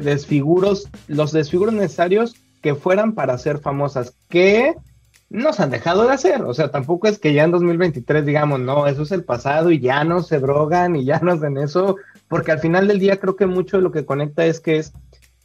desfiguros, 0.02 0.88
los 1.10 1.34
desfiguros 1.34 1.74
necesarios 1.74 2.38
que 2.62 2.74
fueran 2.74 3.16
para 3.16 3.38
ser 3.38 3.60
famosas, 3.60 4.14
que 4.30 4.76
nos 5.30 5.60
han 5.60 5.70
dejado 5.70 6.04
de 6.08 6.14
hacer. 6.14 6.42
O 6.44 6.54
sea, 6.54 6.72
tampoco 6.72 7.08
es 7.08 7.20
que 7.20 7.34
ya 7.34 7.44
en 7.44 7.52
2023 7.52 8.26
digamos, 8.26 8.60
no, 8.60 8.88
eso 8.88 9.04
es 9.04 9.12
el 9.12 9.24
pasado 9.24 9.72
y 9.72 9.80
ya 9.80 10.04
no 10.04 10.24
se 10.24 10.40
drogan 10.40 10.96
y 10.96 11.06
ya 11.06 11.20
no 11.20 11.34
hacen 11.34 11.58
eso, 11.58 11.98
porque 12.28 12.52
al 12.52 12.60
final 12.60 12.88
del 12.88 13.00
día 13.00 13.20
creo 13.20 13.36
que 13.36 13.46
mucho 13.46 13.78
de 13.78 13.84
lo 13.84 13.92
que 13.92 14.06
conecta 14.06 14.46
es 14.46 14.60
que 14.60 14.78
es, 14.78 14.94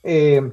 eh, 0.03 0.53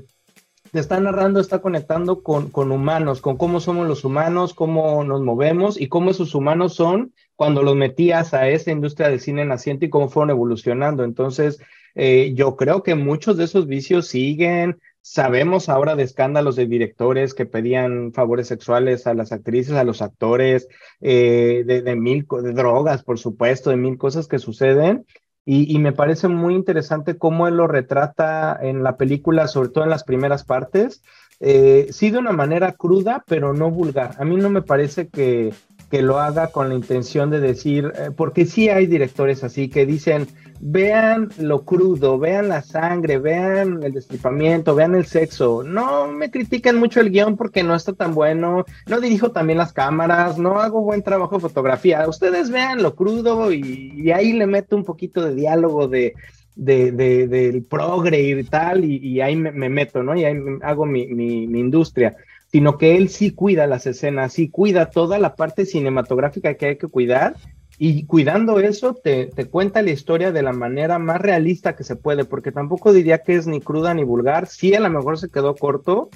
te 0.72 0.80
está 0.80 1.00
narrando, 1.00 1.40
está 1.40 1.60
conectando 1.60 2.22
con, 2.22 2.50
con, 2.50 2.72
humanos, 2.72 3.22
con 3.22 3.38
cómo 3.38 3.60
somos 3.60 3.88
los 3.88 4.04
humanos, 4.04 4.54
cómo 4.54 5.04
nos 5.04 5.22
movemos 5.22 5.80
y 5.80 5.88
cómo 5.88 6.12
esos 6.12 6.36
humanos 6.36 6.76
son 6.76 7.14
cuando 7.36 7.64
los 7.64 7.76
metías 7.76 8.34
a 8.34 8.50
esa 8.50 8.72
industria 8.72 9.10
del 9.10 9.20
cine 9.20 9.46
naciente 9.46 9.88
y 9.88 9.90
cómo 9.90 10.10
fueron 10.10 10.32
evolucionando. 10.32 11.04
Entonces, 11.04 11.60
eh, 11.96 12.34
yo 12.36 12.56
creo 12.56 12.84
que 12.84 12.96
muchos 12.96 13.38
de 13.38 13.46
esos 13.46 13.66
vicios 13.66 14.08
siguen, 14.08 14.80
Sabemos 15.12 15.70
ahora 15.70 15.96
de 15.96 16.04
escándalos 16.04 16.56
de 16.56 16.68
directores 16.68 17.34
que 17.34 17.48
pedían 17.48 18.14
favores 18.14 18.46
sexuales 18.46 19.08
a 19.08 19.16
las 19.16 19.32
actrices, 19.32 19.74
a 19.74 19.84
los 19.84 20.04
actores, 20.04 20.68
eh, 21.02 21.64
de, 21.66 21.96
mil 21.96 22.28
drogas, 22.28 23.02
por 23.02 23.18
supuesto, 23.18 23.72
de 23.72 23.78
mil 23.78 23.98
cosas 23.98 24.28
que 24.28 24.38
suceden. 24.38 25.08
Y, 25.46 25.80
me 25.80 25.94
parece 25.94 26.28
muy 26.28 26.54
interesante 26.54 27.18
cómo 27.18 27.48
él 27.48 27.58
lo 27.58 27.66
retrata 27.66 28.56
en 28.62 28.84
la 28.84 28.98
película, 28.98 29.48
sobre 29.48 29.70
todo 29.70 29.84
en 29.84 29.90
las 29.90 30.04
primeras 30.04 30.44
partes. 30.44 31.02
Eh, 31.40 31.88
sí, 31.90 32.12
de 32.12 32.20
una 32.20 32.34
manera 32.34 32.74
cruda, 32.74 33.24
pero 33.28 33.56
no 33.56 33.72
vulgar. 33.72 34.14
A 34.20 34.26
mí 34.26 34.36
no 34.36 34.52
me 34.52 34.62
parece 34.62 35.08
que, 35.08 35.52
que 35.90 36.04
lo 36.04 36.20
haga 36.20 36.52
con 36.52 36.70
la 36.70 36.76
intención 36.76 37.32
de 37.32 37.40
decir, 37.40 37.92
eh, 37.96 38.12
porque 38.16 38.46
sí 38.46 38.70
hay 38.70 38.86
directores 38.86 39.44
así 39.44 39.70
que 39.70 39.88
dicen, 39.88 40.28
vean 40.60 41.30
lo 41.38 41.64
crudo, 41.64 42.20
vean 42.20 42.50
la 42.50 42.62
sangre, 42.62 43.18
vean 43.18 43.82
el 43.84 43.94
destripamiento, 43.94 44.76
vean 44.76 44.96
el 44.96 45.06
sexo. 45.06 45.64
No 45.64 46.08
me 46.08 46.30
critiquen 46.30 46.78
mucho 46.78 47.00
el 47.00 47.12
guion 47.12 47.38
porque 47.38 47.64
no 47.64 47.76
está 47.76 47.94
tan 47.94 48.14
bueno, 48.14 48.66
no 48.88 49.02
dirijo 49.02 49.32
también 49.32 49.58
las 49.58 49.74
cámaras, 49.74 50.38
no 50.38 50.60
hago 50.60 50.82
buen 50.82 51.04
trabajo 51.04 51.36
de 51.36 51.42
fotografía. 51.42 52.08
Ustedes 52.08 52.50
vean 52.50 52.84
lo 52.84 52.96
crudo 52.96 53.52
y, 53.52 54.12
ahí 54.12 54.34
le 54.34 54.48
meto 54.48 54.76
un 54.76 54.84
poquito 54.84 55.24
de 55.24 55.36
diálogo 55.36 55.88
de, 55.88 56.14
de, 56.56 56.92
del 56.92 57.64
progre 57.64 58.22
y 58.22 58.44
tal, 58.44 58.84
y, 58.84 59.22
ahí 59.22 59.36
me, 59.36 59.70
meto, 59.70 60.04
¿no? 60.04 60.16
Y 60.16 60.26
ahí 60.26 60.38
hago 60.62 60.86
mi, 60.86 61.08
mi 61.08 61.60
industria 61.60 62.16
sino 62.52 62.80
que 62.80 62.98
él 62.98 63.10
sí 63.10 63.30
cuida 63.30 63.68
las 63.68 63.86
escenas, 63.86 64.34
sí 64.34 64.50
cuida 64.50 64.90
toda 64.90 65.20
la 65.20 65.36
parte 65.36 65.68
cinematográfica 65.68 66.56
que 66.56 66.66
hay 66.66 66.78
que 66.78 66.88
cuidar 66.88 67.36
y 67.82 68.04
cuidando 68.06 68.60
eso 68.60 68.94
te, 68.94 69.28
te, 69.28 69.46
cuenta 69.46 69.82
la 69.82 69.92
historia 69.92 70.34
de 70.34 70.44
la 70.44 70.52
manera 70.52 71.00
más 71.00 71.22
realista 71.22 71.78
que 71.78 71.86
se 71.86 71.96
puede, 71.96 72.26
porque 72.26 72.52
tampoco 72.52 72.92
diría 72.92 73.20
que 73.20 73.36
es 73.36 73.48
ni 73.48 73.62
cruda 73.62 73.94
ni 73.94 74.04
vulgar, 74.04 74.48
sí 74.48 74.76
a 74.76 74.82
lo 74.82 74.90
mejor 74.90 75.18
se 75.18 75.30
quedó 75.30 75.56
corto, 75.56 76.10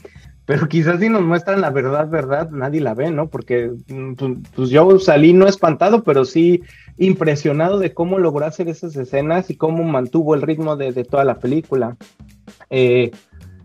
pero 0.46 0.68
quizás 0.68 1.00
si 1.00 1.08
nos 1.08 1.22
muestran 1.22 1.62
la 1.62 1.70
verdad, 1.70 2.10
verdad, 2.10 2.50
nadie 2.52 2.82
la 2.82 2.94
ve, 2.94 3.12
¿no? 3.12 3.30
Porque 3.30 3.72
mm, 3.88 4.14
pues, 4.16 4.32
pues 4.54 4.70
yo 4.72 5.00
salí 5.00 5.32
no 5.32 5.48
espantado, 5.48 6.04
pero 6.04 6.26
sí 6.26 6.62
impresionado 6.98 7.80
de 7.80 7.94
cómo 7.94 8.20
logró 8.20 8.46
hacer 8.46 8.68
esas 8.68 8.96
escenas 8.98 9.50
y 9.50 9.56
cómo 9.56 9.84
mantuvo 9.84 10.36
el 10.36 10.42
ritmo 10.42 10.76
de, 10.76 10.92
de 10.92 11.06
toda 11.06 11.24
la 11.24 11.40
película. 11.40 11.96
Eh, 12.70 13.12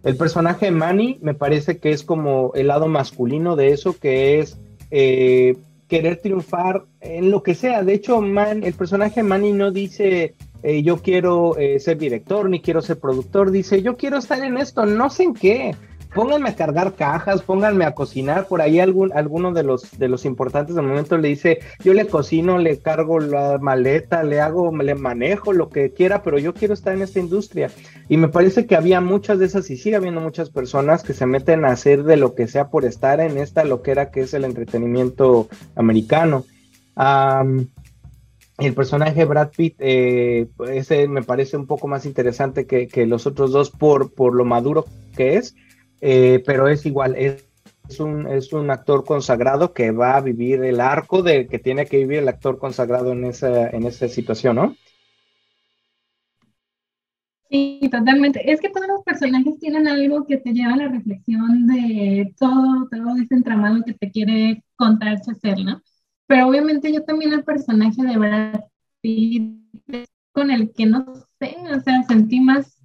el 0.05 0.17
personaje 0.17 0.67
de 0.67 0.73
Manny 0.73 1.19
me 1.21 1.35
parece 1.35 1.79
que 1.79 1.91
es 1.91 2.05
como 2.05 2.53
el 2.55 2.69
lado 2.69 2.87
masculino 2.87 3.57
de 3.57 3.73
eso, 3.73 3.99
que 3.99 4.39
es 4.39 4.57
eh, 4.93 5.57
querer 5.89 6.19
triunfar 6.19 6.85
en 7.01 7.31
lo 7.31 7.43
que 7.43 7.55
sea. 7.55 7.83
De 7.83 7.95
hecho, 7.95 8.21
Man, 8.21 8.63
el 8.63 8.75
personaje 8.75 9.23
Manny 9.23 9.53
no 9.53 9.71
dice 9.71 10.35
eh, 10.63 10.83
yo 10.83 10.99
quiero 10.99 11.57
eh, 11.57 11.81
ser 11.81 11.99
director 11.99 12.49
ni 12.49 12.61
quiero 12.61 12.83
ser 12.83 12.99
productor, 12.99 13.51
dice 13.51 13.83
yo 13.83 13.97
quiero 13.97 14.19
estar 14.19 14.43
en 14.45 14.59
esto, 14.59 14.87
no 14.87 15.11
sé 15.11 15.25
en 15.25 15.35
qué. 15.35 15.75
Pónganme 16.15 16.51
a 16.51 16.57
cargar 16.57 16.95
cajas, 16.95 17.43
pónganme 17.43 17.85
a 17.85 17.95
cocinar, 17.95 18.47
por 18.47 18.61
ahí 18.61 18.81
algún, 18.81 19.13
alguno 19.13 19.53
de 19.53 19.63
los, 19.63 19.99
de 19.99 20.09
los 20.09 20.25
importantes 20.25 20.75
del 20.75 20.87
momento 20.87 21.19
le 21.19 21.29
dice, 21.29 21.61
yo 21.85 21.93
le 21.95 22.07
cocino, 22.07 22.59
le 22.59 22.79
cargo 22.79 23.21
la 23.21 23.59
maleta, 23.59 24.23
le 24.23 24.41
hago, 24.41 24.75
le 24.77 24.95
manejo 24.95 25.53
lo 25.53 25.69
que 25.69 25.93
quiera, 25.93 26.23
pero 26.23 26.39
yo 26.39 26.55
quiero 26.55 26.75
estar 26.75 26.95
en 26.95 27.03
esta 27.03 27.19
industria. 27.19 27.71
Y 28.09 28.17
me 28.17 28.29
parece 28.29 28.67
que 28.67 28.77
había 28.77 29.01
muchas 29.01 29.39
de 29.39 29.47
esas 29.47 29.69
y 29.71 29.77
sigue 29.77 29.97
habiendo 29.97 30.21
muchas 30.21 30.51
personas 30.51 31.03
que 31.03 31.15
se 31.15 31.27
meten 31.27 31.65
a 31.65 31.73
hacer 31.73 32.05
de 32.05 32.17
lo 32.17 32.35
que 32.35 32.49
sea 32.49 32.69
por 32.69 32.85
estar 32.85 33.21
en 33.21 33.39
esta 33.39 33.65
loquera 33.65 34.11
que 34.11 34.21
es 34.23 34.35
el 34.35 34.45
entretenimiento 34.45 35.49
americano. 35.75 36.45
el 38.59 38.75
personaje 38.75 39.25
Brad 39.25 39.51
Pitt, 39.57 39.77
eh, 39.79 40.49
ese 40.73 41.07
me 41.07 41.23
parece 41.23 41.57
un 41.57 41.67
poco 41.67 41.87
más 41.87 42.07
interesante 42.07 42.67
que, 42.67 42.89
que 42.89 43.07
los 43.07 43.27
otros 43.27 43.53
dos 43.53 43.71
por, 43.71 44.13
por 44.13 44.35
lo 44.35 44.45
maduro 44.45 44.85
que 45.15 45.37
es 45.37 45.55
eh, 46.01 46.43
pero 46.47 46.69
es 46.69 46.87
igual, 46.87 47.15
es, 47.17 47.45
un, 47.99 48.27
es 48.27 48.53
un 48.53 48.71
actor 48.71 49.05
consagrado 49.05 49.73
que 49.73 49.91
va 49.91 50.17
a 50.17 50.21
vivir 50.21 50.63
el 50.65 50.81
arco 50.81 51.23
de 51.23 51.47
que 51.47 51.59
tiene 51.59 51.87
que 51.87 51.99
vivir 51.99 52.19
el 52.19 52.29
actor 52.29 52.59
consagrado 52.59 53.13
en 53.13 53.25
esa, 53.25 53.71
en 53.71 53.85
esa 53.85 54.09
situación, 54.09 54.57
¿no? 54.57 54.77
Sí, 57.51 57.81
totalmente. 57.91 58.51
Es 58.51 58.61
que 58.61 58.69
todos 58.69 58.87
los 58.87 59.03
personajes 59.05 59.59
tienen 59.59 59.89
algo 59.89 60.27
que 60.27 60.37
te 60.37 60.53
lleva 60.53 60.75
a 60.75 60.77
la 60.77 60.89
reflexión 60.89 61.67
de 61.67 62.35
todo, 62.39 62.89
todo 62.91 63.17
ese 63.17 63.35
entramado 63.35 63.83
que 63.85 63.95
te 63.95 64.11
quiere 64.11 64.63
contar 64.77 65.15
hacer, 65.15 65.59
¿no? 65.65 65.81
Pero 66.27 66.47
obviamente 66.49 66.93
yo 66.93 67.05
también 67.05 67.33
el 67.33 67.45
personaje 67.45 68.03
de 68.03 68.19
Brad 68.19 68.61
Pitt 69.01 69.63
con 70.33 70.51
el 70.51 70.73
que 70.73 70.85
no 70.85 71.07
sé, 71.41 71.57
o 71.75 71.81
sea, 71.81 72.03
sentí 72.03 72.39
más 72.39 72.78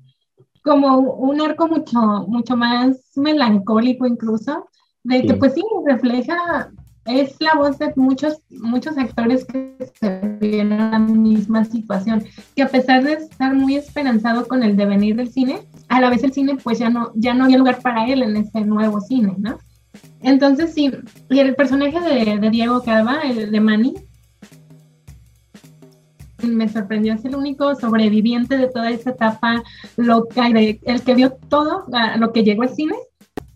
como 0.63 0.97
un 0.97 1.41
arco 1.41 1.67
mucho, 1.67 1.99
mucho 2.28 2.56
más 2.56 2.97
melancólico 3.15 4.08
incluso, 4.08 4.67
de 5.04 5.23
que 5.23 5.34
pues 5.34 5.54
sí, 5.54 5.62
refleja, 5.86 6.71
es 7.06 7.36
la 7.41 7.56
voz 7.56 7.78
de 7.78 7.91
muchos, 7.97 8.41
muchos 8.49 8.97
actores 8.97 9.43
que 9.43 9.76
se 9.99 10.19
vieron 10.39 10.71
en 10.71 10.91
la 10.91 10.99
misma 10.99 11.65
situación, 11.65 12.23
que 12.56 12.63
a 12.63 12.69
pesar 12.69 13.04
de 13.04 13.13
estar 13.13 13.54
muy 13.54 13.76
esperanzado 13.76 14.47
con 14.47 14.63
el 14.63 14.78
devenir 14.78 15.17
del 15.17 15.30
cine, 15.30 15.60
a 15.89 15.99
la 15.99 16.10
vez 16.10 16.23
el 16.23 16.32
cine 16.32 16.56
pues 16.56 16.80
ya 16.80 16.89
no, 16.89 17.12
ya 17.15 17.34
no 17.34 17.43
había 17.43 17.58
lugar 17.58 17.82
para 17.82 18.08
él 18.08 18.23
en 18.23 18.38
este 18.38 18.62
nuevo 18.62 19.02
cine, 19.02 19.36
¿no? 19.38 19.58
Entonces 20.21 20.73
sí, 20.73 20.91
y 21.30 21.39
el 21.39 21.56
personaje 21.56 21.99
de, 21.99 22.39
de 22.39 22.49
Diego 22.49 22.82
Calva, 22.82 23.19
el 23.23 23.52
de 23.52 23.60
Manny, 23.60 23.93
me 26.44 26.70
sorprendió, 26.70 27.14
es 27.14 27.26
el 27.26 27.36
único 27.36 27.76
sobreviviente 27.76 28.58
de 28.58 28.68
toda 28.68 28.90
esa 28.90 29.12
etapa 29.12 29.64
loca, 29.98 30.48
el 30.48 31.02
que 31.02 31.16
vio 31.16 31.34
todo 31.50 31.86
lo 32.18 32.32
que 32.32 32.44
llegó 32.44 32.64
al 32.64 32.76
cine, 32.76 32.96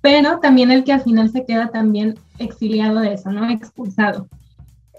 pero 0.02 0.40
también 0.40 0.72
el 0.72 0.84
que 0.84 0.94
al 0.94 1.02
final 1.02 1.30
se 1.30 1.46
queda 1.46 1.70
también 1.70 2.16
exiliado 2.40 3.00
de 3.00 3.14
eso, 3.14 3.32
¿no? 3.32 3.50
Expulsado. 3.50 4.28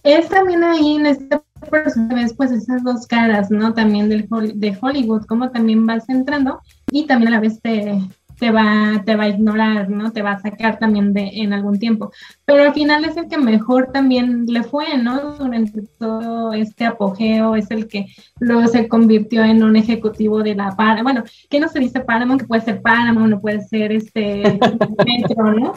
Es 0.04 0.28
también 0.28 0.64
ahí 0.64 0.96
en 0.96 1.06
este 1.06 1.40
personaje, 1.70 2.34
pues 2.36 2.50
esas 2.50 2.82
dos 2.84 3.06
caras, 3.06 3.50
¿no? 3.50 3.74
También 3.74 4.08
del, 4.08 4.28
de 4.54 4.78
Hollywood, 4.80 5.26
como 5.26 5.50
también 5.50 5.86
vas 5.86 6.08
entrando 6.08 6.60
y 6.90 7.06
también 7.06 7.28
a 7.28 7.36
la 7.36 7.40
vez 7.40 7.60
te, 7.60 8.00
te 8.38 8.50
va, 8.50 9.02
te 9.04 9.16
va 9.16 9.24
a 9.24 9.28
ignorar, 9.28 9.90
¿no? 9.90 10.12
Te 10.12 10.22
va 10.22 10.32
a 10.32 10.40
sacar 10.40 10.78
también 10.78 11.12
de 11.12 11.28
en 11.34 11.52
algún 11.52 11.78
tiempo. 11.78 12.12
Pero 12.44 12.62
al 12.62 12.74
final 12.74 13.04
es 13.04 13.16
el 13.16 13.28
que 13.28 13.38
mejor 13.38 13.90
también 13.92 14.46
le 14.46 14.62
fue, 14.62 14.96
¿no? 14.96 15.34
Durante 15.34 15.82
todo 15.98 16.52
este 16.52 16.84
apogeo, 16.84 17.56
es 17.56 17.70
el 17.70 17.88
que 17.88 18.06
luego 18.38 18.66
se 18.68 18.88
convirtió 18.88 19.44
en 19.44 19.62
un 19.62 19.76
ejecutivo 19.76 20.42
de 20.42 20.54
la 20.54 20.76
Paramount. 20.76 21.02
Bueno, 21.02 21.24
¿qué 21.50 21.60
no 21.60 21.68
se 21.68 21.80
dice 21.80 22.00
Paramount? 22.00 22.42
Que 22.42 22.46
puede 22.46 22.62
ser 22.62 22.80
Paramount, 22.80 23.30
no 23.30 23.40
puede 23.40 23.60
ser 23.62 23.92
este 23.92 24.42
Metro, 25.06 25.52
¿no? 25.54 25.72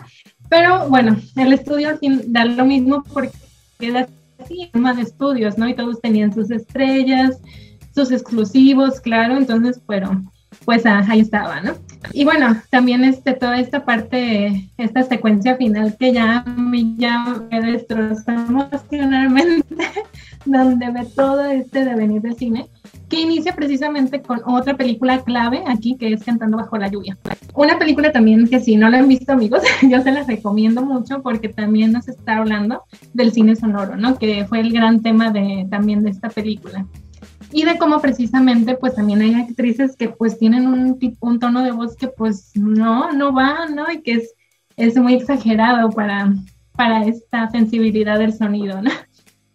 Pero 0.50 0.90
bueno, 0.90 1.16
el 1.38 1.54
estudio 1.54 1.98
da 2.28 2.46
lo 2.46 2.66
mismo 2.66 3.04
porque 3.12 3.38
queda 3.80 4.08
así, 4.44 4.70
más 4.74 5.00
estudios, 5.00 5.58
¿no? 5.58 5.68
Y 5.68 5.74
todos 5.74 6.02
tenían 6.02 6.34
sus 6.34 6.52
estrellas, 6.52 7.40
sus 7.96 8.12
exclusivos, 8.12 9.00
claro, 9.00 9.38
entonces, 9.38 9.82
bueno, 9.86 10.32
pues 10.66 10.86
ah, 10.86 11.04
ahí 11.08 11.22
estaba, 11.22 11.62
¿no? 11.62 11.74
Y 12.14 12.24
bueno, 12.26 12.62
también 12.70 13.04
este, 13.04 13.34
toda 13.34 13.60
esta 13.60 13.86
parte, 13.86 14.70
esta 14.78 15.04
secuencia 15.04 15.56
final 15.56 15.96
que 15.98 16.14
ya 16.14 16.44
ya 16.98 17.42
me 17.50 17.62
destrozó 17.62 18.32
emocionalmente, 18.32 19.86
donde 20.46 20.92
ve 20.92 21.06
todo 21.16 21.46
este 21.46 21.86
devenir 21.86 22.22
del 22.22 22.36
cine, 22.36 22.68
que 23.08 23.22
inicia 23.22 23.56
precisamente 23.56 24.22
con 24.22 24.42
otra 24.46 24.76
película 24.76 25.22
clave 25.24 25.64
aquí, 25.68 25.96
que 25.98 26.14
es 26.14 26.24
Cantando 26.24 26.58
bajo 26.58 26.78
la 26.78 26.88
lluvia. 26.88 27.18
Una 27.54 27.78
película 27.78 28.12
también 28.12 28.48
que 28.48 28.60
si 28.60 28.76
no 28.76 28.90
la 28.90 29.00
han 29.00 29.08
visto 29.08 29.34
amigos, 29.34 29.62
yo 29.90 30.02
se 30.02 30.12
la 30.12 30.24
recomiendo 30.24 30.82
mucho 30.82 31.22
porque 31.22 31.50
también 31.50 31.92
nos 31.92 32.08
está 32.08 32.38
hablando 32.38 32.84
del 33.14 33.32
cine 33.32 33.56
sonoro, 33.56 33.98
¿no? 33.98 34.18
Que 34.18 34.46
fue 34.46 34.62
el 34.62 34.72
gran 34.72 35.02
tema 35.02 35.32
de, 35.32 35.68
también 35.70 36.04
de 36.04 36.12
esta 36.12 36.30
película 36.30 36.86
y 37.52 37.64
de 37.64 37.78
cómo 37.78 38.00
precisamente 38.02 38.76
pues 38.76 38.96
también 38.96 39.22
hay 39.22 39.34
actrices 39.34 39.96
que 39.96 40.10
pues 40.10 40.38
tienen 40.38 40.68
un, 40.68 40.98
un 41.20 41.40
tono 41.40 41.64
de 41.64 41.72
voz 41.72 41.96
que 41.96 42.08
pues 42.08 42.52
no, 42.56 43.12
no 43.12 43.34
va, 43.34 43.68
¿no? 43.68 43.92
Y 43.92 44.02
que 44.02 44.14
es, 44.14 44.34
es 44.78 44.96
muy 44.98 45.16
exagerado 45.16 45.90
para, 45.90 46.34
para 46.76 47.06
esta 47.06 47.50
sensibilidad 47.50 48.20
del 48.20 48.34
sonido, 48.34 48.82
¿no? 48.82 48.92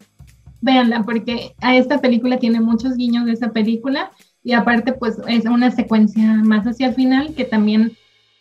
Véanla, 0.60 1.04
porque 1.04 1.54
a 1.60 1.76
esta 1.76 1.98
película 1.98 2.38
tiene 2.38 2.60
muchos 2.60 2.96
guiños 2.96 3.26
de 3.26 3.32
esa 3.32 3.50
película 3.52 4.10
y 4.42 4.52
aparte 4.52 4.92
pues 4.92 5.16
es 5.28 5.44
una 5.44 5.70
secuencia 5.70 6.34
más 6.44 6.66
hacia 6.66 6.88
el 6.88 6.94
final 6.94 7.34
que 7.34 7.44
también 7.44 7.92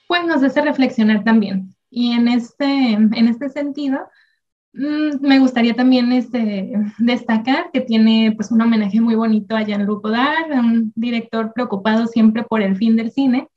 pues 0.07 0.25
nos 0.25 0.43
hace 0.43 0.61
reflexionar 0.61 1.23
también. 1.23 1.73
Y 1.89 2.11
en 2.11 2.27
este, 2.27 2.93
en 2.93 3.27
este 3.27 3.49
sentido, 3.49 3.99
me 4.75 5.39
gustaría 5.39 5.73
también 5.73 6.11
este, 6.11 6.73
destacar 6.97 7.71
que 7.71 7.81
tiene 7.81 8.33
pues, 8.35 8.51
un 8.51 8.61
homenaje 8.61 8.99
muy 8.99 9.15
bonito 9.15 9.55
a 9.55 9.63
Jean-Luc 9.63 10.03
Godard, 10.03 10.51
un 10.51 10.91
director 10.95 11.53
preocupado 11.53 12.07
siempre 12.07 12.43
por 12.43 12.61
el 12.61 12.75
fin 12.75 12.95
del 12.95 13.11
cine. 13.11 13.47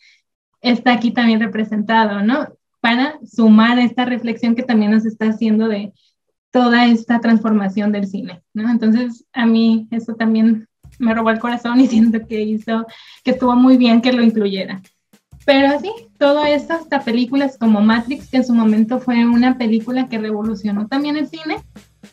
Está 0.61 0.93
aquí 0.93 1.11
también 1.11 1.41
representado, 1.41 2.23
¿no? 2.23 2.49
Para 2.81 3.19
sumar 3.25 3.79
esta 3.81 4.05
reflexión 4.05 4.55
que 4.55 4.63
también 4.63 4.93
nos 4.93 5.05
está 5.05 5.27
haciendo 5.27 5.67
de 5.67 5.93
toda 6.53 6.87
esta 6.87 7.21
transformación 7.21 7.91
del 7.91 8.07
cine, 8.07 8.43
¿no? 8.55 8.71
Entonces, 8.71 9.27
a 9.33 9.45
mí 9.45 9.89
eso 9.91 10.15
también 10.15 10.69
me 11.01 11.15
robó 11.15 11.31
el 11.31 11.41
corazón 11.41 11.81
y 11.81 11.87
siento 11.89 12.27
que 12.27 12.41
hizo, 12.43 12.87
que 13.25 13.33
estuvo 13.33 13.57
muy 13.57 13.77
bien 13.77 14.01
que 14.01 14.13
lo 14.13 14.23
incluyera. 14.23 14.83
Pero 15.49 15.69
así, 15.69 15.91
todo 16.19 16.45
esto, 16.45 16.75
hasta 16.75 17.01
películas 17.01 17.57
como 17.57 17.81
Matrix, 17.81 18.29
que 18.29 18.37
en 18.37 18.45
su 18.45 18.53
momento 18.53 19.01
fue 19.01 19.25
una 19.25 19.57
película 19.57 20.07
que 20.07 20.19
revolucionó 20.19 20.89
también 20.89 21.17
el 21.17 21.27
cine, 21.27 21.57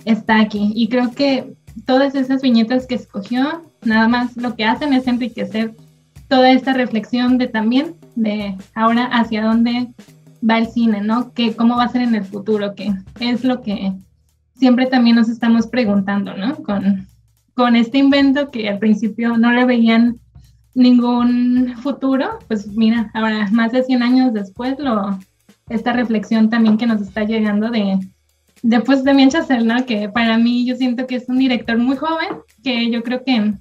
está 0.05 0.39
aquí. 0.39 0.71
Y 0.73 0.87
creo 0.87 1.11
que 1.11 1.53
todas 1.85 2.15
esas 2.15 2.41
viñetas 2.41 2.87
que 2.87 2.95
escogió, 2.95 3.61
nada 3.83 4.07
más 4.07 4.37
lo 4.37 4.55
que 4.55 4.63
hacen 4.63 4.93
es 4.93 5.05
enriquecer 5.05 5.75
toda 6.29 6.49
esta 6.49 6.71
reflexión 6.71 7.37
de 7.37 7.47
también, 7.47 7.95
de 8.15 8.55
ahora 8.73 9.03
hacia 9.07 9.43
dónde 9.43 9.89
va 10.49 10.59
el 10.59 10.67
cine, 10.67 11.01
¿no? 11.01 11.33
Que 11.33 11.57
cómo 11.57 11.75
va 11.75 11.83
a 11.83 11.89
ser 11.89 12.03
en 12.03 12.15
el 12.15 12.23
futuro, 12.23 12.73
que 12.73 12.93
es 13.19 13.43
lo 13.43 13.61
que 13.61 13.91
siempre 14.55 14.85
también 14.85 15.17
nos 15.17 15.27
estamos 15.27 15.67
preguntando, 15.67 16.37
¿no? 16.37 16.55
Con, 16.63 17.05
con 17.53 17.75
este 17.75 17.97
invento 17.97 18.49
que 18.49 18.69
al 18.69 18.79
principio 18.79 19.37
no 19.37 19.51
le 19.51 19.65
veían 19.65 20.21
ningún 20.75 21.75
futuro, 21.77 22.37
pues 22.47 22.67
mira, 22.67 23.09
ahora 23.13 23.47
más 23.51 23.71
de 23.71 23.83
100 23.83 24.03
años 24.03 24.33
después, 24.33 24.77
lo, 24.77 25.17
esta 25.69 25.93
reflexión 25.93 26.49
también 26.49 26.77
que 26.77 26.85
nos 26.85 27.01
está 27.01 27.23
llegando 27.23 27.71
de, 27.71 27.97
después 28.61 29.03
de 29.03 29.13
Mien 29.13 29.29
¿no? 29.63 29.85
que 29.85 30.09
para 30.09 30.37
mí 30.37 30.65
yo 30.65 30.75
siento 30.75 31.07
que 31.07 31.15
es 31.15 31.29
un 31.29 31.39
director 31.39 31.77
muy 31.77 31.95
joven, 31.95 32.27
que 32.63 32.91
yo 32.91 33.01
creo 33.03 33.23
que, 33.23 33.53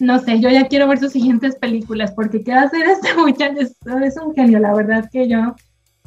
no 0.00 0.18
sé, 0.18 0.40
yo 0.40 0.48
ya 0.48 0.66
quiero 0.66 0.88
ver 0.88 0.98
sus 0.98 1.12
siguientes 1.12 1.56
películas, 1.56 2.12
porque 2.12 2.42
qué 2.42 2.52
va 2.52 2.62
a 2.62 2.64
hacer 2.64 2.86
este 2.86 3.14
muchacho, 3.20 3.60
es, 3.60 3.76
es 4.02 4.16
un 4.16 4.34
genio, 4.34 4.58
la 4.58 4.74
verdad 4.74 5.08
que 5.12 5.28
yo 5.28 5.54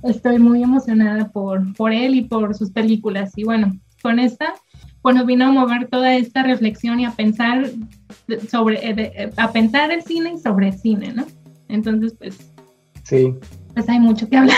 estoy 0.04 0.40
muy 0.40 0.64
emocionada 0.64 1.30
por, 1.30 1.74
por 1.76 1.94
él 1.94 2.16
y 2.16 2.22
por 2.24 2.56
sus 2.56 2.72
películas, 2.72 3.34
y 3.36 3.44
bueno, 3.44 3.72
con 4.02 4.20
esta 4.20 4.56
pues 5.02 5.16
nos 5.16 5.26
vino 5.26 5.46
a 5.46 5.52
mover 5.52 5.88
toda 5.88 6.14
esta 6.16 6.44
reflexión 6.44 7.00
y 7.00 7.06
a 7.06 7.12
pensar 7.12 7.70
sobre, 8.50 8.76
eh, 8.78 9.12
eh, 9.15 9.32
a 9.38 9.52
pensar 9.52 9.92
el 9.92 10.04
cine 10.04 10.34
y 10.36 10.39
sobre 10.39 10.72
cine, 10.72 11.13
¿no? 11.13 11.26
Entonces, 11.68 12.13
pues, 12.18 12.38
sí. 13.04 13.36
pues 13.74 13.88
hay 13.89 14.00
mucho 14.00 14.28
que 14.30 14.38
hablar. 14.38 14.58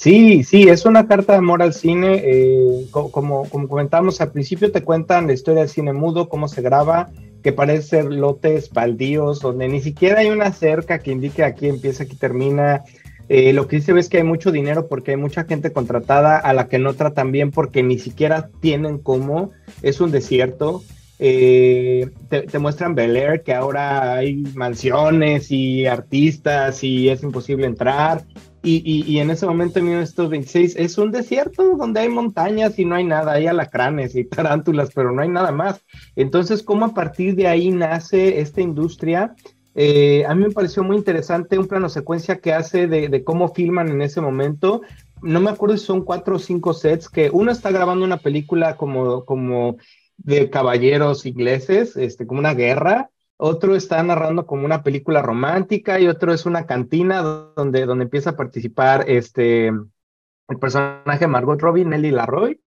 Sí, 0.00 0.44
sí, 0.44 0.62
es 0.62 0.86
una 0.86 1.06
carta 1.06 1.34
de 1.34 1.40
amor 1.40 1.60
al 1.60 1.74
cine. 1.74 2.22
Eh, 2.24 2.86
como, 2.90 3.46
como 3.50 3.68
comentamos 3.68 4.22
al 4.22 4.32
principio, 4.32 4.72
te 4.72 4.82
cuentan 4.82 5.26
la 5.26 5.34
historia 5.34 5.60
del 5.60 5.68
cine 5.68 5.92
mudo, 5.92 6.30
cómo 6.30 6.48
se 6.48 6.62
graba, 6.62 7.10
que 7.42 7.52
parece 7.52 7.82
ser 7.82 8.04
lotes 8.06 8.70
baldíos, 8.70 9.40
donde 9.40 9.68
ni 9.68 9.82
siquiera 9.82 10.20
hay 10.20 10.28
una 10.30 10.54
cerca 10.54 11.00
que 11.00 11.10
indique 11.12 11.44
aquí 11.44 11.66
empieza, 11.66 12.04
aquí 12.04 12.16
termina. 12.16 12.82
Eh, 13.28 13.52
lo 13.52 13.68
que 13.68 13.76
dice 13.76 13.92
es 13.98 14.08
que 14.08 14.16
hay 14.16 14.24
mucho 14.24 14.50
dinero 14.50 14.88
porque 14.88 15.10
hay 15.10 15.18
mucha 15.18 15.44
gente 15.44 15.70
contratada 15.70 16.38
a 16.38 16.54
la 16.54 16.66
que 16.68 16.78
no 16.78 16.94
tratan 16.94 17.30
bien 17.30 17.50
porque 17.50 17.82
ni 17.82 17.98
siquiera 17.98 18.48
tienen 18.60 18.96
cómo, 18.96 19.50
es 19.82 20.00
un 20.00 20.12
desierto. 20.12 20.82
Eh, 21.22 22.08
te, 22.30 22.58
muestran 22.58 22.94
Bel 22.94 23.14
Air, 23.14 23.42
que 23.42 23.52
ahora 23.52 24.14
hay 24.14 24.36
mansiones 24.54 25.50
y 25.50 25.84
artistas 25.84 26.82
y 26.82 27.10
es 27.10 27.22
imposible 27.22 27.66
entrar. 27.66 28.24
Y, 28.62 29.04
y, 29.06 29.18
en 29.18 29.30
ese 29.30 29.44
momento, 29.44 29.78
en 29.78 29.86
1926, 29.86 30.76
es 30.76 30.96
un 30.96 31.10
desierto 31.10 31.76
donde 31.76 32.00
hay 32.00 32.08
montañas 32.08 32.78
y 32.78 32.86
no 32.86 32.94
hay 32.94 33.04
nada, 33.04 33.32
hay 33.32 33.46
alacranes 33.46 34.16
y 34.16 34.24
tarántulas, 34.28 34.90
pero 34.94 35.12
no 35.12 35.20
hay 35.20 35.28
nada 35.28 35.52
más. 35.52 35.84
Entonces, 36.16 36.62
¿cómo 36.62 36.86
a 36.86 36.94
partir 36.94 37.34
de 37.34 37.46
ahí 37.46 37.70
nace 37.70 38.40
esta 38.40 38.62
industria? 38.62 39.34
Eh, 39.74 40.24
a 40.26 40.34
mí 40.34 40.44
me 40.44 40.52
pareció 40.52 40.82
muy 40.82 40.96
interesante 40.96 41.58
un 41.58 41.68
plano 41.68 41.90
secuencia 41.90 42.40
que 42.40 42.54
hace 42.54 42.86
de, 42.86 43.08
de, 43.08 43.24
cómo 43.24 43.52
filman 43.52 43.88
en 43.90 44.00
ese 44.00 44.22
momento. 44.22 44.80
No 45.20 45.40
me 45.40 45.50
acuerdo 45.50 45.76
si 45.76 45.84
son 45.84 46.02
cuatro 46.02 46.36
o 46.36 46.38
cinco 46.38 46.72
sets, 46.72 47.10
que 47.10 47.28
uno 47.30 47.52
está 47.52 47.70
grabando 47.70 48.06
una 48.06 48.16
película 48.16 48.76
como, 48.78 49.26
como 49.26 49.76
de 50.22 50.50
caballeros 50.50 51.26
ingleses, 51.26 51.96
este, 51.96 52.26
como 52.26 52.40
una 52.40 52.54
guerra, 52.54 53.10
otro 53.36 53.74
está 53.74 54.02
narrando 54.02 54.46
como 54.46 54.66
una 54.66 54.82
película 54.82 55.22
romántica 55.22 55.98
y 55.98 56.08
otro 56.08 56.32
es 56.32 56.44
una 56.44 56.66
cantina 56.66 57.22
donde, 57.56 57.86
donde 57.86 58.04
empieza 58.04 58.30
a 58.30 58.36
participar 58.36 59.06
este, 59.08 59.68
el 59.68 60.58
personaje 60.60 61.26
Margot 61.26 61.60
Robbie, 61.60 61.86
Nelly 61.86 62.10
Larroy. 62.10 62.60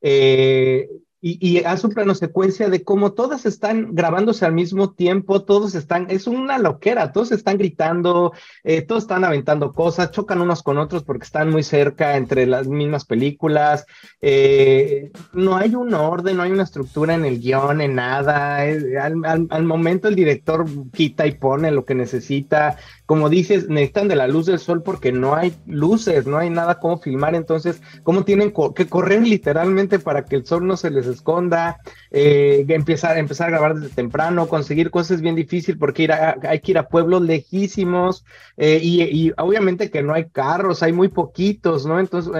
Eh, 0.00 0.88
y, 1.22 1.38
y, 1.46 1.64
hace 1.64 1.86
un 1.86 1.92
plano 1.92 2.14
secuencia 2.14 2.70
de 2.70 2.82
cómo 2.82 3.12
todas 3.12 3.44
están 3.44 3.94
grabándose 3.94 4.46
al 4.46 4.54
mismo 4.54 4.92
tiempo, 4.92 5.42
todos 5.42 5.74
están, 5.74 6.06
es 6.08 6.26
una 6.26 6.58
loquera, 6.58 7.12
todos 7.12 7.30
están 7.32 7.58
gritando, 7.58 8.32
eh, 8.64 8.82
todos 8.82 9.04
están 9.04 9.24
aventando 9.24 9.74
cosas, 9.74 10.12
chocan 10.12 10.40
unos 10.40 10.62
con 10.62 10.78
otros 10.78 11.04
porque 11.04 11.24
están 11.24 11.50
muy 11.50 11.62
cerca 11.62 12.16
entre 12.16 12.46
las 12.46 12.68
mismas 12.68 13.04
películas, 13.04 13.84
eh, 14.22 15.10
no 15.34 15.56
hay 15.56 15.74
un 15.74 15.92
orden, 15.92 16.38
no 16.38 16.42
hay 16.42 16.52
una 16.52 16.62
estructura 16.62 17.14
en 17.14 17.26
el 17.26 17.38
guion, 17.38 17.82
en 17.82 17.96
nada, 17.96 18.66
eh, 18.66 18.98
al, 18.98 19.64
momento 19.64 20.08
el 20.08 20.14
director 20.14 20.64
quita 20.92 21.26
y 21.26 21.32
pone 21.32 21.70
lo 21.70 21.84
que 21.84 21.94
necesita, 21.94 22.78
como 23.10 23.28
dices, 23.28 23.68
necesitan 23.68 24.06
de 24.06 24.14
la 24.14 24.28
luz 24.28 24.46
del 24.46 24.60
sol 24.60 24.84
porque 24.84 25.10
no 25.10 25.34
hay 25.34 25.52
luces, 25.66 26.28
no 26.28 26.38
hay 26.38 26.48
nada 26.48 26.78
como 26.78 27.00
filmar, 27.00 27.34
entonces, 27.34 27.82
¿cómo 28.04 28.22
tienen 28.24 28.52
que 28.76 28.86
correr 28.86 29.22
literalmente 29.22 29.98
para 29.98 30.26
que 30.26 30.36
el 30.36 30.46
sol 30.46 30.64
no 30.64 30.76
se 30.76 30.92
les 30.92 31.08
esconda? 31.08 31.80
Eh, 32.12 32.64
empezar, 32.68 33.18
empezar 33.18 33.48
a 33.48 33.50
grabar 33.50 33.74
desde 33.74 33.96
temprano, 33.96 34.46
conseguir 34.46 34.92
cosas 34.92 35.22
bien 35.22 35.34
difícil 35.34 35.76
porque 35.76 36.08
hay 36.08 36.60
que 36.60 36.70
ir 36.70 36.78
a 36.78 36.86
pueblos 36.86 37.22
lejísimos 37.22 38.24
eh, 38.56 38.78
y, 38.80 39.32
obviamente 39.38 39.90
que 39.90 40.04
no 40.04 40.14
hay 40.14 40.26
carros, 40.26 40.84
hay 40.84 40.92
muy 40.92 41.08
poquitos, 41.08 41.86
¿no? 41.86 41.98
Entonces 41.98 42.32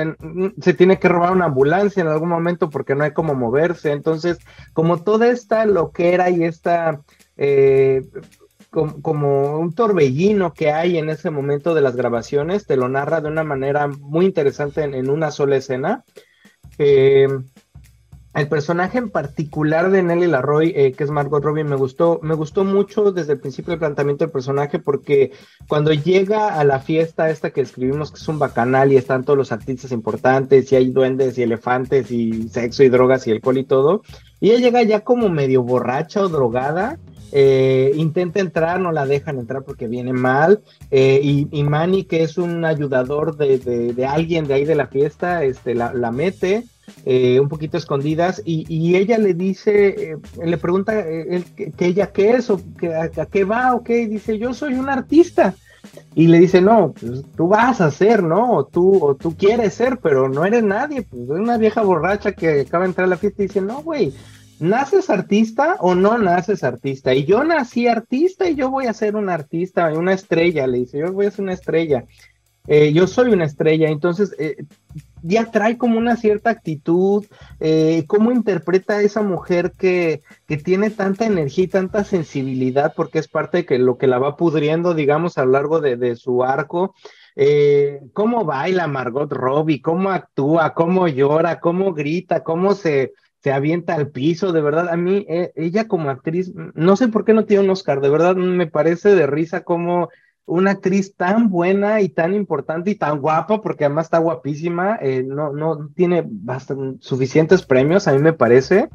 se 0.63 0.75
tiene 0.75 1.01
que 1.01 1.09
robar 1.09 1.33
una 1.33 1.47
ambulancia 1.47 2.01
en 2.01 2.07
algún 2.07 2.29
momento 2.29 2.71
porque 2.71 2.95
no 2.95 3.03
hay 3.03 3.11
cómo 3.11 3.35
moverse, 3.35 3.91
entonces, 3.91 4.39
como 4.73 5.03
toda 5.03 5.31
esta 5.31 5.67
loquera 5.67 6.31
y 6.31 6.45
esta... 6.45 7.01
Eh, 7.37 8.03
como, 8.71 9.59
un 9.59 9.75
torbellino 9.75 10.55
que 10.55 10.71
hay 10.71 10.97
en 10.99 11.11
ese 11.11 11.31
momento 11.31 11.75
de 11.75 11.81
las 11.81 11.97
grabaciones, 11.97 12.67
te 12.67 12.77
lo 12.77 12.89
narra 12.89 13.21
de 13.21 13.29
una 13.29 13.45
manera 13.45 13.89
muy 13.89 14.27
interesante 14.27 14.83
en, 14.83 15.11
una 15.11 15.31
sola 15.31 15.57
escena. 15.57 16.05
Eh, 16.79 17.29
el 18.33 18.47
personaje 18.47 18.99
en 18.99 19.11
particular 19.11 19.91
de 19.91 20.05
Nelly 20.05 20.29
Larroy, 20.29 20.73
eh, 20.77 20.93
que 20.93 21.03
es 21.03 21.11
Margot 21.11 21.43
Robbie, 21.43 21.65
me 21.65 21.75
gustó, 21.75 22.21
me 22.23 22.37
gustó 22.37 22.65
mucho 22.65 23.11
desde 23.11 23.33
el 23.33 23.41
principio 23.41 23.73
el 23.73 23.81
planteamiento 23.81 24.25
del 24.25 24.31
personaje, 24.31 24.79
porque 24.79 25.33
cuando 25.67 25.93
llega 25.93 26.55
a 26.55 26.63
la 26.63 26.79
fiesta 26.79 27.29
esta 27.29 27.51
que 27.51 27.61
escribimos 27.61 28.13
que 28.13 28.19
es 28.19 28.29
un 28.29 28.39
bacanal 28.39 28.93
y 28.93 28.97
están 28.97 29.25
todos 29.25 29.37
los 29.37 29.51
artistas 29.51 29.91
importantes, 29.91 30.71
y 30.71 30.77
hay 30.77 30.91
duendes 30.91 31.39
y 31.39 31.43
elefantes 31.43 32.13
y 32.13 32.49
sexo 32.49 32.85
y 32.85 32.89
drogas 32.89 33.27
y 33.27 33.33
alcohol 33.33 33.59
y 33.59 33.65
todo, 33.65 34.03
y 34.39 34.51
ella 34.51 34.61
llega 34.61 34.83
ya 34.85 35.01
como 35.01 35.29
medio 35.29 35.65
borracha 35.65 36.23
o 36.23 36.29
drogada, 36.29 37.01
eh, 37.33 37.93
intenta 37.95 38.41
entrar, 38.41 38.81
no 38.81 38.93
la 38.93 39.07
dejan 39.07 39.39
entrar 39.39 39.63
porque 39.63 39.87
viene 39.87 40.13
mal. 40.13 40.61
Eh, 40.91 41.21
y, 41.51 41.63
Manny, 41.63 42.05
que 42.05 42.23
es 42.23 42.39
un 42.39 42.65
ayudador 42.65 43.37
de, 43.37 44.07
alguien 44.09 44.47
de 44.47 44.55
ahí 44.55 44.65
de 44.65 44.75
la 44.75 44.89
fiesta, 44.89 45.45
este, 45.45 45.75
la, 45.75 46.11
mete 46.11 46.65
eh, 47.05 47.39
un 47.39 47.49
poquito 47.49 47.77
escondidas 47.77 48.43
y, 48.45 48.97
ella 48.97 49.19
le 49.19 49.35
dice, 49.35 50.17
le 50.45 50.59
pregunta 50.59 51.05
que, 51.05 51.75
ella 51.79 52.11
qué 52.13 52.33
es 52.33 52.51
o 52.51 52.61
que, 52.79 52.95
a, 52.95 53.09
qué 53.09 53.45
va 53.45 53.75
o 53.75 53.85
qué, 53.85 54.03
y 54.03 54.07
dice, 54.07 54.39
yo 54.39 54.53
soy 54.53 54.75
un 54.75 54.89
artista. 54.89 55.55
Y 56.15 56.27
le 56.27 56.39
dice, 56.39 56.61
no, 56.61 56.93
pues 56.93 57.23
tú 57.37 57.49
vas 57.49 57.81
a 57.81 57.91
ser, 57.91 58.23
¿no? 58.23 58.53
O 58.53 58.67
tú, 58.67 59.03
o 59.03 59.15
tú 59.15 59.35
quieres 59.35 59.75
ser, 59.75 59.99
pero 60.03 60.29
no 60.29 60.45
eres 60.45 60.63
nadie. 60.63 61.03
Pues 61.03 61.23
es 61.23 61.31
una 61.31 61.57
vieja 61.57 61.83
borracha 61.83 62.33
que 62.33 62.61
acaba 62.61 62.85
de 62.85 62.91
entrar 62.91 63.07
a 63.07 63.11
la 63.11 63.17
fiesta 63.17 63.43
y 63.43 63.47
dice, 63.47 63.61
no, 63.63 63.83
güey, 63.83 64.13
¿naces 64.61 65.11
artista 65.11 65.77
o 65.81 65.95
no 65.95 66.19
naces 66.19 66.65
artista? 66.65 67.15
Y 67.15 67.25
yo 67.25 67.45
nací 67.45 67.89
artista 67.89 68.49
y 68.49 68.55
yo 68.55 68.71
voy 68.71 68.87
a 68.87 68.93
ser 68.93 69.17
un 69.17 69.29
artista, 69.29 69.93
una 69.93 70.13
estrella, 70.13 70.67
le 70.67 70.79
dice, 70.79 70.99
yo 70.99 71.13
voy 71.13 71.27
a 71.27 71.31
ser 71.31 71.43
una 71.43 71.55
estrella. 71.55 72.05
Eh, 72.67 72.93
yo 72.93 73.07
soy 73.07 73.33
una 73.33 73.47
estrella, 73.47 73.89
entonces 73.89 74.35
eh, 74.39 74.65
ya 75.23 75.51
trae 75.51 75.79
como 75.79 75.99
una 75.99 76.17
cierta 76.17 76.51
actitud, 76.51 77.27
eh, 77.59 78.05
cómo 78.07 78.31
interpreta 78.33 78.95
a 78.95 79.03
esa 79.03 79.23
mujer 79.23 79.73
que, 79.77 80.23
que, 80.47 80.57
tiene 80.57 80.91
tanta 80.91 81.25
energía 81.25 81.65
y 81.65 81.69
tanta 81.69 82.05
sensibilidad, 82.05 82.93
porque 82.95 83.19
es 83.19 83.29
parte 83.29 83.63
de 83.63 83.79
lo 83.79 83.97
que 83.97 84.07
la 84.07 84.19
va 84.19 84.37
pudriendo, 84.37 84.95
digamos, 84.95 85.39
a 85.39 85.45
lo 85.45 85.53
largo 85.53 85.81
de, 85.81 85.97
de 85.97 86.17
su 86.17 86.45
arco. 86.45 86.95
cómo 88.13 88.45
baila 88.45 88.87
Margot 88.87 89.33
Robbie, 89.33 89.81
cómo 89.81 90.11
actúa, 90.11 90.75
cómo 90.75 91.09
llora, 91.09 91.61
cómo 91.61 91.95
grita, 91.95 92.45
cómo 92.45 92.75
se, 92.75 93.15
se 93.43 93.53
avienta 93.53 93.95
al 93.95 94.11
piso, 94.11 94.53
de 94.53 94.61
verdad, 94.61 94.89
a 94.89 94.97
mí, 94.97 95.25
eh, 95.29 95.53
ella 95.57 95.89
como 95.89 96.11
actriz, 96.11 96.53
no 96.75 96.97
sé 96.97 97.09
por 97.09 97.25
qué 97.25 97.33
no 97.33 97.47
tiene 97.47 97.65
un 97.65 97.71
Oscar, 97.71 98.01
de 98.01 98.11
verdad 98.11 98.37
me 98.37 98.67
parece 98.67 99.15
de 99.15 99.27
risa 99.27 99.63
como 99.63 100.09
una 100.45 100.73
actriz 100.73 101.15
tan 101.17 101.49
buena 101.49 102.01
y 102.01 102.09
tan 102.09 102.35
importante 102.35 102.91
y 102.91 102.97
tan 102.97 103.21
guapa, 103.21 103.63
porque 103.63 103.85
además 103.85 104.07
está 104.07 104.19
guapísima, 104.19 104.99
eh, 105.01 105.23
no, 105.23 105.53
no 105.53 105.89
tiene 105.95 106.29
suficientes 106.99 107.65
premios, 107.65 108.09
a 108.09 108.13
mí 108.13 108.19
me 108.19 108.33
parece. 108.33 108.89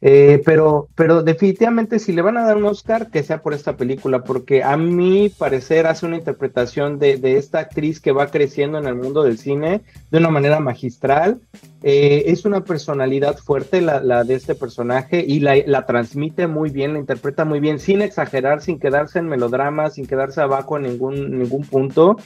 Eh, 0.00 0.40
pero, 0.44 0.88
pero 0.94 1.24
definitivamente 1.24 1.98
si 1.98 2.12
le 2.12 2.22
van 2.22 2.36
a 2.36 2.44
dar 2.44 2.56
un 2.56 2.66
Oscar, 2.66 3.10
que 3.10 3.24
sea 3.24 3.42
por 3.42 3.52
esta 3.52 3.76
película, 3.76 4.22
porque 4.22 4.62
a 4.62 4.76
mi 4.76 5.28
parecer 5.28 5.86
hace 5.86 6.06
una 6.06 6.16
interpretación 6.16 6.98
de, 6.98 7.18
esta 7.36 7.58
actriz 7.58 8.00
que 8.00 8.12
va 8.12 8.28
creciendo 8.28 8.78
en 8.78 8.86
el 8.86 8.94
mundo 8.94 9.24
del 9.24 9.38
cine 9.38 9.82
de 10.10 10.18
una 10.18 10.30
manera 10.30 10.60
magistral. 10.60 11.40
Eh, 11.82 12.24
es 12.26 12.44
una 12.44 12.64
personalidad 12.64 13.38
fuerte 13.38 13.80
la, 13.80 14.24
de 14.24 14.34
este 14.34 14.54
personaje 14.54 15.24
y 15.26 15.40
la, 15.40 15.86
transmite 15.86 16.46
muy 16.46 16.70
bien, 16.70 16.92
la 16.92 17.00
interpreta 17.00 17.44
muy 17.44 17.58
bien, 17.60 17.78
sin 17.78 18.02
exagerar, 18.02 18.60
sin 18.60 18.78
quedarse 18.78 19.18
en 19.18 19.28
melodrama, 19.28 19.90
sin 19.90 20.06
quedarse 20.06 20.40
abajo 20.40 20.76
en 20.76 20.84
ningún, 20.84 21.38
ningún 21.38 21.64
punto. 21.64 22.16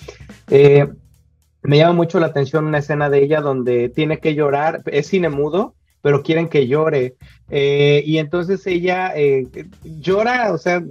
Eh, 0.51 0.89
me 1.63 1.79
llama 1.79 1.93
mucho 1.95 2.19
la 2.19 2.27
atención 2.27 2.67
una 2.67 2.79
escena 2.79 3.09
de 3.09 3.23
ella 3.23 3.41
donde 3.41 3.89
tiene 3.89 4.19
que 4.19 4.35
llorar, 4.35 4.83
es 4.87 5.07
cine 5.07 5.29
mudo, 5.29 5.75
pero 6.03 6.23
quieren 6.23 6.49
que 6.49 6.67
llore. 6.67 7.17
Eh, 7.49 8.03
y 8.05 8.19
entonces 8.19 8.67
ella 8.67 9.13
eh, 9.15 9.47
llora, 9.85 10.53
o 10.53 10.59
sea, 10.59 10.83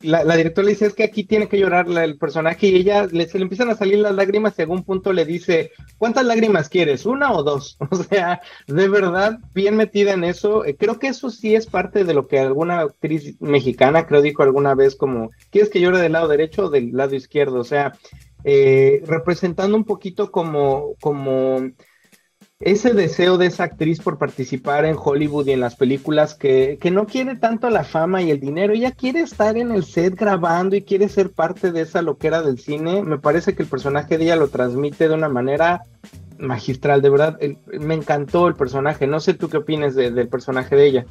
la, 0.00 0.36
directora 0.36 0.64
le 0.64 0.72
dice 0.72 0.86
es 0.86 0.94
que 0.94 1.04
aquí 1.04 1.22
tiene 1.22 1.48
que 1.48 1.58
llorar 1.58 1.86
el 1.88 2.18
personaje 2.18 2.66
y 2.66 2.74
ella 2.74 3.06
le, 3.06 3.28
se 3.28 3.38
le 3.38 3.44
empiezan 3.44 3.70
a 3.70 3.76
salir 3.76 4.00
las 4.00 4.14
lágrimas 4.14 4.58
y 4.58 4.62
algún 4.62 4.82
punto 4.82 5.12
le 5.12 5.24
dice, 5.24 5.70
¿cuántas 5.96 6.26
lágrimas 6.26 6.68
quieres? 6.68 7.06
¿Una 7.06 7.32
o 7.32 7.42
dos? 7.42 7.78
O 7.90 7.96
sea, 7.96 8.40
de 8.66 8.88
verdad, 8.88 9.38
bien 9.54 9.76
metida 9.76 10.12
en 10.12 10.24
eso. 10.24 10.64
Eh, 10.64 10.76
creo 10.76 10.98
que 10.98 11.08
eso 11.08 11.30
sí 11.30 11.54
es 11.54 11.66
parte 11.66 12.04
de 12.04 12.14
lo 12.14 12.26
que 12.26 12.40
alguna 12.40 12.80
actriz 12.80 13.40
mexicana, 13.40 14.06
creo 14.06 14.22
dijo 14.22 14.42
alguna 14.42 14.74
vez 14.74 14.96
como, 14.96 15.30
¿quieres 15.50 15.70
que 15.70 15.80
llore 15.80 15.98
del 16.00 16.12
lado 16.12 16.28
derecho 16.28 16.66
o 16.66 16.70
del 16.70 16.92
lado 16.92 17.14
izquierdo? 17.14 17.60
O 17.60 17.64
sea, 17.64 17.92
representando 18.44 19.76
un 19.76 19.84
poquito 19.84 20.32
como, 20.32 20.96
como 21.00 21.70
ese 22.64 22.94
deseo 22.94 23.38
de 23.38 23.46
esa 23.46 23.64
actriz 23.64 24.00
por 24.00 24.18
participar 24.18 24.84
en 24.84 24.96
Hollywood 24.98 25.46
y 25.48 25.52
en 25.52 25.60
las 25.60 25.76
películas 25.76 26.34
que, 26.34 26.78
que, 26.80 26.90
no 26.90 27.06
quiere 27.06 27.36
tanto 27.36 27.68
la 27.70 27.84
fama 27.84 28.22
y 28.22 28.30
el 28.30 28.40
dinero, 28.40 28.72
ella 28.72 28.92
quiere 28.92 29.20
estar 29.20 29.56
en 29.56 29.72
el 29.72 29.84
set 29.84 30.14
grabando 30.14 30.76
y 30.76 30.82
quiere 30.82 31.08
ser 31.08 31.30
parte 31.30 31.72
de 31.72 31.82
esa 31.82 32.02
loquera 32.02 32.42
del 32.42 32.58
cine, 32.58 33.02
me 33.02 33.18
parece 33.18 33.54
que 33.54 33.62
el 33.62 33.68
personaje 33.68 34.16
de 34.16 34.24
ella 34.24 34.36
lo 34.36 34.48
transmite 34.48 35.08
de 35.08 35.14
una 35.14 35.28
manera 35.28 35.82
magistral, 36.38 37.02
de 37.02 37.10
verdad, 37.10 37.38
me 37.80 37.94
encantó 37.94 38.48
el 38.48 38.54
personaje, 38.54 39.06
no 39.06 39.20
sé 39.20 39.34
tú 39.34 39.48
qué 39.48 39.58
opinas 39.58 39.94
del 39.94 40.28
personaje 40.28 40.76
de 40.76 40.86
ella. 40.86 41.06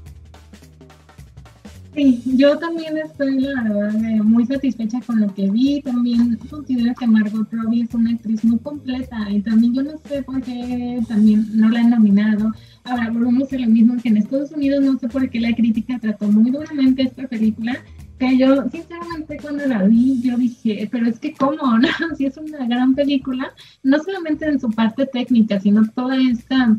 Sí, 1.94 2.22
yo 2.38 2.58
también 2.58 2.98
estoy, 2.98 3.40
la 3.40 3.64
verdad, 3.64 3.96
eh, 3.96 4.22
muy 4.24 4.46
satisfecha 4.46 5.02
con 5.02 5.20
lo 5.20 5.34
que 5.34 5.50
vi. 5.50 5.82
También 5.82 6.38
considero 6.50 6.94
que 6.98 7.06
Margot 7.06 7.52
Robbie 7.52 7.84
es 7.84 7.94
una 7.94 8.12
actriz 8.12 8.46
muy 8.46 8.60
completa 8.60 9.30
y 9.30 9.42
también 9.42 9.74
yo 9.74 9.84
no 9.84 9.98
sé 10.06 10.24
por 10.24 10.42
qué 10.42 11.02
también 11.10 11.46
no 11.54 11.70
la 11.70 11.82
han 11.82 11.90
nominado. 11.90 12.54
Ahora, 12.86 13.10
volvemos 13.12 13.52
a 13.52 13.58
lo 13.58 13.68
mismo 13.68 14.02
que 14.02 14.08
en 14.08 14.18
Estados 14.18 14.52
Unidos 14.52 14.86
no 14.86 14.98
sé 15.00 15.10
por 15.10 15.30
qué 15.30 15.42
la 15.42 15.54
crítica 15.54 16.00
trató 16.00 16.30
muy 16.30 16.50
duramente 16.50 17.04
esta 17.04 17.28
película, 17.28 17.78
que 18.18 18.38
yo 18.38 18.70
sinceramente 18.70 19.38
cuando 19.42 19.66
la 19.66 19.84
vi 19.84 20.22
yo 20.22 20.38
dije, 20.38 20.88
pero 20.90 21.08
es 21.08 21.20
que 21.20 21.34
cómo, 21.34 21.78
¿no? 21.78 22.16
Si 22.16 22.26
es 22.26 22.38
una 22.38 22.66
gran 22.68 22.96
película, 22.96 23.52
no 23.84 24.00
solamente 24.00 24.46
en 24.48 24.62
su 24.62 24.70
parte 24.70 25.08
técnica, 25.08 25.60
sino 25.60 25.86
toda 25.90 26.16
esta, 26.16 26.78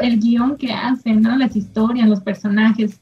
el 0.00 0.18
guion 0.18 0.56
que 0.56 0.72
hace, 0.72 1.12
¿no? 1.12 1.36
Las 1.36 1.54
historias, 1.54 2.08
los 2.08 2.20
personajes, 2.20 3.00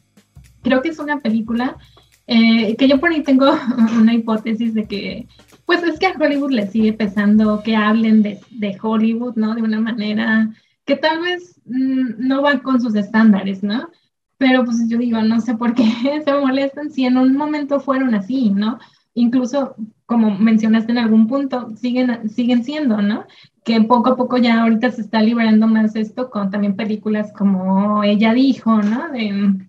creo 0.68 0.82
que 0.82 0.90
es 0.90 0.98
una 0.98 1.18
película 1.20 1.78
eh, 2.26 2.76
que 2.76 2.88
yo 2.88 3.00
por 3.00 3.10
ahí 3.10 3.22
tengo 3.22 3.46
una 3.98 4.12
hipótesis 4.12 4.74
de 4.74 4.86
que, 4.86 5.26
pues 5.64 5.82
es 5.82 5.98
que 5.98 6.08
a 6.08 6.14
Hollywood 6.18 6.50
le 6.50 6.66
sigue 6.66 6.92
pesando 6.92 7.62
que 7.62 7.74
hablen 7.74 8.22
de, 8.22 8.38
de 8.50 8.76
Hollywood, 8.80 9.36
¿no? 9.36 9.54
De 9.54 9.62
una 9.62 9.80
manera 9.80 10.50
que 10.84 10.96
tal 10.96 11.22
vez 11.22 11.58
mm, 11.64 12.18
no 12.18 12.42
va 12.42 12.58
con 12.58 12.82
sus 12.82 12.94
estándares, 12.94 13.62
¿no? 13.62 13.88
Pero 14.36 14.64
pues 14.66 14.76
yo 14.88 14.98
digo, 14.98 15.22
no 15.22 15.40
sé 15.40 15.54
por 15.56 15.74
qué 15.74 15.84
se 16.24 16.32
molestan 16.34 16.90
si 16.90 17.06
en 17.06 17.16
un 17.16 17.34
momento 17.34 17.80
fueron 17.80 18.14
así, 18.14 18.50
¿no? 18.50 18.78
Incluso, 19.14 19.74
como 20.04 20.38
mencionaste 20.38 20.92
en 20.92 20.98
algún 20.98 21.28
punto, 21.28 21.74
siguen, 21.76 22.28
siguen 22.28 22.62
siendo, 22.62 23.00
¿no? 23.00 23.24
Que 23.64 23.80
poco 23.80 24.10
a 24.10 24.16
poco 24.16 24.36
ya 24.36 24.62
ahorita 24.62 24.90
se 24.90 25.00
está 25.00 25.22
liberando 25.22 25.66
más 25.66 25.96
esto 25.96 26.28
con 26.28 26.50
también 26.50 26.76
películas 26.76 27.32
como 27.32 28.04
ella 28.04 28.34
dijo, 28.34 28.82
¿no? 28.82 29.08
De, 29.08 29.67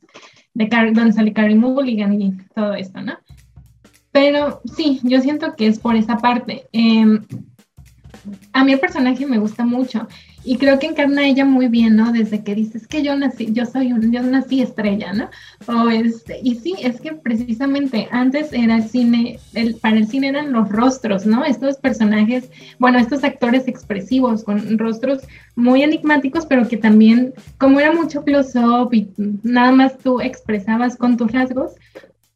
de 0.59 0.67
Car 0.67 0.93
donde 0.93 1.13
sale 1.13 1.31
Carrie 1.31 1.55
Mulligan 1.55 2.21
y 2.21 2.37
todo 2.53 2.73
esto, 2.73 3.01
¿no? 3.01 3.17
Pero 4.11 4.61
sí, 4.75 4.99
yo 5.03 5.21
siento 5.21 5.55
que 5.55 5.67
es 5.67 5.79
por 5.79 5.95
esa 5.95 6.17
parte. 6.17 6.67
Em, 6.73 7.23
a 8.51 8.65
mí 8.65 8.73
el 8.73 8.79
personaje 8.79 9.25
me 9.25 9.39
gusta 9.39 9.63
mucho 9.63 10.05
y 10.43 10.57
creo 10.57 10.79
que 10.79 10.87
encarna 10.87 11.27
ella 11.27 11.45
muy 11.45 11.67
bien, 11.67 11.95
¿no? 11.95 12.11
Desde 12.11 12.43
que 12.43 12.55
dices 12.55 12.87
que 12.87 13.03
yo 13.03 13.15
nací, 13.15 13.51
yo 13.51 13.65
soy 13.65 13.91
un, 13.91 14.11
yo 14.11 14.21
nací 14.21 14.61
estrella, 14.61 15.13
¿no? 15.13 15.29
O 15.67 15.89
este, 15.89 16.39
y 16.43 16.55
sí, 16.55 16.75
es 16.81 17.01
que 17.01 17.13
precisamente 17.13 18.07
antes 18.11 18.53
era 18.53 18.77
el 18.77 18.83
cine, 18.83 19.39
el, 19.53 19.75
para 19.75 19.97
el 19.97 20.07
cine 20.07 20.29
eran 20.29 20.51
los 20.51 20.69
rostros, 20.69 21.25
¿no? 21.25 21.43
Estos 21.43 21.77
personajes, 21.77 22.49
bueno, 22.79 22.99
estos 22.99 23.23
actores 23.23 23.67
expresivos 23.67 24.43
con 24.43 24.77
rostros 24.77 25.21
muy 25.55 25.83
enigmáticos, 25.83 26.45
pero 26.45 26.67
que 26.67 26.77
también, 26.77 27.33
como 27.57 27.79
era 27.79 27.91
mucho 27.91 28.23
close-up 28.23 28.93
y 28.93 29.09
nada 29.43 29.71
más 29.71 29.97
tú 29.97 30.21
expresabas 30.21 30.95
con 30.95 31.17
tus 31.17 31.31
rasgos, 31.31 31.73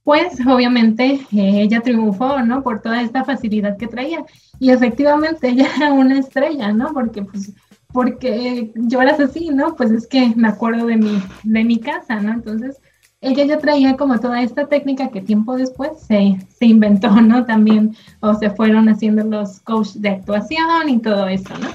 pues 0.04 0.38
obviamente 0.46 1.22
eh, 1.32 1.62
ella 1.62 1.82
triunfó, 1.82 2.42
¿no? 2.42 2.62
Por 2.62 2.82
toda 2.82 3.02
esta 3.02 3.24
facilidad 3.24 3.78
que 3.78 3.88
traía. 3.88 4.24
Y 4.60 4.72
efectivamente 4.72 5.48
ella 5.50 5.68
era 5.78 5.94
una 5.94 6.20
estrella, 6.20 6.72
¿no? 6.74 6.94
Porque 6.94 7.24
pues 7.24 7.54
porque 7.94 8.72
lloras 8.76 9.20
así, 9.20 9.50
¿no? 9.50 9.76
Pues 9.76 9.92
es 9.92 10.08
que 10.08 10.34
me 10.36 10.50
acuerdo 10.50 10.88
de 10.88 10.98
mi, 10.98 11.22
de 11.44 11.64
mi 11.64 11.80
casa, 11.80 12.20
¿no? 12.20 12.34
Entonces, 12.34 12.82
ella 13.22 13.46
ya 13.46 13.60
traía 13.60 13.96
como 13.96 14.20
toda 14.20 14.42
esta 14.42 14.68
técnica 14.68 15.10
que 15.10 15.22
tiempo 15.22 15.56
después 15.56 15.92
se, 16.06 16.38
se 16.50 16.66
inventó, 16.66 17.10
¿no? 17.22 17.46
También, 17.46 17.96
o 18.20 18.34
se 18.34 18.50
fueron 18.50 18.90
haciendo 18.90 19.24
los 19.24 19.62
coaches 19.62 20.02
de 20.02 20.10
actuación 20.10 20.90
y 20.90 21.00
todo 21.00 21.28
eso, 21.28 21.54
¿no? 21.60 21.70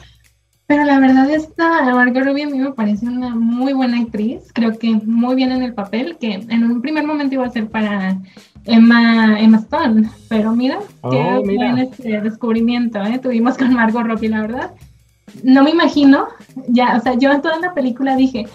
Pero 0.67 0.85
la 0.85 1.01
verdad, 1.01 1.31
esta 1.31 1.95
Margot 1.95 2.23
Robbie 2.23 2.43
a 2.43 2.51
mí 2.51 2.59
me 2.59 2.73
parece 2.73 3.07
una 3.07 3.35
muy 3.35 3.73
buena 3.73 4.01
actriz, 4.01 4.53
creo 4.53 4.77
que 4.79 4.97
muy 4.97 5.35
bien 5.35 5.51
en 5.51 5.63
el 5.63 5.73
papel, 5.73 6.19
que 6.21 6.35
en 6.35 6.65
un 6.65 6.83
primer 6.83 7.07
momento 7.07 7.37
iba 7.37 7.47
a 7.47 7.51
ser 7.51 7.69
para 7.69 8.19
Emma, 8.67 9.41
Emma 9.41 9.57
Stone, 9.59 10.11
pero 10.29 10.55
mira, 10.55 10.81
oh, 11.01 11.11
qué 11.11 11.57
buen 11.57 11.79
este 11.79 12.21
descubrimiento, 12.21 13.01
¿eh? 13.03 13.19
Tuvimos 13.19 13.57
con 13.57 13.73
Margot 13.73 14.05
Robbie, 14.05 14.29
la 14.29 14.43
verdad 14.43 14.75
no 15.43 15.63
me 15.63 15.71
imagino, 15.71 16.29
ya, 16.69 16.97
o 16.97 17.01
sea, 17.01 17.15
yo 17.15 17.33
en 17.33 17.43
toda 17.43 17.59
la 17.59 17.75
película 17.75 18.17
dije, 18.17 18.47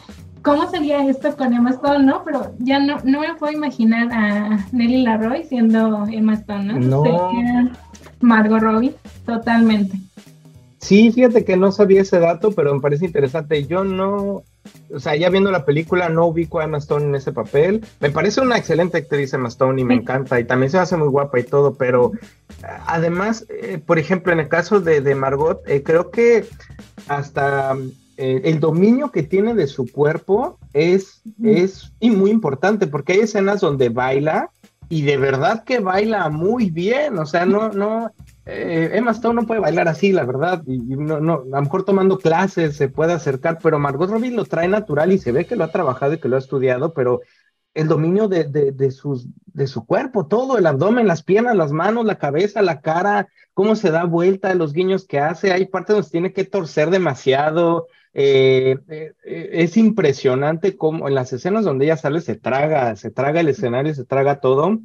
¿cómo 0.41 0.69
sería 0.69 1.07
esto 1.07 1.35
con 1.35 1.53
Emma 1.53 1.71
Stone, 1.71 2.05
no? 2.05 2.23
Pero 2.23 2.53
ya 2.59 2.79
no, 2.79 2.97
no 3.03 3.21
me 3.21 3.33
puedo 3.35 3.53
imaginar 3.53 4.11
a 4.11 4.65
Nelly 4.71 5.03
Larroy 5.03 5.43
siendo 5.45 6.05
Emma 6.07 6.33
Stone, 6.33 6.73
¿no? 6.73 7.03
no. 7.03 7.71
Margot 8.19 8.61
Robbie, 8.61 8.95
totalmente. 9.25 9.97
Sí, 10.79 11.11
fíjate 11.11 11.45
que 11.45 11.55
no 11.55 11.71
sabía 11.71 12.01
ese 12.01 12.19
dato, 12.19 12.51
pero 12.51 12.73
me 12.73 12.81
parece 12.81 13.05
interesante. 13.05 13.65
Yo 13.65 13.83
no, 13.83 14.43
o 14.93 14.99
sea, 14.99 15.15
ya 15.15 15.29
viendo 15.29 15.51
la 15.51 15.65
película 15.65 16.09
no 16.09 16.27
ubico 16.27 16.59
a 16.59 16.65
Emma 16.65 16.77
Stone 16.77 17.05
en 17.05 17.15
ese 17.15 17.31
papel. 17.31 17.85
Me 17.99 18.09
parece 18.09 18.41
una 18.41 18.57
excelente 18.57 18.97
actriz 18.97 19.33
Emma 19.33 19.49
Stone 19.49 19.81
y 19.81 19.85
me 19.85 19.95
encanta 19.95 20.39
y 20.39 20.45
también 20.45 20.71
se 20.71 20.77
hace 20.77 20.95
muy 20.97 21.07
guapa 21.07 21.39
y 21.39 21.43
todo, 21.43 21.75
pero 21.75 22.11
además, 22.85 23.45
eh, 23.49 23.79
por 23.83 23.99
ejemplo, 23.99 24.31
en 24.31 24.39
el 24.39 24.47
caso 24.47 24.79
de, 24.79 25.15
Margot, 25.15 25.61
eh, 25.67 25.83
creo 25.83 26.11
que 26.11 26.45
hasta 27.07 27.75
eh, 28.17 28.41
el 28.45 28.59
dominio 28.59 29.11
que 29.11 29.23
tiene 29.23 29.53
de 29.53 29.67
su 29.67 29.91
cuerpo 29.91 30.59
es, 30.73 31.21
es 31.43 31.91
muy 32.01 32.31
importante 32.31 32.87
porque 32.87 33.13
hay 33.13 33.19
escenas 33.21 33.61
donde 33.61 33.89
baila 33.89 34.49
y 34.89 35.01
de 35.01 35.17
verdad 35.17 35.63
que 35.63 35.79
baila 35.79 36.29
muy 36.29 36.69
bien, 36.69 37.17
o 37.17 37.25
sea, 37.25 37.45
no, 37.45 37.69
no, 37.69 38.11
eh, 38.45 38.91
Emma 38.93 39.11
Stone 39.11 39.35
no 39.35 39.47
puede 39.47 39.61
bailar 39.61 39.87
así, 39.87 40.11
la 40.11 40.25
verdad, 40.25 40.63
no, 40.65 41.21
no, 41.21 41.43
a 41.53 41.57
lo 41.57 41.61
mejor 41.61 41.85
tomando 41.85 42.17
clases 42.17 42.75
se 42.75 42.89
puede 42.89 43.13
acercar, 43.13 43.59
pero 43.63 43.79
Margot 43.79 44.09
Robbie 44.09 44.31
lo 44.31 44.43
trae 44.43 44.67
natural 44.67 45.13
y 45.13 45.17
se 45.17 45.31
ve 45.31 45.45
que 45.45 45.55
lo 45.55 45.63
ha 45.63 45.71
trabajado 45.71 46.13
y 46.13 46.19
que 46.19 46.27
lo 46.27 46.35
ha 46.35 46.39
estudiado, 46.39 46.93
pero 46.93 47.21
el 47.73 47.87
dominio 47.87 48.27
de, 48.27 48.91
su 48.91 49.85
cuerpo, 49.85 50.27
todo, 50.27 50.57
el 50.57 50.67
abdomen, 50.67 51.07
las 51.07 51.23
piernas, 51.23 51.55
las 51.55 51.71
manos, 51.71 52.05
la 52.05 52.17
cabeza, 52.17 52.61
la 52.61 52.81
cara, 52.81 53.29
cómo 53.53 53.75
se 53.75 53.91
da 53.91 54.03
vuelta, 54.03 54.53
los 54.53 54.73
guiños 54.73 55.07
que 55.07 55.19
hace, 55.19 55.51
hay 55.51 55.65
partes 55.65 55.95
donde 55.95 56.05
se 56.05 56.11
tiene 56.11 56.33
que 56.33 56.43
torcer 56.43 56.89
demasiado, 56.89 57.87
eh, 58.13 58.77
eh, 58.89 59.13
es 59.25 59.75
impresionante 59.77 60.77
cómo 60.77 61.07
en 61.07 61.15
las 61.15 61.33
escenas 61.33 61.65
donde 61.65 61.85
ella 61.85 61.97
sale 61.97 62.21
se 62.21 62.35
traga, 62.35 62.95
se 62.95 63.09
traga 63.09 63.39
el 63.39 63.49
escenario, 63.49 63.95
se 63.95 64.05
traga 64.05 64.39
todo, 64.39 64.79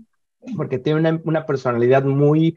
porque 0.56 0.78
tiene 0.78 1.20
una 1.24 1.44
personalidad 1.44 2.04
muy, 2.04 2.56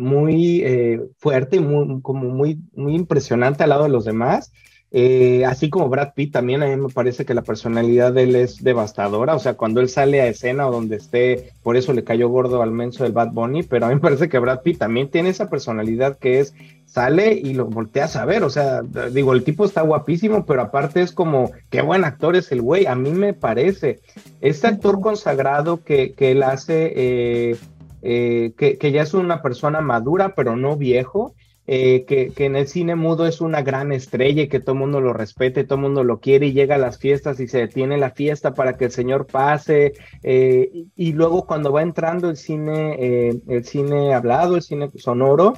muy 0.00 0.62
eh, 0.64 1.00
fuerte 1.18 1.56
y 1.56 1.60
muy, 1.60 2.00
como 2.02 2.28
muy, 2.28 2.60
muy 2.74 2.94
impresionante 2.94 3.62
al 3.62 3.70
lado 3.70 3.84
de 3.84 3.90
los 3.90 4.04
demás. 4.04 4.52
Eh, 4.92 5.44
así 5.44 5.70
como 5.70 5.88
Brad 5.88 6.14
Pitt, 6.14 6.32
también 6.32 6.64
a 6.64 6.66
mí 6.66 6.74
me 6.74 6.88
parece 6.88 7.24
que 7.24 7.34
la 7.34 7.42
personalidad 7.42 8.12
de 8.12 8.24
él 8.24 8.34
es 8.34 8.62
devastadora. 8.62 9.34
O 9.36 9.38
sea, 9.38 9.54
cuando 9.54 9.80
él 9.80 9.88
sale 9.88 10.20
a 10.20 10.26
escena 10.26 10.66
o 10.66 10.72
donde 10.72 10.96
esté, 10.96 11.52
por 11.62 11.76
eso 11.76 11.92
le 11.92 12.02
cayó 12.02 12.28
gordo 12.28 12.60
al 12.60 12.72
menso 12.72 13.04
del 13.04 13.12
Bad 13.12 13.30
Bunny, 13.32 13.62
pero 13.62 13.86
a 13.86 13.88
mí 13.88 13.94
me 13.94 14.00
parece 14.00 14.28
que 14.28 14.38
Brad 14.38 14.62
Pitt 14.62 14.78
también 14.78 15.08
tiene 15.08 15.28
esa 15.28 15.48
personalidad 15.48 16.18
que 16.18 16.40
es, 16.40 16.54
sale 16.86 17.34
y 17.34 17.54
lo 17.54 17.66
volteas 17.66 18.16
a 18.16 18.24
ver. 18.24 18.42
O 18.42 18.50
sea, 18.50 18.82
digo, 19.12 19.32
el 19.32 19.44
tipo 19.44 19.64
está 19.64 19.82
guapísimo, 19.82 20.44
pero 20.44 20.62
aparte 20.62 21.02
es 21.02 21.12
como, 21.12 21.52
qué 21.70 21.82
buen 21.82 22.04
actor 22.04 22.34
es 22.34 22.50
el 22.50 22.60
güey. 22.60 22.86
A 22.86 22.96
mí 22.96 23.10
me 23.12 23.32
parece. 23.32 24.00
Este 24.40 24.66
actor 24.66 25.00
consagrado 25.00 25.84
que, 25.84 26.14
que 26.14 26.32
él 26.32 26.42
hace. 26.42 26.92
Eh, 26.96 27.56
eh, 28.02 28.52
que, 28.56 28.92
ya 28.92 29.02
es 29.02 29.14
una 29.14 29.42
persona 29.42 29.80
madura, 29.80 30.34
pero 30.34 30.56
no 30.56 30.76
viejo, 30.76 31.34
eh, 31.66 32.04
que, 32.06 32.32
en 32.44 32.56
el 32.56 32.66
cine 32.66 32.96
mudo 32.96 33.26
es 33.26 33.40
una 33.40 33.62
gran 33.62 33.92
estrella 33.92 34.42
y 34.42 34.48
que 34.48 34.60
todo 34.60 34.74
mundo 34.74 35.00
lo 35.00 35.12
respete, 35.12 35.64
todo 35.64 35.78
mundo 35.78 36.02
lo 36.02 36.18
quiere 36.18 36.46
y 36.46 36.52
llega 36.52 36.74
a 36.74 36.78
las 36.78 36.98
fiestas 36.98 37.38
y 37.40 37.48
se 37.48 37.58
detiene 37.58 37.98
la 37.98 38.10
fiesta 38.10 38.54
para 38.54 38.76
que 38.76 38.86
el 38.86 38.90
señor 38.90 39.26
pase. 39.26 39.92
Eh, 40.22 40.86
y, 40.96 41.12
luego 41.12 41.46
cuando 41.46 41.72
va 41.72 41.82
entrando 41.82 42.30
el 42.30 42.36
cine, 42.36 43.40
el 43.46 43.64
cine 43.64 44.14
hablado, 44.14 44.56
el 44.56 44.62
cine 44.62 44.90
sonoro, 44.96 45.54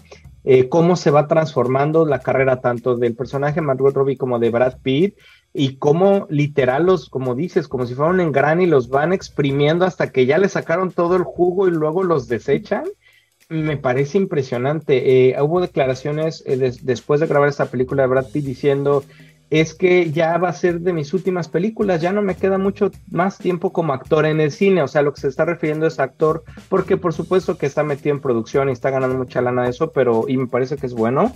cómo 0.69 0.97
se 0.97 1.11
va 1.11 1.29
transformando 1.29 2.05
la 2.05 2.19
carrera 2.19 2.61
tanto 2.61 2.97
del 2.97 3.15
personaje 3.15 3.61
Margot 3.61 3.95
Robbie 3.95 4.17
como 4.17 4.39
de 4.39 4.51
Brad 4.51 4.79
Pitt 4.83 5.15
y 5.55 5.77
cómo 5.77 6.27
literal 6.31 6.87
los, 6.87 7.09
como 7.09 7.35
dices, 7.35 7.69
como 7.69 7.87
si 7.87 7.95
fueran 7.95 8.21
en 8.21 8.33
gran 8.33 8.61
y 8.61 8.67
los 8.67 8.89
van 8.89 9.13
exprimiendo 9.13 9.85
hasta 9.85 10.11
que 10.11 10.27
ya 10.27 10.39
le 10.39 10.49
sacaron 10.49 10.91
todo 10.91 11.17
el 11.17 11.25
jugo 11.25 11.69
y 11.69 11.71
luego 11.71 12.03
los 12.03 12.27
desechan, 12.27 12.85
me 13.49 13.77
parece 13.77 14.17
impresionante. 14.17 15.31
Eh, 15.31 15.43
hubo 15.43 15.61
declaraciones 15.61 16.43
eh, 16.47 16.73
después 16.83 17.21
de 17.21 17.27
grabar 17.27 17.49
esta 17.49 17.67
película 17.67 18.03
de 18.03 18.09
Brad 18.09 18.31
Pitt 18.33 18.47
diciendo, 18.47 19.05
es 19.51 19.75
que 19.75 20.11
ya 20.11 20.39
va 20.39 20.49
a 20.49 20.55
ser 20.55 20.81
de 20.81 20.95
mis 20.95 21.13
últimas 21.13 21.49
películas, 21.49 22.01
ya 22.01 22.13
no 22.13 22.23
me 22.23 22.37
queda 22.37 22.57
mucho 22.57 22.91
más 23.11 23.37
tiempo 23.37 23.71
como 23.71 23.93
actor 23.93 24.25
en 24.25 24.41
el 24.41 24.51
cine, 24.51 24.83
o 24.83 24.89
sea, 24.89 25.03
lo 25.03 25.13
que 25.13 25.21
se 25.21 25.29
está 25.29 25.45
refiriendo 25.45 25.87
es 25.87 26.01
actor, 26.01 26.45
porque 26.71 26.97
por 26.97 27.13
supuesto 27.13 27.59
que 27.59 27.67
está 27.67 27.83
metido 27.83 28.15
en 28.15 28.23
producción 28.23 28.71
y 28.71 28.73
está 28.73 28.89
ganando 28.89 29.19
mucha 29.19 29.43
lana 29.43 29.65
de 29.65 29.71
eso, 29.71 29.93
pero 29.93 30.25
y 30.27 30.39
me 30.39 30.47
parece 30.47 30.79
que 30.79 30.87
es 30.87 30.95
bueno 30.95 31.35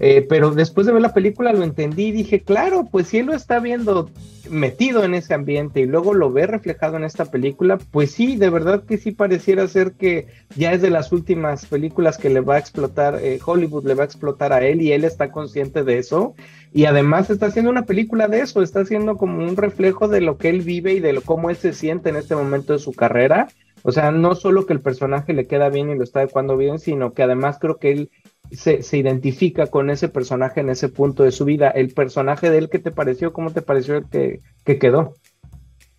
eh, 0.00 0.26
pero 0.28 0.52
después 0.52 0.86
de 0.86 0.92
ver 0.92 1.02
la 1.02 1.14
película 1.14 1.52
lo 1.52 1.64
entendí 1.64 2.06
y 2.06 2.12
dije, 2.12 2.40
claro, 2.40 2.88
pues 2.90 3.08
si 3.08 3.18
él 3.18 3.26
lo 3.26 3.34
está 3.34 3.58
viendo 3.58 4.10
metido 4.50 5.04
en 5.04 5.14
ese 5.14 5.34
ambiente 5.34 5.80
y 5.80 5.86
luego 5.86 6.14
lo 6.14 6.32
ve 6.32 6.46
reflejado 6.46 6.96
en 6.96 7.04
esta 7.04 7.26
película, 7.26 7.78
pues 7.90 8.12
sí, 8.12 8.36
de 8.36 8.50
verdad 8.50 8.84
que 8.84 8.96
sí 8.96 9.12
pareciera 9.12 9.66
ser 9.68 9.92
que 9.92 10.28
ya 10.56 10.72
es 10.72 10.82
de 10.82 10.90
las 10.90 11.12
últimas 11.12 11.66
películas 11.66 12.16
que 12.16 12.30
le 12.30 12.40
va 12.40 12.54
a 12.54 12.58
explotar, 12.58 13.18
eh, 13.22 13.38
Hollywood 13.44 13.86
le 13.86 13.94
va 13.94 14.02
a 14.04 14.06
explotar 14.06 14.52
a 14.52 14.64
él 14.64 14.80
y 14.80 14.92
él 14.92 15.04
está 15.04 15.30
consciente 15.30 15.84
de 15.84 15.98
eso. 15.98 16.34
Y 16.72 16.84
además 16.84 17.30
está 17.30 17.46
haciendo 17.46 17.70
una 17.70 17.86
película 17.86 18.28
de 18.28 18.40
eso, 18.40 18.62
está 18.62 18.80
haciendo 18.80 19.16
como 19.16 19.38
un 19.38 19.56
reflejo 19.56 20.06
de 20.06 20.20
lo 20.20 20.36
que 20.36 20.50
él 20.50 20.60
vive 20.60 20.92
y 20.92 21.00
de 21.00 21.14
lo, 21.14 21.22
cómo 21.22 21.50
él 21.50 21.56
se 21.56 21.72
siente 21.72 22.10
en 22.10 22.16
este 22.16 22.36
momento 22.36 22.72
de 22.72 22.78
su 22.78 22.92
carrera. 22.92 23.48
O 23.82 23.92
sea, 23.92 24.10
no 24.10 24.34
solo 24.34 24.66
que 24.66 24.72
el 24.72 24.80
personaje 24.80 25.32
le 25.32 25.46
queda 25.46 25.68
bien 25.68 25.90
y 25.90 25.96
lo 25.96 26.04
está 26.04 26.20
adecuando 26.20 26.56
bien, 26.56 26.78
sino 26.78 27.12
que 27.12 27.22
además 27.22 27.58
creo 27.60 27.78
que 27.78 27.92
él 27.92 28.10
se, 28.50 28.82
se, 28.82 28.98
identifica 28.98 29.66
con 29.66 29.90
ese 29.90 30.08
personaje 30.08 30.60
en 30.60 30.70
ese 30.70 30.88
punto 30.88 31.22
de 31.22 31.32
su 31.32 31.44
vida. 31.44 31.68
El 31.70 31.92
personaje 31.92 32.50
de 32.50 32.58
él, 32.58 32.68
¿qué 32.70 32.78
te 32.78 32.90
pareció? 32.90 33.32
¿Cómo 33.32 33.50
te 33.50 33.62
pareció 33.62 33.96
el 33.96 34.08
que, 34.08 34.40
que 34.64 34.78
quedó? 34.78 35.14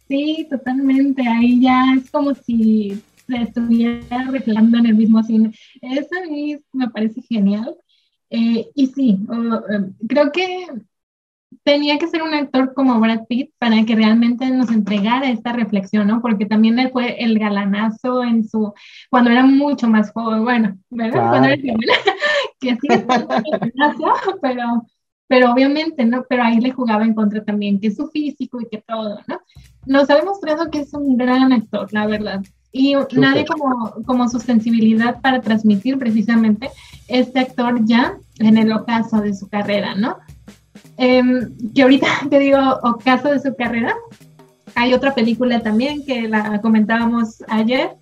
Sí, 0.08 0.47
totalmente. 0.50 1.22
Ahí 1.28 1.62
ya 1.62 1.93
es 1.95 2.10
como 2.10 2.34
si 2.34 3.02
se 3.28 3.43
estuviera 3.43 4.24
reflejando 4.32 4.78
en 4.80 4.88
el 4.88 4.95
mismo 4.95 5.22
cine. 5.24 5.54
Eso 5.82 6.10
a 6.24 6.30
mí 6.30 6.58
me 6.74 6.89
parece 6.89 7.22
genial. 7.22 7.76
Eh, 8.32 8.70
y 8.76 8.88
sí, 8.88 9.20
em, 9.30 9.93
creo 10.08 10.32
que 10.32 10.68
tenía 11.64 11.97
que 11.97 12.08
ser 12.08 12.22
un 12.22 12.34
actor 12.34 12.74
como 12.74 13.00
Brad 13.00 13.26
Pitt 13.28 13.52
para 13.58 13.84
que 13.86 13.95
realmente 13.95 14.50
nos 14.50 14.70
entregara 14.70 15.30
esta 15.30 15.52
reflexión, 15.54 16.08
¿no? 16.08 16.22
Porque 16.22 16.45
también 16.45 16.80
él 16.80 16.89
fue 16.91 17.24
el 17.24 17.38
galanazo 17.39 18.24
en 18.24 18.47
su, 18.47 18.74
cuando 19.10 19.32
era 19.32 19.45
mucho 19.45 19.88
más 19.88 20.12
joven, 20.12 20.43
bueno, 20.43 20.78
¿verdad? 20.89 21.30
Cuando 21.30 21.47
era 21.47 21.58
joven, 21.58 21.78
que 22.60 22.72
sí, 22.72 22.88
pero, 24.41 24.86
pero 25.28 25.51
obviamente, 25.51 26.05
¿no? 26.05 26.26
Pero 26.28 26.43
ahí 26.43 26.60
le 26.60 26.72
jugaba 26.72 27.03
en 27.03 27.14
contra 27.14 27.43
también, 27.43 27.80
que 27.80 27.91
su 27.91 28.07
físico 28.07 28.60
y 28.62 28.68
que 28.68 28.84
todo, 28.86 29.20
¿no? 29.28 29.39
Nos 29.86 30.10
ha 30.10 30.16
demostrado 30.16 30.70
que 30.70 30.80
es 30.80 30.93
un 30.93 31.18
gran 31.18 31.53
actor, 31.53 31.91
la 31.93 32.07
verdad. 32.07 32.41
Y 32.72 32.95
nadie 33.14 33.45
como, 33.45 34.03
como 34.05 34.30
su 34.30 34.39
sensibilidad 34.39 35.22
para 35.22 35.41
transmitir 35.41 35.97
precisamente 35.97 36.70
este 37.07 37.39
actor 37.39 37.84
ya 37.86 38.18
en 38.38 38.57
el 38.57 38.72
ocaso 38.72 39.22
de 39.22 39.34
su 39.34 39.49
carrera, 39.49 39.95
¿no? 39.95 40.18
Em, 40.97 41.55
que 41.74 41.82
ahorita 41.82 42.07
te 42.30 42.39
digo 42.39 42.60
ocaso 42.84 43.30
de 43.30 43.39
su 43.39 43.55
carrera, 43.55 43.95
hay 44.76 44.93
otra 44.93 45.14
película 45.14 45.62
también 45.62 46.05
que 46.05 46.28
la 46.28 46.62
comentábamos 46.62 47.43
ayer, 47.47 47.97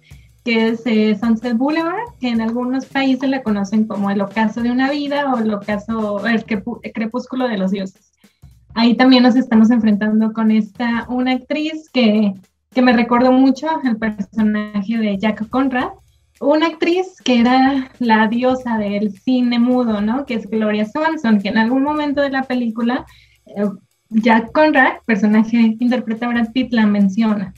que 0.47 0.69
es 0.69 0.81
eh, 0.85 1.17
Sunset 1.19 1.57
Boulevard, 1.57 2.07
que 2.21 2.29
en 2.29 2.39
algunos 2.39 2.85
países 2.85 3.29
la 3.29 3.43
conocen 3.43 3.85
como 3.85 4.09
el 4.11 4.21
ocaso 4.21 4.61
de 4.61 4.71
una 4.71 4.89
vida 4.89 5.33
o 5.33 5.39
el 5.39 5.53
ocaso, 5.53 6.25
el 6.25 6.45
crepúsculo 6.45 7.49
de 7.49 7.57
los 7.57 7.71
dioses. 7.71 8.13
Ahí 8.73 8.95
también 8.95 9.23
nos 9.23 9.35
estamos 9.35 9.71
enfrentando 9.71 10.31
con 10.31 10.51
esta, 10.51 11.05
una 11.09 11.33
actriz 11.33 11.89
que, 11.91 12.33
que 12.71 12.81
me 12.81 12.93
recordó 12.93 13.33
mucho 13.33 13.67
el 13.83 13.97
personaje 13.97 14.97
de 14.97 15.17
Jack 15.17 15.49
Conrad, 15.49 15.89
una 16.39 16.67
actriz 16.67 17.21
que 17.25 17.41
era 17.41 17.91
la 17.99 18.29
diosa 18.29 18.77
del 18.77 19.11
cine 19.19 19.59
mudo, 19.59 19.99
¿no? 19.99 20.25
Que 20.25 20.35
es 20.35 20.49
Gloria 20.49 20.85
Swanson, 20.85 21.41
que 21.41 21.49
en 21.49 21.57
algún 21.57 21.83
momento 21.83 22.21
de 22.21 22.29
la 22.29 22.43
película, 22.43 23.05
eh, 23.47 23.65
Jack 24.11 24.53
Conrad, 24.53 24.93
personaje 25.05 25.75
que 25.77 25.83
interpreta 25.83 26.29
Brad 26.29 26.53
Pitt, 26.53 26.71
la 26.71 26.85
menciona. 26.85 27.53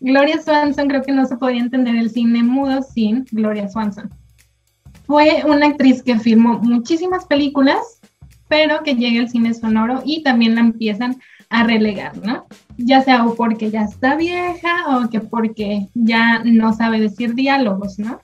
Gloria 0.00 0.40
Swanson 0.40 0.88
creo 0.88 1.02
que 1.02 1.12
no 1.12 1.26
se 1.26 1.36
podía 1.36 1.60
entender 1.60 1.96
el 1.96 2.10
cine 2.10 2.42
mudo 2.42 2.82
sin 2.82 3.24
Gloria 3.30 3.68
Swanson. 3.68 4.10
Fue 5.06 5.42
una 5.46 5.66
actriz 5.66 6.02
que 6.02 6.18
filmó 6.18 6.58
muchísimas 6.58 7.26
películas, 7.26 8.00
pero 8.48 8.82
que 8.82 8.94
llega 8.94 9.20
al 9.20 9.28
cine 9.28 9.54
sonoro 9.54 10.02
y 10.04 10.22
también 10.22 10.54
la 10.54 10.60
empiezan 10.62 11.16
a 11.48 11.64
relegar, 11.64 12.16
¿no? 12.24 12.46
Ya 12.76 13.02
sea 13.02 13.24
o 13.24 13.34
porque 13.34 13.70
ya 13.70 13.82
está 13.82 14.16
vieja 14.16 14.96
o 14.96 15.08
que 15.08 15.20
porque 15.20 15.88
ya 15.94 16.42
no 16.44 16.72
sabe 16.72 17.00
decir 17.00 17.34
diálogos, 17.34 17.98
¿no? 17.98 18.20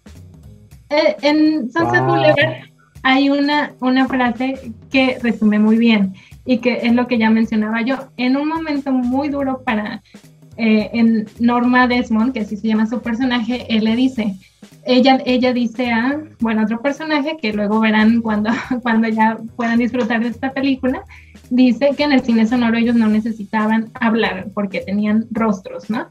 Eh, 0.91 1.17
en 1.23 1.73
Sunset 1.73 2.05
Boulevard 2.05 2.65
hay 3.03 3.31
una, 3.31 3.73
una 3.81 4.07
frase 4.07 4.73
que 4.91 5.19
resume 5.23 5.59
muy 5.59 5.79
bien 5.79 6.15
y 6.45 6.59
que 6.59 6.81
es 6.83 6.93
lo 6.95 7.07
que 7.07 7.19
ya 7.19 7.31
mencionaba 7.31 7.83
yo. 7.83 7.97
En 8.17 8.37
un 8.37 8.49
momento 8.49 8.93
muy 8.93 9.29
duro 9.29 9.63
para 9.65 10.03
eh, 10.57 10.91
en 10.93 11.27
Norma 11.41 11.87
Desmond, 11.87 12.33
que 12.33 12.41
así 12.41 12.57
se 12.57 12.69
llama 12.69 12.87
su 12.87 13.01
personaje, 13.01 13.67
él 13.69 13.85
le 13.85 13.97
dice, 13.97 14.37
ella, 14.85 15.21
ella 15.25 15.53
dice 15.53 15.91
a, 15.91 16.21
bueno, 16.41 16.65
otro 16.65 16.81
personaje 16.81 17.37
que 17.41 17.53
luego 17.53 17.81
verán 17.81 18.21
cuando, 18.21 18.51
cuando 18.83 19.09
ya 19.09 19.39
puedan 19.57 19.79
disfrutar 19.79 20.23
de 20.23 20.29
esta 20.29 20.53
película, 20.53 21.05
dice 21.51 21.91
que 21.97 22.05
en 22.05 22.13
el 22.13 22.23
cine 22.23 22.47
sonoro 22.47 22.77
ellos 22.77 22.97
no 22.97 23.09
necesitaban 23.09 23.91
hablar 23.95 24.49
porque 24.55 24.81
tenían 24.81 25.27
rostros, 25.31 25.91
¿no? 25.91 26.07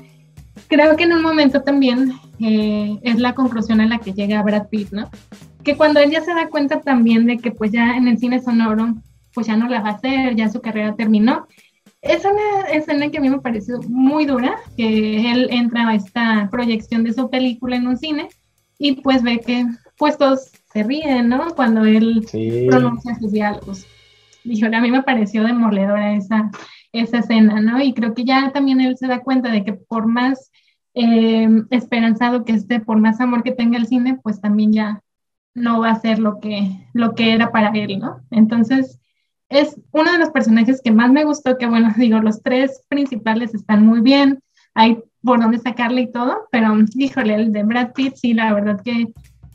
Creo 0.68 0.96
que 0.96 1.04
en 1.04 1.14
un 1.14 1.22
momento 1.22 1.62
también 1.62 2.14
eh, 2.40 2.98
es 3.04 3.20
la 3.20 3.34
conclusión 3.34 3.82
a 3.82 3.88
la 3.88 4.00
que 4.00 4.14
llega 4.14 4.44
Brad 4.44 4.68
Pitt, 4.68 4.92
¿no? 4.92 5.10
Que 5.64 5.76
cuando 5.76 6.00
él 6.00 6.12
ya 6.12 6.22
se 6.22 6.34
da 6.34 6.48
cuenta 6.48 6.82
también 6.82 7.26
de 7.26 7.38
que 7.38 7.52
pues 7.52 7.72
ya 7.72 7.98
en 7.98 8.08
el 8.08 8.18
cine 8.18 8.42
sonoro 8.42 8.96
pues 9.34 9.48
ya 9.48 9.56
no 9.56 9.68
la 9.68 9.82
va 9.82 9.90
a 9.90 9.94
hacer, 9.94 10.36
ya 10.36 10.50
su 10.50 10.62
carrera 10.62 10.96
terminó. 10.96 11.48
Es 12.02 12.26
una 12.26 12.70
escena 12.72 13.10
que 13.10 13.18
a 13.20 13.22
mí 13.22 13.30
me 13.30 13.42
pareció 13.42 13.80
muy 13.88 14.26
dura, 14.26 14.56
que 14.76 15.32
él 15.32 15.48
entra 15.52 15.88
a 15.88 15.96
esta 15.96 16.50
proyección 16.52 17.04
de 17.04 17.14
su 17.14 17.30
película 17.30 17.76
en 17.76 17.88
un 17.88 17.98
cine 17.98 18.30
y 18.78 19.02
pues 19.02 19.22
ve 19.22 19.40
que 19.40 19.66
pues 19.98 20.18
todos 20.18 20.52
se 20.74 20.84
ríen, 20.84 21.30
¿no? 21.30 21.54
Cuando 21.56 21.86
él 21.86 22.26
pronuncia 22.68 23.16
sus 23.20 23.32
diálogos 23.32 23.86
a 24.44 24.82
mí 24.82 24.92
me 24.92 25.04
pareció 25.04 25.44
demoledora 25.44 26.14
esa, 26.14 26.52
esa 26.92 27.20
escena, 27.20 27.62
¿no? 27.62 27.82
Y 27.82 27.94
creo 27.94 28.14
que 28.14 28.24
ya 28.24 28.52
también 28.52 28.82
él 28.82 28.98
se 28.98 29.08
da 29.08 29.20
cuenta 29.20 29.52
de 29.52 29.64
que 29.64 29.74
por 29.74 30.08
más 30.08 30.52
eh, 30.94 31.48
esperanzado 31.70 32.44
que 32.44 32.54
esté, 32.54 32.80
por 32.80 32.98
más 32.98 33.20
amor 33.22 33.44
que 33.44 33.52
tenga 33.52 33.78
el 33.78 33.88
cine, 33.88 34.20
pues 34.22 34.42
también 34.42 34.74
ya 34.74 35.02
no 35.54 35.82
va 35.82 35.92
a 35.92 36.00
ser 36.00 36.20
lo 36.20 36.40
que, 36.40 36.88
lo 36.94 37.14
que 37.14 37.34
era 37.34 37.52
para 37.52 37.70
él, 37.70 38.00
¿no? 38.00 38.22
Entonces, 38.32 39.00
es 39.52 39.76
uno 39.92 40.12
de 40.12 40.18
los 40.18 40.30
personajes 40.30 40.82
que 40.82 40.92
más 40.92 41.12
me 41.12 41.26
gustó, 41.26 41.58
que 41.58 41.68
bueno, 41.68 41.94
digo, 41.98 42.20
los 42.20 42.42
tres 42.42 42.82
principales 42.88 43.54
están 43.54 43.86
muy 43.86 44.02
bien, 44.02 44.42
hay 44.74 44.98
por 45.22 45.40
dónde 45.40 45.60
sacarle 45.60 46.02
y 46.02 46.12
todo, 46.12 46.48
pero 46.52 46.74
híjole, 46.96 47.36
el 47.36 47.52
de 47.52 47.64
Brad 47.64 47.92
Pitt, 47.94 48.16
sí, 48.16 48.34
la 48.34 48.54
verdad 48.54 48.82
que 48.84 49.14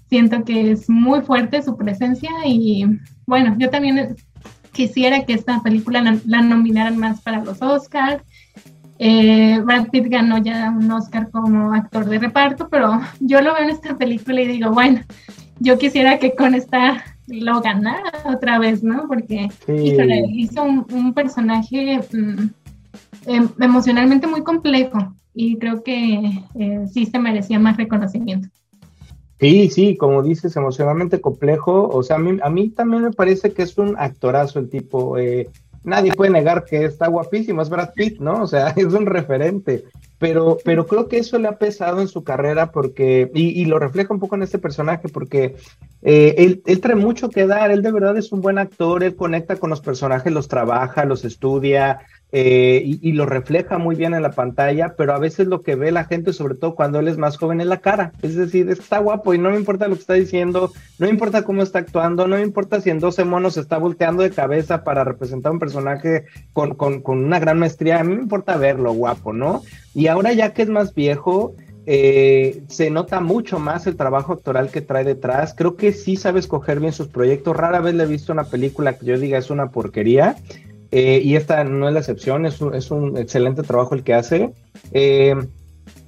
siento 0.09 0.44
que 0.44 0.70
es 0.70 0.88
muy 0.88 1.22
fuerte 1.22 1.62
su 1.62 1.76
presencia 1.76 2.30
y 2.44 2.84
bueno, 3.26 3.57
yo 3.59 3.70
también 3.70 4.14
quisiera 4.70 5.24
que 5.24 5.32
esta 5.32 5.61
película 5.62 6.20
la, 6.26 6.42
nominaran 6.42 6.99
más 6.99 7.22
para 7.22 7.42
los 7.42 7.61
Oscars. 7.61 8.22
Eh, 8.99 9.61
Brad 9.64 9.88
Pitt 9.88 10.07
ganó 10.09 10.38
ya 10.38 10.70
un 10.70 10.88
Oscar 10.92 11.30
como 11.30 11.72
actor 11.72 12.05
de 12.05 12.18
reparto, 12.18 12.68
pero 12.68 13.01
yo 13.18 13.40
lo 13.40 13.55
veo 13.55 13.64
en 13.64 13.70
esta 13.70 13.97
película 13.97 14.40
y 14.42 14.47
digo, 14.47 14.70
bueno, 14.70 15.01
yo 15.59 15.78
quisiera 15.78 16.18
que 16.18 16.36
con 16.36 16.55
esta 16.55 17.03
lo 17.27 17.61
ganara 17.61 18.12
otra 18.24 18.59
vez, 18.59 18.83
¿no? 18.83 19.07
Porque 19.09 19.49
hizo 19.68 20.62
un, 20.62 21.12
personaje 21.14 22.01
mm, 22.12 22.49
em, 23.27 23.49
emocionalmente 23.61 24.27
muy 24.27 24.43
complejo 24.43 25.14
y 25.35 25.59
creo 25.59 25.83
que 25.83 26.45
eh, 26.55 26.87
sí 26.93 27.07
se 27.07 27.18
merecía 27.18 27.59
más 27.59 27.77
reconocimiento. 27.77 28.49
Sí, 29.39 29.68
sí, 29.68 29.97
como 29.97 30.22
dices, 30.22 30.57
emocionalmente 30.57 31.20
complejo. 31.20 31.89
O 31.89 32.03
sea, 32.03 32.16
a 32.16 32.18
mí, 32.18 32.39
a 32.43 32.49
mí 32.49 32.70
también 32.70 33.03
me 33.03 33.11
parece 33.11 33.53
que 33.53 33.62
es 33.62 33.77
un 33.77 33.95
actorazo 33.99 34.59
el 34.59 34.70
tipo. 34.70 35.18
Eh, 35.18 35.51
nadie 35.87 36.12
puede 36.12 36.32
negar 36.32 36.64
que 36.64 36.84
está 36.84 37.07
guapísimo, 37.07 37.62
es 37.62 37.70
Brad 37.70 37.95
Pitt, 37.95 38.18
¿no? 38.18 38.43
O 38.43 38.47
sea, 38.47 38.68
es 38.76 38.93
un 38.93 39.07
referente. 39.07 39.84
Pero, 40.18 40.59
pero 40.64 40.87
creo 40.87 41.09
que 41.09 41.18
eso 41.18 41.39
le 41.39 41.49
ha 41.49 41.59
pesado 41.59 42.01
en 42.01 42.09
su 42.09 42.24
carrera 42.24 42.72
porque, 42.72 43.30
y, 43.34 43.64
lo 43.66 43.78
refleja 43.78 44.14
un 44.14 44.20
poco 44.20 44.34
en 44.34 44.43
este 44.43 44.59
personaje, 44.59 45.09
porque 45.09 45.57
eh, 46.03 46.34
él, 46.39 46.62
él, 46.64 46.80
trae 46.80 46.97
mucho 46.97 47.28
que 47.28 47.47
dar, 47.47 47.70
él 47.70 47.82
de 47.82 47.93
verdad 47.93 48.16
es 48.16 48.32
un 48.32 48.41
buen 48.41 48.59
actor, 48.59 49.05
él 49.05 49.14
conecta 49.14 49.57
con 49.57 49.68
los 49.68 49.82
personajes, 49.82 50.32
los 50.32 50.49
trabaja, 50.49 51.05
los 51.05 51.24
estudia, 51.26 52.01
eh, 52.39 52.82
y, 52.84 53.12
lo 53.12 53.24
refleja 53.24 53.78
muy 53.78 53.97
bien 53.97 54.12
en 54.12 54.20
la 54.20 54.32
pantalla, 54.32 54.95
pero 54.95 55.14
a 55.14 55.18
veces 55.18 55.47
lo 55.47 55.62
que 55.62 55.74
ve 55.74 55.91
la 55.91 56.05
gente, 56.05 56.34
sobre 56.34 56.55
todo 56.55 56.74
cuando 56.74 56.99
él 56.99 57.09
es 57.09 57.16
más 57.16 57.39
joven, 57.39 57.62
es 57.62 57.66
la 57.66 57.78
cara. 57.78 58.12
Es 58.20 58.37
decir, 58.37 58.68
está 58.68 58.99
guapo 58.99 59.32
y 59.32 59.39
no 59.39 59.49
me 59.49 59.57
importa 59.57 59.89
lo 59.89 59.95
que 59.95 60.03
está 60.03 60.12
diciendo, 60.12 60.70
no 60.99 61.07
me 61.07 61.11
importa 61.11 61.45
cómo 61.45 61.62
está 61.62 61.78
actuando, 61.78 62.28
no 62.28 62.37
me 62.37 62.43
importa 62.43 62.82
si 62.82 62.91
en 62.91 63.01
12 63.01 63.24
monos 63.24 63.57
está 63.57 63.78
volteando 63.78 64.22
de 64.22 64.32
cabeza 64.32 64.84
para 64.84 65.03
representar 65.03 65.51
un 65.51 65.59
personaje 65.59 66.26
con, 66.53 66.74
con, 66.74 67.01
una 67.07 67.39
gran 67.39 67.59
maestría, 67.59 68.01
a 68.01 68.05
mí 68.05 68.14
me 68.14 68.20
importa 68.20 68.59
verlo 68.59 68.93
guapo, 68.93 69.32
¿no? 69.32 69.62
Y 69.95 70.09
ahora 70.09 70.34
ya 70.34 70.53
que 70.53 70.61
es 70.61 70.68
más 70.68 70.93
viejo, 70.93 71.55
eh, 71.87 72.64
se 72.68 72.91
nota 72.91 73.20
mucho 73.20 73.59
más 73.59 73.87
el 73.87 73.97
trabajo 73.97 74.34
actoral 74.34 74.68
que 74.68 74.82
trae 74.82 75.05
detrás. 75.05 75.55
Creo 75.57 75.76
que 75.76 75.95
sí 75.95 76.16
sabe 76.16 76.41
escoger 76.41 76.80
bien 76.80 76.93
sus 76.93 77.09
proyectos. 77.09 77.57
Rara 77.57 77.80
vez 77.80 77.95
le 77.95 78.05
he 78.05 78.07
visto 78.07 78.30
una 78.30 78.45
película 78.45 78.99
que 78.99 79.07
yo 79.07 79.18
diga 79.18 79.39
es 79.39 79.49
una 79.49 79.70
porquería. 79.70 80.37
Eh, 80.91 81.20
y 81.22 81.37
esta 81.37 81.64
no 81.64 81.89
es 81.89 81.95
la 81.95 82.01
excepción, 82.01 82.47
es 82.47 82.61
un, 82.61 82.74
es 82.74 82.91
un 82.91 83.16
excelente 83.16 83.62
trabajo 83.62 83.95
el 83.95 84.03
que 84.03 84.14
hace. 84.14 84.53
Eh, 84.93 85.34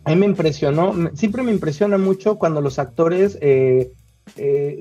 a 0.04 0.10
mí 0.10 0.16
me 0.16 0.26
impresionó, 0.26 0.94
siempre 1.14 1.42
me 1.42 1.52
impresiona 1.52 1.98
mucho 1.98 2.38
cuando 2.38 2.60
los 2.60 2.78
actores 2.78 3.38
eh, 3.40 3.92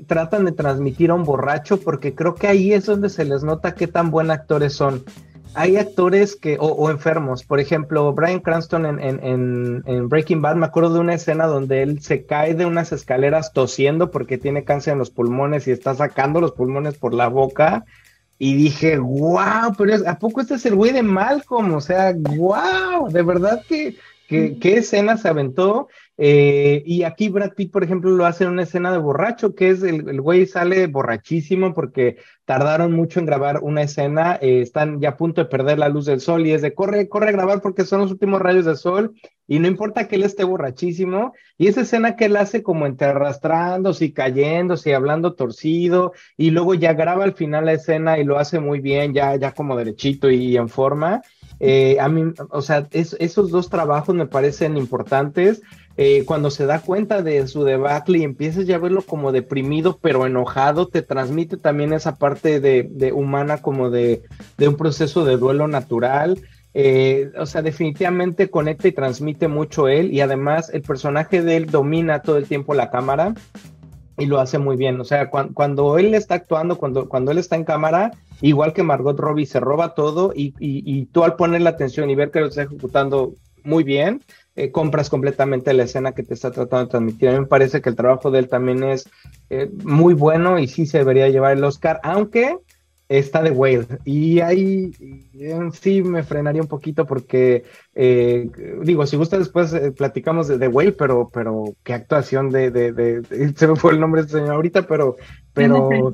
tratan 0.06 0.44
de 0.44 0.52
transmitir 0.52 1.10
a 1.10 1.14
un 1.14 1.24
borracho, 1.24 1.80
porque 1.80 2.14
creo 2.14 2.34
que 2.34 2.46
ahí 2.46 2.72
es 2.72 2.86
donde 2.86 3.10
se 3.10 3.24
les 3.24 3.42
nota 3.42 3.74
qué 3.74 3.86
tan 3.86 4.10
buenos 4.10 4.36
actores 4.36 4.72
son. 4.72 5.04
Hay 5.54 5.76
actores 5.76 6.36
que, 6.36 6.56
o, 6.60 6.90
enfermos, 6.90 7.42
por 7.42 7.58
ejemplo, 7.58 8.12
Brian 8.12 8.40
Cranston 8.40 9.00
en, 9.00 10.08
Breaking 10.08 10.42
Bad, 10.42 10.56
me 10.56 10.66
acuerdo 10.66 10.94
de 10.94 11.00
una 11.00 11.14
escena 11.14 11.46
donde 11.46 11.82
él 11.82 12.00
se 12.00 12.26
cae 12.26 12.54
de 12.54 12.66
unas 12.66 12.92
escaleras 12.92 13.52
tosiendo 13.52 14.10
porque 14.10 14.38
tiene 14.38 14.64
cáncer 14.64 14.92
en 14.92 14.98
los 14.98 15.10
pulmones 15.10 15.66
y 15.66 15.72
está 15.72 15.94
sacando 15.94 16.40
los 16.40 16.52
pulmones 16.52 16.96
por 16.96 17.14
la 17.14 17.28
boca 17.28 17.86
y 18.38 18.54
dije, 18.54 18.98
wow, 18.98 19.74
pero 19.76 19.94
¿a 20.08 20.18
poco 20.18 20.40
este 20.40 20.54
es 20.54 20.66
el 20.66 20.76
güey 20.76 20.92
de 20.92 21.02
Malcolm? 21.02 21.74
O 21.74 21.80
sea, 21.80 22.14
wow, 22.16 23.10
de 23.10 23.22
verdad 23.22 23.64
que, 23.68 23.96
que, 24.28 24.58
qué 24.58 24.78
escena 24.78 25.16
se 25.16 25.28
aventó. 25.28 25.88
Eh, 26.20 26.82
y 26.84 27.04
aquí 27.04 27.28
Brad 27.28 27.52
Pitt, 27.54 27.70
por 27.70 27.84
ejemplo, 27.84 28.10
lo 28.10 28.26
hace 28.26 28.42
en 28.42 28.50
una 28.50 28.64
escena 28.64 28.90
de 28.90 28.98
borracho, 28.98 29.54
que 29.54 29.70
es 29.70 29.84
el, 29.84 30.08
el 30.08 30.20
güey 30.20 30.46
sale 30.46 30.88
borrachísimo 30.88 31.72
porque 31.74 32.16
tardaron 32.44 32.92
mucho 32.92 33.20
en 33.20 33.26
grabar 33.26 33.60
una 33.62 33.82
escena, 33.82 34.36
eh, 34.42 34.62
están 34.62 35.00
ya 35.00 35.10
a 35.10 35.16
punto 35.16 35.42
de 35.42 35.48
perder 35.48 35.78
la 35.78 35.88
luz 35.88 36.06
del 36.06 36.20
sol 36.20 36.44
y 36.44 36.52
es 36.52 36.60
de 36.60 36.74
corre, 36.74 37.08
corre 37.08 37.28
a 37.28 37.32
grabar 37.32 37.60
porque 37.60 37.84
son 37.84 38.00
los 38.00 38.10
últimos 38.10 38.42
rayos 38.42 38.64
del 38.64 38.76
sol 38.76 39.14
y 39.46 39.60
no 39.60 39.68
importa 39.68 40.08
que 40.08 40.16
él 40.16 40.24
esté 40.24 40.42
borrachísimo. 40.42 41.34
Y 41.56 41.68
esa 41.68 41.82
escena 41.82 42.16
que 42.16 42.24
él 42.24 42.36
hace 42.36 42.64
como 42.64 42.86
entre 42.86 43.08
arrastrándose 43.08 44.06
y 44.06 44.12
cayéndose 44.12 44.90
y 44.90 44.94
hablando 44.94 45.34
torcido 45.34 46.12
y 46.36 46.50
luego 46.50 46.74
ya 46.74 46.94
graba 46.94 47.22
al 47.22 47.34
final 47.34 47.66
la 47.66 47.74
escena 47.74 48.18
y 48.18 48.24
lo 48.24 48.38
hace 48.38 48.58
muy 48.58 48.80
bien, 48.80 49.14
ya, 49.14 49.36
ya 49.36 49.52
como 49.52 49.76
derechito 49.76 50.30
y 50.30 50.56
en 50.56 50.68
forma. 50.68 51.22
Eh, 51.60 51.98
a 52.00 52.08
mí, 52.08 52.32
o 52.50 52.62
sea, 52.62 52.88
esos 52.92 53.50
dos 53.50 53.68
trabajos 53.68 54.14
me 54.14 54.26
parecen 54.26 54.76
importantes. 54.76 55.62
Eh, 56.00 56.24
cuando 56.24 56.52
se 56.52 56.64
da 56.64 56.78
cuenta 56.78 57.22
de 57.22 57.48
su 57.48 57.64
debacle 57.64 58.18
y 58.18 58.22
empiezas 58.22 58.66
ya 58.66 58.76
a 58.76 58.78
verlo 58.78 59.02
como 59.02 59.32
deprimido, 59.32 59.98
pero 60.00 60.26
enojado, 60.26 60.86
te 60.86 61.02
transmite 61.02 61.56
también 61.56 61.92
esa 61.92 62.14
parte 62.14 62.60
de, 62.60 63.12
humana 63.12 63.60
como 63.60 63.90
de, 63.90 64.22
un 64.64 64.76
proceso 64.76 65.24
de 65.24 65.36
duelo 65.36 65.66
natural. 65.66 66.40
Eh, 66.72 67.32
o 67.36 67.46
sea, 67.46 67.62
definitivamente 67.62 68.48
conecta 68.48 68.86
y 68.86 68.92
transmite 68.92 69.48
mucho 69.48 69.88
él 69.88 70.12
y 70.12 70.20
además 70.20 70.70
el 70.72 70.82
personaje 70.82 71.42
de 71.42 71.56
él 71.56 71.66
domina 71.66 72.22
todo 72.22 72.36
el 72.36 72.46
tiempo 72.46 72.74
la 72.74 72.90
cámara 72.90 73.34
y 74.16 74.26
lo 74.26 74.38
hace 74.38 74.58
muy 74.58 74.76
bien. 74.76 75.00
O 75.00 75.04
sea, 75.04 75.30
cuando 75.30 75.98
él 75.98 76.14
está 76.14 76.36
actuando, 76.36 76.78
cuando, 76.78 77.08
cuando 77.08 77.32
él 77.32 77.38
está 77.38 77.56
en 77.56 77.64
cámara, 77.64 78.12
igual 78.40 78.72
que 78.72 78.84
Margot 78.84 79.18
Robbie, 79.18 79.46
se 79.46 79.58
roba 79.58 79.96
todo 79.96 80.32
y, 80.32 80.54
y 80.60 81.06
tú 81.06 81.24
al 81.24 81.34
poner 81.34 81.62
la 81.62 81.70
atención 81.70 82.08
y 82.08 82.14
ver 82.14 82.30
que 82.30 82.38
lo 82.38 82.46
está 82.46 82.62
ejecutando 82.62 83.34
muy 83.64 83.84
bien, 83.84 84.22
eh, 84.58 84.72
compras 84.72 85.08
completamente 85.08 85.72
la 85.72 85.84
escena 85.84 86.12
que 86.12 86.24
te 86.24 86.34
está 86.34 86.50
tratando 86.50 86.86
de 86.86 86.90
transmitir. 86.90 87.28
A 87.28 87.32
mí 87.32 87.38
me 87.38 87.46
parece 87.46 87.80
que 87.80 87.90
el 87.90 87.94
trabajo 87.94 88.32
de 88.32 88.40
él 88.40 88.48
también 88.48 88.82
es 88.82 89.08
eh, 89.50 89.70
muy 89.84 90.14
bueno 90.14 90.58
y 90.58 90.66
sí 90.66 90.84
se 90.84 90.98
debería 90.98 91.28
llevar 91.28 91.56
el 91.56 91.62
Oscar, 91.62 92.00
aunque 92.02 92.58
está 93.08 93.42
de 93.42 93.50
Whale. 93.50 93.86
Y 94.04 94.40
ahí 94.40 94.90
sí 95.80 96.02
me 96.02 96.22
frenaría 96.22 96.62
un 96.62 96.68
poquito 96.68 97.06
porque, 97.06 97.64
eh, 97.94 98.50
digo, 98.82 99.06
si 99.06 99.16
gusta 99.16 99.38
después 99.38 99.74
platicamos 99.96 100.48
de 100.48 100.58
The 100.58 100.68
Whale, 100.68 100.92
pero, 100.92 101.30
pero 101.32 101.74
qué 101.82 101.94
actuación 101.94 102.50
de, 102.50 102.70
de, 102.70 103.52
se 103.56 103.66
me 103.66 103.76
fue 103.76 103.92
el 103.92 104.00
nombre 104.00 104.20
de 104.20 104.26
este 104.26 104.38
señor 104.38 104.54
ahorita, 104.54 104.86
pero, 104.86 105.16
pero 105.54 106.12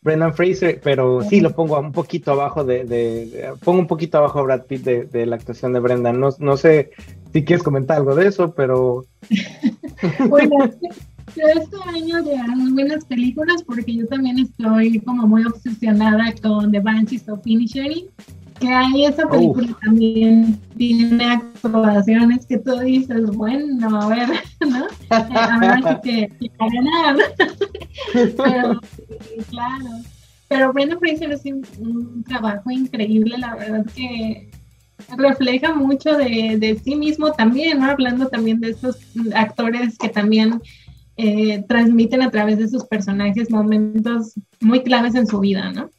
Brendan 0.00 0.34
Fraser, 0.34 0.80
pero 0.82 1.22
sí 1.22 1.40
lo 1.40 1.54
pongo 1.54 1.78
un 1.78 1.92
poquito 1.92 2.32
abajo 2.32 2.64
de, 2.64 3.52
pongo 3.64 3.80
un 3.80 3.86
poquito 3.86 4.18
abajo 4.18 4.40
a 4.40 4.42
Brad 4.42 4.62
Pitt 4.64 4.82
de, 4.82 5.26
la 5.26 5.36
actuación 5.36 5.72
de 5.72 5.80
Brendan. 5.80 6.18
No, 6.18 6.30
no 6.38 6.56
sé 6.56 6.90
si 7.32 7.44
quieres 7.44 7.62
comentar 7.62 7.98
algo 7.98 8.14
de 8.14 8.26
eso, 8.26 8.52
pero... 8.54 9.04
bueno, 10.28 10.70
este 11.46 11.76
año 11.86 12.22
llegaron 12.22 12.58
muy 12.58 12.72
buenas 12.72 13.04
películas 13.04 13.62
porque 13.62 13.94
yo 13.94 14.06
también 14.06 14.38
estoy 14.38 15.00
como 15.00 15.26
muy 15.26 15.44
obsesionada 15.44 16.34
con 16.42 16.72
The 16.72 16.80
Banshees 16.80 17.28
of 17.28 17.40
Inisherin, 17.44 18.06
que 18.58 18.68
ahí 18.68 19.04
esa 19.04 19.28
película 19.28 19.76
también 19.82 20.58
tiene 20.76 21.24
actuaciones 21.24 22.46
que 22.46 22.58
tú 22.58 22.78
dices, 22.80 23.30
bueno, 23.30 24.00
a 24.00 24.08
ver, 24.08 24.28
¿no? 24.68 24.86
Habrá 25.10 26.00
que, 26.00 26.28
que 26.40 26.50
ganar. 26.58 27.16
pero, 28.36 28.80
claro. 29.50 29.86
Pero 30.48 30.72
Brenda 30.72 30.98
Fraser 30.98 31.32
es 31.32 31.44
un 31.44 32.24
trabajo 32.24 32.70
increíble, 32.70 33.36
la 33.38 33.54
verdad 33.54 33.86
que 33.94 34.50
refleja 35.16 35.74
mucho 35.74 36.16
de, 36.16 36.80
sí 36.82 36.96
mismo 36.96 37.32
también, 37.32 37.80
¿no? 37.80 37.90
Hablando 37.90 38.28
también 38.28 38.60
de 38.60 38.70
estos 38.70 38.98
actores 39.34 39.96
que 39.98 40.08
también 40.08 40.60
eh, 41.20 41.64
transmiten 41.66 42.22
a 42.22 42.30
través 42.30 42.58
de 42.58 42.68
sus 42.68 42.84
personajes 42.84 43.50
momentos 43.50 44.34
muy 44.60 44.84
claves 44.84 45.16
en 45.16 45.26
su 45.26 45.40
vida, 45.40 45.72
¿no? 45.72 45.90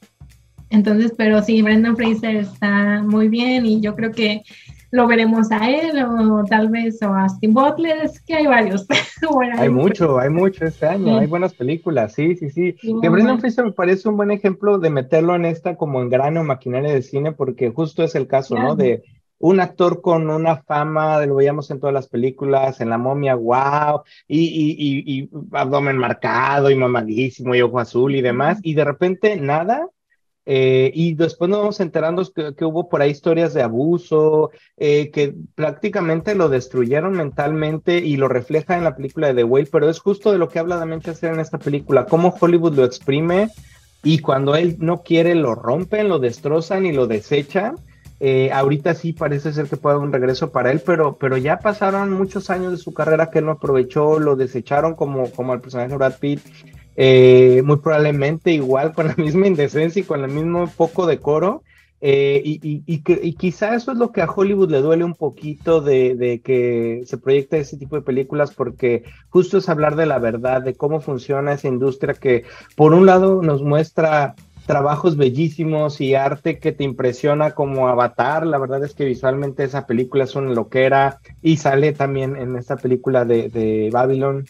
Entonces, 0.70 1.13
pero 1.17 1.43
sí, 1.43 1.61
Brendan 1.61 1.97
Fraser 1.97 2.38
está 2.38 3.03
muy 3.03 3.28
bien 3.28 3.65
y 3.65 3.82
yo 3.82 3.97
creo 3.97 4.11
que 4.11 4.43
lo 4.91 5.07
veremos 5.07 5.51
a 5.51 5.70
él 5.70 6.01
o 6.01 6.45
tal 6.45 6.70
vez 6.70 7.01
o 7.03 7.13
a 7.13 7.24
Austin 7.24 7.53
Butler, 7.53 7.97
es 8.05 8.22
que 8.22 8.36
hay 8.36 8.47
varios. 8.47 8.88
hay 9.57 9.67
mucho, 9.67 10.20
hay 10.20 10.30
mucho 10.30 10.63
este 10.63 10.86
año, 10.86 11.17
hay 11.17 11.28
buenas 11.28 11.53
películas, 11.53 12.13
sí, 12.13 12.38
sí, 12.38 12.49
sí. 12.49 12.76
que 13.01 13.09
Brendan 13.09 13.41
Fraser 13.41 13.65
me 13.65 13.74
parece 13.74 14.07
un 14.07 14.15
buen 14.15 14.32
ejemplo 14.32 14.80
de 14.80 14.89
meterlo 14.89 15.36
en 15.36 15.43
esta 15.43 15.76
como 15.76 16.01
en 16.01 16.09
grano 16.09 16.45
maquinaria 16.45 16.93
de 16.93 17.01
cine 17.01 17.34
porque 17.34 17.72
justo 17.72 18.03
es 18.03 18.15
el 18.15 18.28
caso, 18.28 18.55
¿no? 18.55 18.78
De 18.78 19.03
un 19.40 19.60
actor 19.60 20.02
con 20.02 20.30
una 20.30 20.58
fama, 20.58 21.26
lo 21.26 21.36
veíamos 21.36 21.72
en 21.72 21.80
todas 21.80 21.94
las 21.94 22.08
películas, 22.08 22.82
en 22.82 22.90
La 22.90 22.98
momia, 22.98 23.36
wow, 23.36 24.04
y, 24.28 24.40
y, 24.40 25.20
y 25.20 25.30
abdomen 25.52 25.98
marcado 25.98 26.70
y 26.70 26.76
mamadísimo 26.76 27.56
y 27.56 27.62
ojo 27.62 27.80
azul 27.80 28.16
y 28.16 28.22
demás, 28.22 28.60
y 28.62 28.74
de 28.74 28.86
repente 28.86 29.38
nada, 29.38 29.88
eh, 30.52 30.92
y 30.96 31.14
después 31.14 31.48
nos 31.48 31.60
vamos 31.60 31.80
enterando 31.80 32.26
que, 32.34 32.66
hubo 32.66 32.90
por 32.90 33.04
ahí 33.04 33.12
historias 33.12 33.54
de 33.54 33.62
abuso, 33.62 34.50
eh, 34.78 35.12
que 35.12 35.36
prácticamente 35.54 36.34
lo 36.34 36.50
destruyeron 36.50 37.14
mentalmente 37.14 38.00
y 38.00 38.18
lo 38.18 38.28
refleja 38.28 38.76
en 38.76 38.84
la 38.84 38.96
película 38.96 39.28
de 39.28 39.36
The 39.36 39.44
Whale, 39.44 39.70
pero 39.72 39.92
es 39.92 40.00
justo 40.00 40.32
de 40.32 40.40
lo 40.40 40.50
que 40.50 40.58
habla 40.58 40.78
Damien 40.78 41.02
Chazelle 41.02 41.36
en 41.36 41.40
esta 41.40 41.60
película, 41.60 42.08
cómo 42.08 42.36
Hollywood 42.40 42.74
lo 42.74 42.84
exprime 42.84 43.50
y 44.04 44.22
cuando 44.22 44.56
él 44.56 44.78
no 44.80 45.04
quiere 45.04 45.36
lo 45.36 45.54
rompen, 45.54 46.10
lo 46.10 46.18
destrozan 46.18 46.88
y 46.88 46.94
lo 46.94 47.06
desechan. 47.06 47.76
Eh, 48.20 48.51
ahorita 48.51 48.95
sí 48.95 49.13
parece 49.13 49.53
ser 49.53 49.67
que 49.67 49.78
puede 49.78 49.95
haber 49.95 50.07
un 50.07 50.13
regreso 50.13 50.51
para 50.51 50.72
él, 50.72 50.82
pero, 50.86 51.17
pero 51.17 51.38
ya 51.38 51.59
pasaron 51.59 52.11
muchos 52.11 52.49
años 52.49 52.72
de 52.72 52.78
su 52.78 52.93
carrera 52.93 53.30
que 53.30 53.41
no 53.41 53.51
aprovechó, 53.51 54.20
lo 54.20 54.36
desecharon 54.36 54.95
como, 54.95 55.32
como 55.32 55.53
el 55.53 55.61
personaje 55.61 55.89
de 55.91 55.97
Brad 55.97 56.20
Pitt. 56.20 56.41
Eh, 57.01 57.61
muy 57.63 57.78
probablemente 57.78 58.51
igual 58.51 58.93
con 58.93 59.07
la 59.07 59.15
misma 59.17 59.47
indecencia 59.47 60.01
y 60.01 60.03
con 60.03 60.24
el 60.24 60.32
mismo 60.32 60.67
poco 60.76 61.05
decoro. 61.05 61.63
Eh, 62.01 62.41
y, 62.45 62.59
y, 62.63 62.84
y, 62.88 63.34
quizá 63.34 63.76
eso 63.76 63.91
es 63.91 63.97
lo 63.97 64.13
que 64.13 64.22
a 64.22 64.32
Hollywood 64.32 64.72
le 64.72 64.82
duele 64.82 65.03
un 65.03 65.15
poquito 65.15 65.82
de, 65.82 66.15
de, 66.15 66.39
que 66.39 67.03
se 67.05 67.17
proyecte 67.17 67.59
ese 67.59 67.76
tipo 67.76 67.97
de 67.97 68.03
películas, 68.03 68.53
porque 68.53 69.03
justo 69.30 69.57
es 69.57 69.67
hablar 69.67 69.97
de 69.97 70.05
la 70.05 70.17
verdad, 70.17 70.61
de 70.61 70.76
cómo 70.76 71.01
funciona 71.01 71.51
esa 71.51 71.67
industria 71.67 72.13
que 72.13 72.45
por 72.78 72.93
un 72.93 73.05
lado 73.05 73.41
nos 73.41 73.61
muestra 73.61 74.36
trabajos 74.70 75.17
bellísimos 75.17 75.99
y 75.99 76.13
arte 76.13 76.59
que 76.59 76.72
te 76.72 76.84
impresiona 76.84 77.55
como 77.55 77.88
Avatar. 77.88 78.45
La 78.45 78.59
verdad 78.59 78.84
es 78.84 78.93
que 78.93 79.03
visualmente 79.03 79.63
esa 79.63 79.88
película 79.88 80.26
es 80.26 80.36
una 80.36 80.53
loquera 80.53 81.22
y 81.41 81.57
sale 81.57 81.91
también 81.91 82.36
en 82.36 82.55
esta 82.55 82.78
película 82.78 83.26
de, 83.26 83.49
de 83.49 83.89
Babylon 83.91 84.45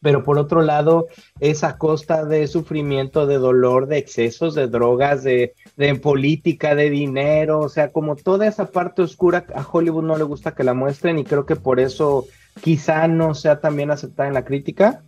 pero 0.00 0.22
por 0.22 0.38
otro 0.38 0.62
lado 0.62 1.08
es 1.40 1.62
a 1.62 1.76
costa 1.76 2.24
de 2.24 2.46
sufrimiento, 2.46 3.26
de 3.26 3.36
dolor, 3.36 3.86
de 3.86 3.96
excesos, 3.96 4.54
de 4.54 4.66
drogas, 4.68 5.24
de, 5.24 5.54
política, 6.02 6.74
de 6.74 6.90
dinero, 6.90 7.60
o 7.60 7.68
sea, 7.70 7.90
como 7.90 8.14
toda 8.14 8.46
esa 8.46 8.70
parte 8.70 9.00
oscura 9.00 9.46
a 9.54 9.66
Hollywood 9.66 10.04
no 10.04 10.18
le 10.18 10.24
gusta 10.24 10.54
que 10.54 10.62
la 10.62 10.74
muestren 10.74 11.18
y 11.18 11.24
creo 11.24 11.46
que 11.46 11.56
por 11.56 11.80
eso 11.80 12.26
quizá 12.62 13.08
no 13.08 13.34
sea 13.34 13.60
tan 13.60 13.76
bien 13.76 13.90
aceptada 13.90 14.28
en 14.28 14.34
la 14.34 14.44
crítica. 14.44 15.02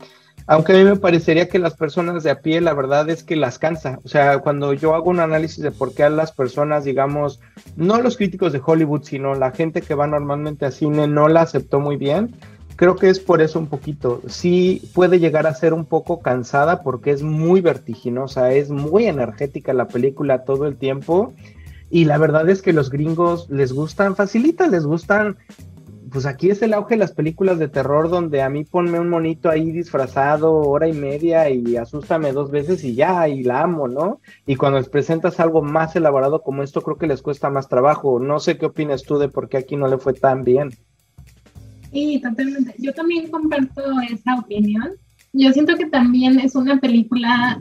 Aunque 0.48 0.72
a 0.72 0.76
mí 0.76 0.84
me 0.84 0.96
parecería 0.96 1.48
que 1.48 1.58
las 1.58 1.74
personas 1.74 2.22
de 2.22 2.30
a 2.30 2.40
pie, 2.40 2.60
la 2.60 2.72
verdad 2.72 3.10
es 3.10 3.24
que 3.24 3.34
las 3.34 3.58
cansa. 3.58 3.98
O 4.04 4.08
sea, 4.08 4.38
cuando 4.38 4.72
yo 4.74 4.94
hago 4.94 5.10
un 5.10 5.18
análisis 5.18 5.62
de 5.62 5.72
por 5.72 5.92
qué 5.92 6.04
a 6.04 6.10
las 6.10 6.30
personas, 6.30 6.84
digamos, 6.84 7.40
no 7.74 8.00
los 8.00 8.16
críticos 8.16 8.52
de 8.52 8.62
Hollywood, 8.64 9.02
sino 9.02 9.34
la 9.34 9.50
gente 9.50 9.82
que 9.82 9.96
va 9.96 10.06
normalmente 10.06 10.64
a 10.64 10.70
cine, 10.70 11.08
no 11.08 11.26
la 11.28 11.42
aceptó 11.42 11.80
muy 11.80 11.96
bien, 11.96 12.36
creo 12.76 12.94
que 12.94 13.10
es 13.10 13.18
por 13.18 13.42
eso 13.42 13.58
un 13.58 13.66
poquito. 13.66 14.22
Sí 14.28 14.88
puede 14.94 15.18
llegar 15.18 15.48
a 15.48 15.54
ser 15.54 15.74
un 15.74 15.84
poco 15.84 16.20
cansada 16.20 16.82
porque 16.82 17.10
es 17.10 17.22
muy 17.22 17.60
vertiginosa, 17.60 18.52
es 18.52 18.70
muy 18.70 19.06
energética 19.06 19.72
la 19.72 19.88
película 19.88 20.44
todo 20.44 20.66
el 20.66 20.76
tiempo. 20.76 21.32
Y 21.90 22.04
la 22.04 22.18
verdad 22.18 22.48
es 22.48 22.62
que 22.62 22.72
los 22.72 22.90
gringos 22.90 23.48
les 23.50 23.72
gustan, 23.72 24.14
facilita, 24.14 24.68
les 24.68 24.84
gustan. 24.84 25.38
Pues 26.10 26.24
aquí 26.24 26.50
es 26.50 26.62
el 26.62 26.72
auge 26.72 26.94
de 26.94 27.00
las 27.00 27.12
películas 27.12 27.58
de 27.58 27.68
terror 27.68 28.08
donde 28.08 28.40
a 28.42 28.48
mí 28.48 28.64
ponme 28.64 29.00
un 29.00 29.08
monito 29.08 29.50
ahí 29.50 29.72
disfrazado 29.72 30.52
hora 30.52 30.88
y 30.88 30.92
media 30.92 31.50
y 31.50 31.76
asústame 31.76 32.32
dos 32.32 32.50
veces 32.50 32.84
y 32.84 32.94
ya, 32.94 33.28
y 33.28 33.42
la 33.42 33.62
amo, 33.62 33.88
¿no? 33.88 34.20
Y 34.46 34.56
cuando 34.56 34.78
les 34.78 34.88
presentas 34.88 35.40
algo 35.40 35.62
más 35.62 35.96
elaborado 35.96 36.42
como 36.42 36.62
esto, 36.62 36.80
creo 36.82 36.96
que 36.96 37.08
les 37.08 37.22
cuesta 37.22 37.50
más 37.50 37.68
trabajo. 37.68 38.20
No 38.20 38.38
sé 38.38 38.56
qué 38.56 38.66
opinas 38.66 39.02
tú 39.02 39.18
de 39.18 39.28
por 39.28 39.48
qué 39.48 39.58
aquí 39.58 39.76
no 39.76 39.88
le 39.88 39.98
fue 39.98 40.14
tan 40.14 40.44
bien. 40.44 40.70
Sí, 41.92 42.20
totalmente. 42.22 42.74
Yo 42.78 42.92
también 42.92 43.30
comparto 43.30 43.82
esa 44.08 44.36
opinión. 44.38 44.92
Yo 45.32 45.52
siento 45.52 45.76
que 45.76 45.86
también 45.86 46.38
es 46.38 46.54
una 46.54 46.78
película 46.78 47.60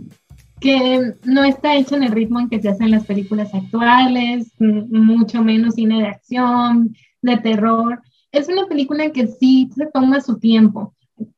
que 0.60 1.14
no 1.24 1.44
está 1.44 1.76
hecha 1.76 1.96
en 1.96 2.04
el 2.04 2.12
ritmo 2.12 2.40
en 2.40 2.50
que 2.50 2.62
se 2.62 2.70
hacen 2.70 2.92
las 2.92 3.06
películas 3.06 3.54
actuales, 3.54 4.52
mucho 4.60 5.44
menos 5.44 5.76
cine 5.76 6.02
de 6.02 6.08
acción, 6.08 6.96
de 7.22 7.38
terror. 7.38 8.02
Es 8.36 8.48
una 8.48 8.68
película 8.68 9.12
que 9.12 9.28
sí 9.28 9.70
se 9.76 9.86
toma 9.88 10.22
su 10.22 10.38
tiempo. 10.38 10.94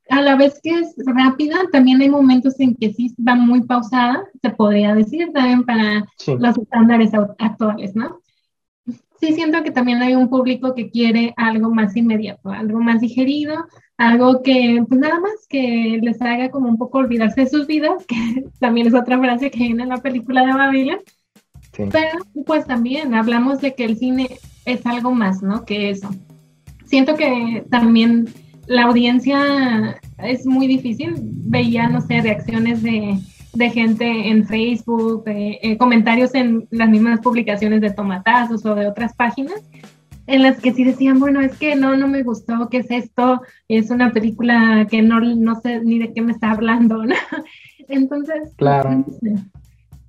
A 0.10 0.22
la 0.22 0.36
vez 0.36 0.60
que 0.64 0.72
es 0.72 0.96
rápida, 1.06 1.58
también 1.72 2.02
hay 2.02 2.10
momentos 2.10 2.60
en 2.60 2.76
que 2.76 2.94
sí 2.94 3.14
va 3.26 3.36
muy 3.36 3.62
pausada, 3.62 4.26
se 4.42 4.50
podría 4.50 4.96
decir 4.96 5.32
también 5.34 5.64
para 5.64 6.06
los 6.40 6.58
estándares 6.58 7.12
actuales, 7.38 7.96
¿no? 7.96 8.22
sí 9.20 9.34
siento 9.34 9.64
que 9.64 9.72
también 9.72 10.02
hay 10.02 10.16
un 10.16 10.30
público 10.30 10.74
que 10.74 10.90
quiere 10.90 11.34
algo 11.38 11.74
más 11.74 11.96
inmediato, 11.96 12.50
algo 12.50 12.80
más 12.80 13.02
digerido, 13.02 13.68
algo 13.98 14.42
que 14.44 14.84
pues 14.88 15.00
nada 15.00 15.20
más 15.20 15.48
que 15.50 16.00
les 16.02 16.22
haga 16.22 16.50
como 16.50 16.70
un 16.70 16.78
poco 16.78 17.00
olvidarse 17.00 17.42
de 17.42 17.50
sus 17.50 17.68
vidas, 17.68 18.06
que 18.06 18.16
también 18.60 18.88
es 18.88 18.94
otra 18.94 19.20
frase 19.20 19.52
que 19.52 19.60
viene 19.60 19.84
en 19.84 19.90
la 19.90 19.98
película 19.98 20.46
de 20.46 20.54
Babylon. 20.54 21.00
Pero 21.72 22.18
pues 22.46 22.66
también 22.66 23.14
hablamos 23.14 23.62
de 23.62 23.76
que 23.76 23.86
el 23.86 23.98
cine 23.98 24.40
es 24.66 24.84
algo 24.86 25.12
más, 25.12 25.44
¿no? 25.44 25.64
Que 25.64 25.92
eso. 25.92 26.10
Siento 26.88 27.16
que 27.16 27.66
también 27.70 28.28
la 28.66 28.84
audiencia 28.84 30.00
es 30.18 30.46
muy 30.46 30.68
difícil. 30.68 31.16
Veía, 31.22 31.88
no 31.88 32.02
sé, 32.02 32.22
reacciones 32.22 32.82
de, 32.82 33.20
de 33.54 33.70
gente 33.70 34.30
en 34.30 34.46
Facebook, 34.46 35.24
eh, 35.28 35.78
comentarios 35.78 36.36
en 36.36 36.68
las 36.72 36.90
mismas 36.90 37.20
publicaciones 37.22 37.82
de 37.82 37.92
Tomatazos 37.92 38.66
o 38.66 38.76
de 38.76 38.88
otras 38.88 39.16
páginas, 39.16 39.62
en 40.28 40.44
las 40.44 40.60
que 40.60 40.74
sí 40.74 40.84
decían, 40.84 41.20
bueno, 41.20 41.42
es 41.42 41.58
que 41.58 41.76
no, 41.76 41.96
no 41.96 42.08
me 42.08 42.22
gustó, 42.22 42.70
¿qué 42.70 42.78
es 42.78 42.92
esto? 42.92 43.42
Es 43.68 43.90
una 43.90 44.12
película 44.12 44.86
que 44.90 45.02
no, 45.02 45.20
no 45.22 45.60
sé 45.62 45.82
ni 45.84 46.00
de 46.00 46.14
qué 46.14 46.22
me 46.22 46.34
está 46.34 46.52
hablando, 46.52 47.04
¿no? 47.04 47.16
Entonces, 47.88 48.54
claro. 48.58 49.06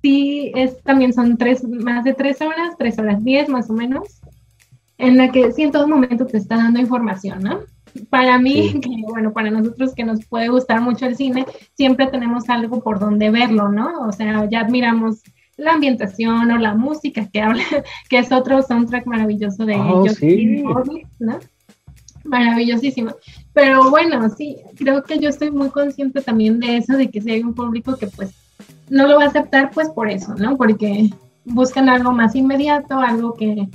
sí, 0.01 0.51
es, 0.55 0.81
también 0.83 1.13
son 1.13 1.37
tres, 1.37 1.63
más 1.67 2.03
de 2.03 2.13
tres 2.13 2.41
horas, 2.41 2.75
tres 2.77 2.99
horas 2.99 3.23
diez 3.23 3.49
más 3.49 3.69
o 3.69 3.73
menos, 3.73 4.21
en 4.99 5.17
la 5.17 5.31
que 5.31 5.51
sí 5.53 5.63
en 5.63 5.71
todo 5.71 5.87
momento 5.87 6.27
te 6.27 6.37
está 6.37 6.57
dando 6.57 6.79
información, 6.79 7.41
¿no? 7.41 7.61
Para 8.09 8.37
mí, 8.37 8.79
que 8.81 8.89
bueno, 9.07 9.33
para 9.33 9.49
nosotros 9.49 9.95
que 9.95 10.03
nos 10.03 10.23
puede 10.25 10.49
gustar 10.49 10.81
mucho 10.81 11.07
el 11.07 11.15
cine, 11.15 11.45
siempre 11.73 12.07
tenemos 12.07 12.49
algo 12.49 12.81
por 12.81 12.99
donde 12.99 13.31
verlo, 13.31 13.69
¿no? 13.69 14.07
O 14.07 14.11
sea, 14.11 14.47
ya 14.49 14.59
admiramos 14.59 15.23
la 15.57 15.73
ambientación 15.73 16.51
o 16.51 16.57
la 16.57 16.75
música 16.75 17.27
que 17.31 17.41
habla, 17.41 17.63
que 18.09 18.19
es 18.19 18.31
otro 18.31 18.61
soundtrack 18.61 19.07
maravilloso 19.07 19.65
de 19.65 19.75
oh, 19.75 20.07
sí. 20.07 20.63
¿no? 21.19 21.39
Maravillosísimo. 22.25 23.15
Pero 23.53 23.89
bueno, 23.89 24.29
sí, 24.29 24.57
creo 24.77 25.03
que 25.03 25.17
yo 25.17 25.29
estoy 25.29 25.49
muy 25.49 25.69
consciente 25.69 26.21
también 26.21 26.59
de 26.59 26.77
eso, 26.77 26.97
de 26.97 27.09
que 27.09 27.21
si 27.21 27.31
hay 27.31 27.41
un 27.41 27.55
público 27.55 27.97
que 27.97 28.07
pues 28.07 28.33
no 28.89 29.07
lo 29.07 29.17
va 29.17 29.23
a 29.23 29.27
aceptar, 29.27 29.71
pues 29.71 29.89
por 29.89 30.09
eso, 30.09 30.35
¿no? 30.35 30.57
Porque 30.57 31.09
buscan 31.45 31.87
algo 31.87 32.11
más 32.11 32.35
inmediato, 32.35 32.99
algo 32.99 33.33
que 33.33 33.69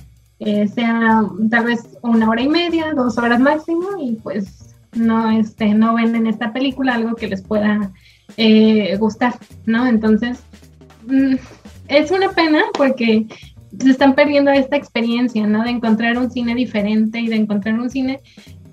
sea 0.75 1.23
tal 1.51 1.65
vez 1.65 1.89
una 2.03 2.29
hora 2.29 2.43
y 2.43 2.49
media, 2.49 2.93
dos 2.95 3.17
horas 3.19 3.41
máximo, 3.41 3.89
y 4.01 4.13
pues 4.17 4.75
no, 4.95 5.31
este, 5.31 5.75
no 5.75 5.95
ven 5.95 6.15
en 6.15 6.27
esta 6.27 6.53
película 6.53 6.95
algo 6.95 7.15
que 7.15 7.29
les 7.29 7.43
pueda 7.43 7.93
eh, 8.37 8.97
gustar, 8.99 9.35
¿no? 9.67 9.87
Entonces, 9.87 10.43
mm, 11.07 11.37
es 11.89 12.11
una 12.11 12.31
pena 12.31 12.63
porque 12.77 13.27
se 13.79 13.91
están 13.91 14.15
perdiendo 14.15 14.51
esta 14.51 14.77
experiencia, 14.77 15.47
¿no? 15.47 15.65
De 15.65 15.71
encontrar 15.71 16.19
un 16.19 16.31
cine 16.31 16.55
diferente 16.55 17.21
y 17.21 17.29
de 17.29 17.37
encontrar 17.37 17.79
un 17.81 17.91
cine 17.91 18.21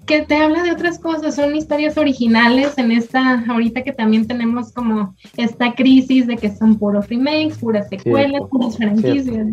que 0.05 0.23
te 0.23 0.35
habla 0.35 0.63
de 0.63 0.71
otras 0.71 0.99
cosas, 0.99 1.35
son 1.35 1.55
historias 1.55 1.97
originales 1.97 2.77
en 2.77 2.91
esta, 2.91 3.45
ahorita 3.47 3.83
que 3.83 3.93
también 3.93 4.27
tenemos 4.27 4.73
como 4.73 5.15
esta 5.37 5.73
crisis 5.73 6.27
de 6.27 6.35
que 6.35 6.53
son 6.53 6.77
puros 6.77 7.07
remakes, 7.07 7.59
puras 7.59 7.87
secuelas, 7.87 8.41
puras 8.49 8.77
franquicias. 8.77 9.47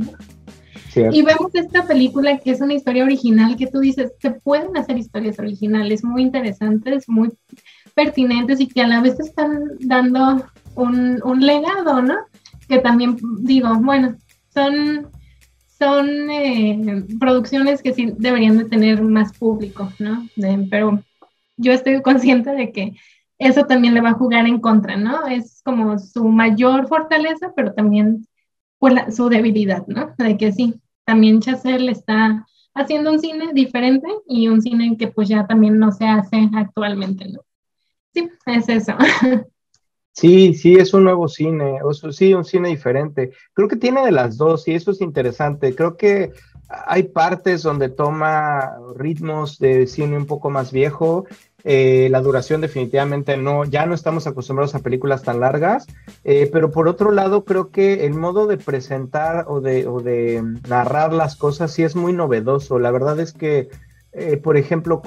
Y 1.13 1.23
vemos 1.23 1.55
esta 1.55 1.87
película 1.87 2.39
que 2.39 2.51
es 2.51 2.61
una 2.61 2.75
historia 2.75 3.05
original 3.05 3.57
que 3.57 3.67
tú 3.67 3.81
dices, 3.81 4.13
se 4.21 4.31
pueden 4.31 4.77
hacer 4.77 4.99
historias 4.99 5.39
originales 5.39 6.05
muy 6.05 6.23
interesantes, 6.23 7.09
muy 7.09 7.31
pertinentes 7.95 8.61
y 8.61 8.69
que 8.69 8.83
a 8.83 8.87
la 8.87 9.01
vez 9.01 9.19
están 9.21 9.63
dando 9.81 10.45
un, 10.75 11.21
un 11.25 11.45
legado, 11.45 12.03
¿no? 12.03 12.17
Que 12.69 12.79
también 12.79 13.17
digo, 13.41 13.75
bueno, 13.81 14.17
son, 14.53 15.09
son 15.79 16.31
eh, 16.31 17.05
producciones 17.19 17.83
que 17.83 17.95
sí 17.95 18.13
deberían 18.17 18.59
de 18.59 18.65
tener 18.65 19.03
más 19.03 19.37
público, 19.37 19.93
¿no? 19.99 20.27
pero 20.71 21.03
yo 21.57 21.73
estoy 21.73 22.01
consciente 22.03 22.51
de 22.53 22.73
que 22.73 22.93
eso 23.39 23.67
también 23.67 23.95
le 23.95 24.01
va 24.01 24.11
a 24.11 24.15
jugar 24.15 24.47
en 24.47 24.61
contra, 24.61 24.97
¿no? 24.97 25.27
Es 25.29 25.63
como 25.65 25.99
su 25.99 26.25
mayor 26.29 26.89
fortaleza, 26.89 27.53
pero 27.55 27.73
también 27.73 28.27
pues, 28.79 29.15
su 29.15 29.29
debilidad, 29.29 29.87
¿no? 29.87 30.15
De 30.19 30.37
que 30.37 30.53
sí, 30.53 30.75
también 31.09 31.41
Chazelle 31.41 31.91
está 31.91 32.47
haciendo 32.75 33.11
un 33.11 33.19
cine 33.19 33.55
diferente 33.55 34.07
y 34.27 34.49
un 34.49 34.61
cine 34.61 34.95
que 34.99 35.07
pues 35.07 35.27
ya 35.27 35.47
también 35.47 35.79
no 35.79 35.91
se 35.91 36.05
hace 36.07 36.51
actualmente, 36.55 37.27
¿no? 37.31 37.41
Sí, 38.13 38.29
es 38.45 38.69
eso. 38.69 38.93
Sí, 40.13 40.53
sí, 40.55 40.75
es 40.75 40.93
un 40.95 41.05
nuevo 41.05 41.29
cine, 41.29 41.79
o 41.81 41.95
sí, 41.95 42.35
un 42.35 42.45
cine 42.45 42.71
diferente. 42.71 43.31
Creo 43.53 43.69
que 43.69 43.77
tiene 43.77 44.05
de 44.05 44.11
las 44.11 44.37
dos 44.37 44.67
y 44.67 44.73
eso 44.75 44.91
es 44.91 45.01
interesante. 45.01 45.77
Creo 45.77 45.97
que 45.97 46.33
hay 46.69 47.05
partes 47.05 47.63
donde 47.63 47.89
toma 47.89 48.79
ritmos 48.97 49.61
de 49.61 49.87
cine 49.87 50.17
un 50.17 50.27
poco 50.27 50.51
más 50.51 50.73
viejo 50.73 51.25
eh, 51.65 52.09
la 52.11 52.21
duración 52.21 52.61
definitivamente 52.61 53.37
no, 53.37 53.65
ya 53.65 53.85
no 53.85 53.95
estamos 53.95 54.27
acostumbrados 54.29 54.75
a 54.75 54.81
películas 54.81 55.23
tan 55.23 55.41
largas, 55.41 55.87
eh, 56.23 56.49
pero 56.53 56.71
por 56.71 56.87
otro 56.87 57.11
lado 57.11 57.45
creo 57.45 57.71
que 57.71 58.07
el 58.07 58.15
modo 58.15 58.47
de 58.47 58.59
presentar 58.59 59.47
o 59.49 59.61
de, 59.61 60.43
narrar 60.69 61.13
las 61.13 61.35
cosas 61.35 61.73
sí 61.73 61.83
es 61.83 61.97
muy 61.97 62.13
novedoso. 62.13 62.79
La 62.79 62.93
verdad 62.93 63.19
es 63.19 63.33
que, 63.33 63.71
eh, 64.13 64.37
por 64.37 64.57
ejemplo, 64.57 65.03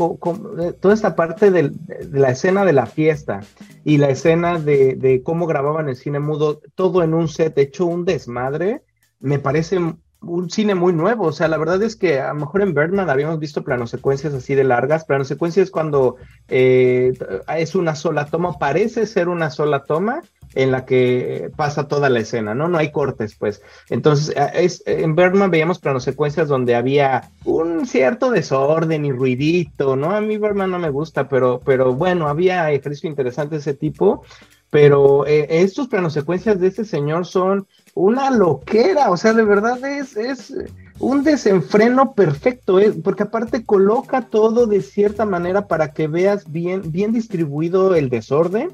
toda 0.82 0.93
esta 0.93 1.16
parte 1.16 1.52
de, 1.52 1.72
la 2.12 2.32
escena 2.32 2.66
de 2.66 2.74
la 2.74 2.86
fiesta 2.86 3.39
y 3.86 3.97
la 3.97 4.10
escena 4.10 4.60
de 4.60 5.22
cómo 5.24 5.47
grababan 5.47 5.88
el 5.88 5.95
cine 5.95 6.20
mudo, 6.20 6.62
todo 6.76 7.02
en 7.02 7.14
un 7.14 7.30
set 7.30 7.58
hecho 7.58 7.86
un 7.86 8.04
desmadre, 8.04 8.84
me 9.22 9.39
parece 9.39 9.80
un 10.22 10.49
cine 10.49 10.76
muy 10.76 10.93
nuevo. 10.93 11.26
O 11.26 11.32
sea, 11.32 11.47
la 11.47 11.57
verdad 11.57 11.82
es 11.82 11.95
que 11.95 12.19
a 12.19 12.34
lo 12.34 12.41
mejor 12.41 12.61
en 12.61 12.74
Birdman 12.74 13.09
habíamos 13.09 13.39
visto 13.39 13.63
secuencias 13.88 14.34
así 14.34 14.55
de 14.55 14.63
largas. 14.63 15.05
secuencias 15.24 15.65
es 15.65 15.72
cuando 15.72 16.17
eh, 16.47 17.13
es 17.57 17.76
una 17.76 17.95
sola 17.95 18.26
toma, 18.26 18.57
parece 18.57 19.05
ser 19.05 19.30
una 19.30 19.49
sola 19.49 19.84
toma 19.84 20.22
en 20.53 20.72
la 20.72 20.86
que 20.86 21.49
pasa 21.55 21.88
toda 21.88 22.09
la 22.09 22.19
escena, 22.19 22.53
¿no? 22.53 22.67
No 22.67 22.78
hay 22.78 22.91
cortes, 22.91 23.36
pues. 23.36 23.61
Entonces, 23.89 24.36
es, 24.53 24.84
en 24.86 25.15
Birdman 25.15 25.49
veíamos 25.49 25.80
secuencias 26.03 26.49
donde 26.49 26.76
había 26.76 27.30
un 27.45 27.86
cierto 27.88 28.32
desorden 28.32 29.05
y 29.05 29.11
ruidito, 29.11 29.95
¿no? 29.95 30.11
A 30.11 30.22
mí 30.22 30.38
Birdman 30.38 30.72
no 30.72 30.80
me 30.80 30.89
gusta, 30.89 31.30
pero, 31.30 31.61
pero 31.63 31.93
bueno, 31.93 32.28
había 32.28 32.69
ejercicio 32.72 33.09
interesante 33.09 33.57
ese 33.57 33.74
tipo. 33.74 34.24
Pero 34.72 35.28
eh, 35.28 35.45
estos 35.49 35.88
secuencias 36.13 36.59
de 36.59 36.67
este 36.67 36.86
señor 36.86 37.28
son 37.28 37.67
una 37.93 38.32
loquera, 38.32 39.11
o 39.11 39.17
sea, 39.17 39.34
de 39.34 39.43
verdad 39.43 39.84
es, 39.86 40.17
es 40.17 40.53
un 40.97 41.24
desenfreno 41.24 42.13
perfecto, 42.13 42.80
¿eh? 42.80 42.93
porque 43.03 43.24
aparte 43.24 43.65
coloca 43.65 44.22
todo 44.22 44.67
de 44.67 44.82
cierta 44.82 45.26
manera 45.26 45.67
para 45.67 45.93
que 45.93 46.07
veas 46.07 46.51
bien, 46.51 46.91
bien 46.91 47.11
distribuido 47.11 47.95
el 47.95 48.09
desorden, 48.09 48.69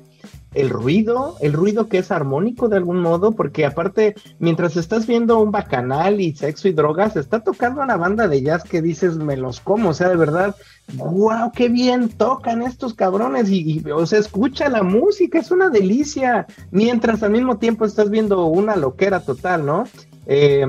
el 0.54 0.70
ruido, 0.70 1.36
el 1.42 1.54
ruido 1.54 1.88
que 1.88 2.00
es 2.00 2.12
armónico 2.12 2.68
de 2.70 2.78
algún 2.78 3.00
modo, 3.00 3.34
porque 3.34 3.66
aparte, 3.66 4.16
mientras 4.40 4.78
estás 4.78 5.06
viendo 5.06 5.40
un 5.40 5.52
bacanal 5.52 6.22
y 6.22 6.36
sexo 6.36 6.68
y 6.68 6.74
drogas, 6.74 7.16
está 7.16 7.42
tocando 7.42 7.82
una 7.82 7.98
banda 7.98 8.28
de 8.28 8.42
jazz 8.42 8.64
que 8.64 8.82
dices, 8.82 9.18
me 9.18 9.38
los 9.38 9.60
como, 9.60 9.90
o 9.90 9.94
sea, 9.94 10.10
de 10.10 10.16
verdad, 10.16 10.56
wow, 10.96 11.52
qué 11.54 11.70
bien 11.70 12.10
tocan 12.10 12.62
estos 12.62 12.94
cabrones, 12.94 13.50
y, 13.50 13.84
o 13.92 14.06
sea, 14.06 14.20
escucha 14.20 14.70
la 14.70 14.84
música, 14.84 15.40
es 15.40 15.52
una 15.52 15.70
delicia, 15.70 16.48
mientras 16.72 17.24
al 17.24 17.32
mismo 17.32 17.58
tiempo 17.58 17.86
estás 17.86 18.10
viendo 18.10 18.46
una 18.46 18.76
loquera 18.76 19.20
total, 19.20 19.66
¿no? 19.66 19.84
Eh, 20.26 20.66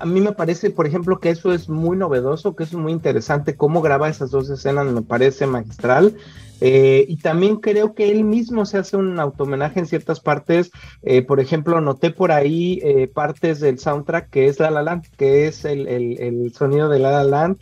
a 0.00 0.04
mí 0.04 0.20
me 0.20 0.32
parece, 0.32 0.70
por 0.70 0.86
ejemplo, 0.86 1.20
que 1.20 1.30
eso 1.30 1.52
es 1.52 1.68
muy 1.68 1.96
novedoso, 1.96 2.56
que 2.56 2.64
es 2.64 2.72
muy 2.72 2.92
interesante, 2.92 3.56
cómo 3.56 3.82
graba 3.82 4.08
esas 4.08 4.30
dos 4.30 4.50
escenas 4.50 4.86
me 4.86 5.02
parece 5.02 5.46
magistral. 5.46 6.16
Eh, 6.60 7.04
y 7.08 7.18
también 7.18 7.56
creo 7.56 7.94
que 7.94 8.10
él 8.10 8.24
mismo 8.24 8.64
se 8.64 8.78
hace 8.78 8.96
un 8.96 9.18
automenaje 9.20 9.80
en 9.80 9.86
ciertas 9.86 10.20
partes. 10.20 10.70
Eh, 11.02 11.22
por 11.22 11.40
ejemplo, 11.40 11.80
noté 11.80 12.10
por 12.10 12.32
ahí 12.32 12.80
eh, 12.82 13.08
partes 13.08 13.60
del 13.60 13.78
soundtrack 13.78 14.30
que 14.30 14.46
es 14.46 14.58
La 14.58 14.70
La 14.70 14.82
Land, 14.82 15.04
que 15.16 15.46
es 15.46 15.64
el, 15.64 16.52
sonido 16.54 16.88
de 16.88 16.98
La 16.98 17.10
La 17.10 17.24
Land. 17.24 17.58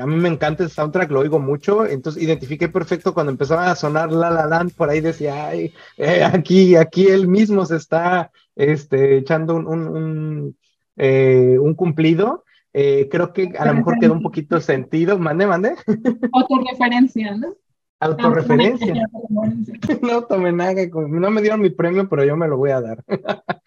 a 0.00 0.06
mí 0.06 0.16
me 0.16 0.28
encanta 0.28 0.64
el 0.64 0.70
soundtrack, 0.70 1.10
lo 1.10 1.20
oigo 1.20 1.38
mucho. 1.38 1.86
Entonces 1.86 2.22
identifiqué 2.22 2.68
perfecto 2.68 3.14
cuando 3.14 3.32
empezaba 3.32 3.70
a 3.70 3.76
sonar 3.76 4.12
La 4.12 4.30
La 4.30 4.46
Land, 4.46 4.72
por 4.74 4.90
ahí 4.90 5.00
decía, 5.00 5.48
Ay, 5.48 5.72
aquí, 6.24 6.76
aquí 6.76 7.06
él 7.06 7.28
mismo 7.28 7.64
se 7.66 7.76
está 7.76 8.30
este, 8.56 9.18
echando 9.18 9.56
un 9.56 10.54
cumplido. 11.76 12.44
Eh, 12.76 13.08
creo 13.08 13.32
que 13.32 13.52
a 13.56 13.66
lo 13.66 13.74
mejor 13.74 13.98
quedó 14.00 14.12
un 14.12 14.22
poquito 14.22 14.60
sentido. 14.60 15.16
Mande, 15.16 15.46
mande. 15.46 15.74
Autorreferencia, 16.32 17.36
¿no? 17.36 17.54
Autorreferencia. 18.00 18.94
no 20.02 20.26
nada, 20.52 20.74
no 20.92 21.30
me 21.30 21.40
dieron 21.40 21.60
mi 21.60 21.70
premio, 21.70 22.08
pero 22.08 22.24
yo 22.24 22.36
me 22.36 22.48
lo 22.48 22.56
voy 22.56 22.70
a 22.70 22.80
dar. 22.80 23.04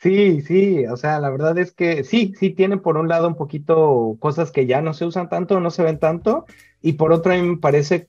sí, 0.00 0.42
sí, 0.42 0.84
o 0.86 0.96
sea, 0.96 1.20
la 1.20 1.30
verdad 1.30 1.56
es 1.58 1.70
que 1.70 2.02
sí, 2.02 2.34
sí 2.36 2.50
tiene 2.50 2.76
por 2.76 2.96
un 2.96 3.08
lado 3.08 3.28
un 3.28 3.36
poquito 3.36 4.16
cosas 4.18 4.50
que 4.50 4.66
ya 4.66 4.82
no 4.82 4.94
se 4.94 5.04
usan 5.06 5.28
tanto, 5.28 5.60
no 5.60 5.70
se 5.70 5.84
ven 5.84 6.00
tanto, 6.00 6.44
y 6.82 6.94
por 6.94 7.12
otro 7.12 7.32
me 7.32 7.56
parece 7.56 8.08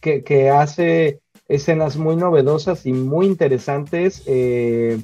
que, 0.00 0.24
que 0.24 0.50
hace 0.50 1.20
escenas 1.46 1.96
muy 1.96 2.16
novedosas 2.16 2.84
y 2.84 2.92
muy 2.92 3.26
interesantes. 3.26 4.24
Eh, 4.26 5.00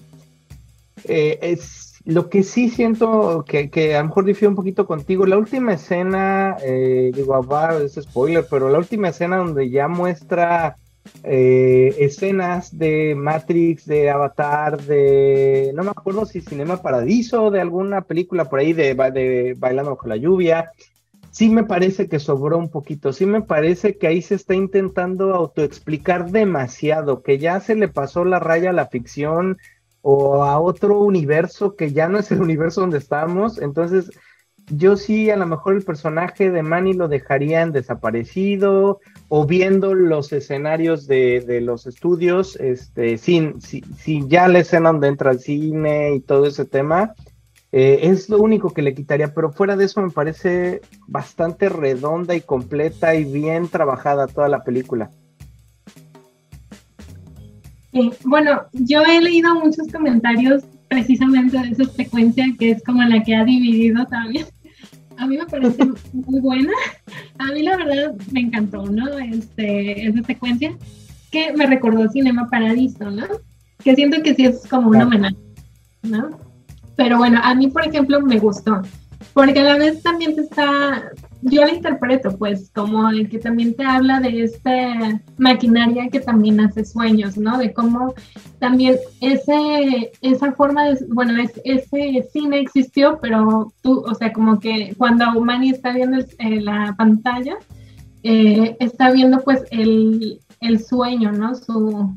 eh, 1.05 1.39
es 1.43 1.86
lo 2.07 2.31
que 2.31 2.45
sí 2.45 2.71
siento 2.71 3.45
que, 3.47 3.69
que, 3.69 3.97
a 3.97 4.01
lo 4.01 4.07
mejor 4.07 4.25
difiere 4.25 4.49
un 4.49 4.55
poquito 4.55 4.87
contigo, 4.87 5.27
la 5.27 5.37
última 5.37 5.73
escena, 5.73 6.57
eh, 6.65 7.11
digo, 7.13 7.45
va, 7.45 7.77
es 7.83 7.95
spoiler, 8.01 8.47
pero 8.49 8.71
la 8.71 8.79
última 8.79 9.09
escena 9.09 9.39
donde 9.39 9.69
ya 9.71 9.89
muestra 9.89 10.77
eh, 11.25 11.97
escenas 11.99 12.79
de 12.79 13.17
Matrix, 13.17 13.87
de 13.87 14.09
Avatar, 14.09 14.81
de, 14.83 15.73
no 15.75 15.83
me 15.83 15.91
acuerdo 15.91 16.27
si 16.27 16.41
Cinema 16.41 16.81
Paradiso, 16.81 17.51
de 17.51 17.61
alguna 17.61 18.03
película 18.03 18.45
por 18.45 18.61
ahí 18.61 18.73
de, 18.73 18.95
de 18.95 19.57
Bailando 19.59 19.91
bajo 19.91 20.07
la 20.07 20.17
lluvia, 20.17 20.71
sí 21.33 21.49
me 21.49 21.65
parece 21.65 22.09
que 22.09 22.21
sobró 22.21 22.57
un 22.57 22.71
poquito, 22.71 23.13
sí 23.13 23.27
me 23.27 23.43
parece 23.43 23.99
que 23.99 24.07
ahí 24.07 24.23
se 24.23 24.37
está 24.37 24.55
intentando 24.55 25.35
autoexplicar 25.35 26.31
demasiado, 26.31 27.25
que 27.25 27.39
ya 27.39 27.59
se 27.59 27.75
le 27.75 27.89
pasó 27.89 28.25
la 28.25 28.39
raya 28.39 28.71
a 28.71 28.75
la 28.75 28.87
ficción 28.87 29.59
o 30.09 30.45
a 30.45 30.61
otro 30.61 31.01
universo 31.01 31.75
que 31.75 31.93
ya 31.93 32.09
no 32.09 32.17
es 32.17 32.31
el 32.31 32.41
universo 32.41 32.81
donde 32.81 32.99
estamos, 32.99 33.59
entonces 33.61 34.13
yo 34.69 34.97
sí 34.97 35.31
a 35.31 35.37
lo 35.37 35.47
mejor 35.47 35.75
el 35.75 35.83
personaje 35.83 36.53
de 36.53 36.63
Manny 36.63 36.93
lo 36.93 37.09
dejaría 37.09 37.63
en 37.63 37.73
desaparecido 37.73 39.01
o 39.29 39.47
viendo 39.47 39.95
los 39.95 40.33
escenarios 40.33 41.09
de, 41.09 41.61
los 41.61 41.89
estudios, 41.89 42.55
este, 42.55 43.19
sin, 43.19 43.61
sin, 43.61 44.29
ya 44.29 44.47
la 44.47 44.61
escena 44.61 44.93
donde 44.93 45.09
entra 45.09 45.33
el 45.33 45.41
cine 45.41 46.15
y 46.15 46.21
todo 46.21 46.47
ese 46.47 46.67
tema, 46.67 47.15
eh, 47.73 47.99
es 48.03 48.29
lo 48.29 48.39
único 48.39 48.73
que 48.73 48.83
le 48.83 48.95
quitaría, 48.95 49.35
pero 49.35 49.51
fuera 49.51 49.75
de 49.75 49.87
eso 49.87 50.03
me 50.03 50.11
parece 50.11 50.83
bastante 51.09 51.69
redonda 51.69 52.37
y 52.37 52.43
completa 52.43 53.17
y 53.17 53.25
bien 53.25 53.67
trabajada 53.67 54.29
toda 54.29 54.49
la 54.49 54.63
película. 54.63 55.11
Bueno, 58.25 58.63
yo 58.73 59.03
he 59.03 59.21
leído 59.21 59.55
muchos 59.55 59.89
comentarios 59.93 60.65
precisamente 60.89 61.59
de 61.59 61.69
esa 61.71 61.85
secuencia 61.85 62.47
que 62.59 62.71
es 62.71 62.85
como 62.85 63.03
la 63.03 63.23
que 63.23 63.35
ha 63.35 63.45
dividido 63.45 64.07
también 64.07 64.47
a 65.19 65.27
mí 65.27 65.37
me 65.37 65.47
parece 65.47 65.85
muy 66.13 66.41
buena. 66.41 66.73
A 67.39 67.53
mí 67.53 67.63
la 67.63 67.77
verdad 67.77 68.15
me 68.33 68.41
encantó, 68.41 68.85
¿no? 68.87 69.19
Este, 69.19 70.07
esa 70.07 70.23
secuencia 70.23 70.77
que 71.31 71.53
me 71.53 71.67
recordó 71.67 72.09
Cinema 72.09 72.49
Paradiso, 72.49 73.11
¿no? 73.11 73.27
Que 73.83 73.95
siento 73.95 74.23
que 74.23 74.35
sí 74.35 74.45
es 74.47 74.67
como 74.69 74.91
un 74.91 75.03
homenaje, 75.03 75.37
¿no? 76.03 76.39
Pero 76.97 77.19
bueno, 77.19 77.41
a 77.43 77.55
mí, 77.55 77.69
por 77.69 77.87
ejemplo, 77.87 78.21
me 78.23 78.39
gustó, 78.39 78.81
porque 79.35 79.61
a 79.61 79.65
la 79.65 79.77
vez 79.77 80.03
también 80.03 80.35
te 80.35 80.43
está, 80.43 81.11
yo 81.49 81.65
la 81.65 81.73
interpreto 81.73 82.37
pues 82.37 82.71
como 82.75 83.09
el 83.09 83.29
que 83.29 83.39
también 83.39 83.75
te 83.75 83.85
habla 83.85 84.19
de 84.21 84.43
esta 84.43 85.21
maquinaria 85.39 86.09
que 86.09 86.19
también 86.19 86.61
hace 86.61 86.85
sueños, 86.85 87.37
¿no? 87.39 87.57
De 87.57 87.73
cómo 87.73 88.15
también 88.59 88.97
ese, 89.21 90.13
esa 90.23 90.53
forma 90.53 90.87
de, 90.87 91.07
bueno, 91.09 91.41
ese 91.65 92.29
cine 92.33 92.61
existió, 92.61 93.19
pero 93.23 93.73
tú, 93.81 94.01
o 94.01 94.15
sea, 94.15 94.33
como 94.33 94.59
que 94.59 94.95
cuando 94.99 95.41
Manny 95.41 95.71
está 95.71 95.93
viendo 95.93 96.19
la 96.39 96.95
pantalla, 96.99 97.57
eh, 98.25 98.77
está 98.81 99.13
viendo 99.13 99.41
pues 99.45 99.63
el, 99.71 100.41
el 100.61 100.85
sueño, 100.85 101.31
¿no? 101.31 101.55
Su, 101.55 102.13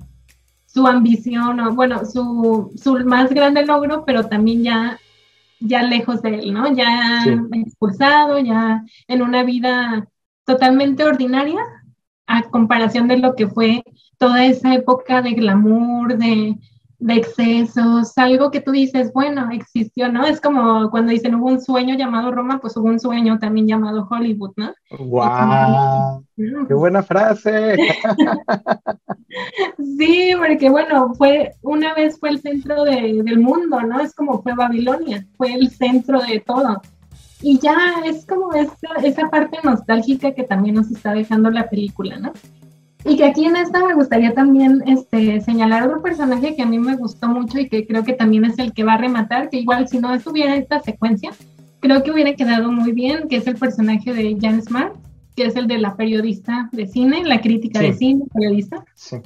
su 0.66 0.88
ambición, 0.88 1.60
o 1.60 1.76
bueno, 1.76 2.04
su, 2.04 2.72
su 2.82 2.94
más 3.06 3.30
grande 3.30 3.64
logro, 3.64 4.06
pero 4.06 4.26
también 4.26 4.64
ya 4.64 5.00
ya 5.60 5.84
lejos 5.84 6.22
de 6.22 6.36
él, 6.36 6.54
¿no? 6.54 6.74
Ya 6.74 7.24
expulsado, 7.54 8.40
ya 8.40 8.84
en 9.08 9.22
una 9.22 9.44
vida 9.44 10.08
totalmente 10.46 11.04
ordinaria 11.04 11.60
a 12.28 12.44
comparación 12.44 13.08
de 13.08 13.18
lo 13.18 13.36
que 13.36 13.48
fue 13.48 13.84
toda 14.18 14.46
esa 14.46 14.74
época 14.74 15.22
de 15.22 15.34
glamour, 15.34 16.18
de, 16.18 16.56
de 17.00 17.16
excesos, 17.16 18.18
algo 18.18 18.52
que 18.52 18.60
tú 18.60 18.72
dices, 18.72 19.14
bueno, 19.14 19.50
existió, 19.52 20.12
¿no? 20.12 20.26
Es 20.26 20.42
como 20.42 20.92
cuando 20.92 21.12
dicen 21.12 21.36
hubo 21.36 21.48
un 21.48 21.62
sueño 21.62 21.96
llamado 21.96 22.32
Roma, 22.32 22.60
pues 22.60 22.76
hubo 22.76 22.88
un 22.88 23.00
sueño 23.00 23.40
también 23.40 23.68
llamado 23.68 24.06
Hollywood, 24.10 24.52
¿no? 24.58 24.74
¡Wow! 25.00 26.26
¡Qué 26.68 26.74
buena 26.74 27.02
frase! 27.02 27.78
sí, 29.98 30.34
porque 30.38 30.70
bueno, 30.70 31.14
fue, 31.16 31.54
una 31.62 31.94
vez 31.94 32.20
fue 32.20 32.32
el 32.32 32.42
centro 32.42 32.84
del 32.84 33.40
mundo, 33.40 33.82
¿no? 33.82 34.02
Es 34.02 34.14
como 34.14 34.42
fue 34.42 34.54
Babilonia, 34.54 35.26
fue 35.38 35.54
el 35.54 35.72
centro 35.72 36.20
de 36.20 36.42
todo. 36.42 36.82
Y 37.42 37.58
ya 37.60 37.78
es 38.06 38.26
como 38.26 38.54
esa, 38.54 38.96
esa 39.02 39.30
parte 39.30 39.60
nostálgica 39.64 40.34
que 40.34 40.44
también 40.44 40.76
nos 40.76 40.92
está 40.92 41.14
dejando 41.14 41.50
la 41.50 41.70
película, 41.70 42.18
¿no? 42.18 42.34
Y 43.06 43.16
que 43.16 43.26
aquí 43.26 43.46
en 43.46 43.56
esta 43.56 43.86
me 43.86 43.94
gustaría 43.94 44.34
también 44.34 44.84
este, 44.86 45.40
señalar 45.42 45.88
otro 45.88 46.02
personaje 46.02 46.56
que 46.56 46.64
a 46.64 46.66
mí 46.66 46.80
me 46.80 46.98
gustó 46.98 47.30
mucho 47.30 47.60
y 47.60 47.70
que 47.70 47.88
creo 47.88 48.04
que 48.04 48.14
también 48.14 48.44
es 48.46 48.60
el 48.60 48.74
que 48.74 48.84
va 48.84 48.94
a 48.94 48.98
rematar, 48.98 49.50
que 49.50 49.58
igual 49.58 49.88
si 49.88 50.00
no 50.00 50.14
estuviera 50.14 50.56
esta 50.56 50.82
secuencia, 50.82 51.32
creo 51.80 52.04
que 52.04 52.12
hubiera 52.12 52.34
quedado 52.36 52.72
muy 52.72 52.92
bien, 52.92 53.30
que 53.30 53.38
es 53.38 53.48
el 53.48 53.56
personaje 53.56 54.14
de 54.14 54.38
Jan 54.40 54.62
Smart, 54.62 54.96
que 55.36 55.46
es 55.46 55.56
el 55.56 55.68
de 55.68 55.78
la 55.78 55.96
periodista 55.96 56.70
de 56.74 56.88
cine, 56.88 57.24
la 57.24 57.40
crítica 57.40 57.80
de 57.80 57.94
cine, 57.94 58.26
periodista. 58.34 58.84
Sí. 58.96 59.18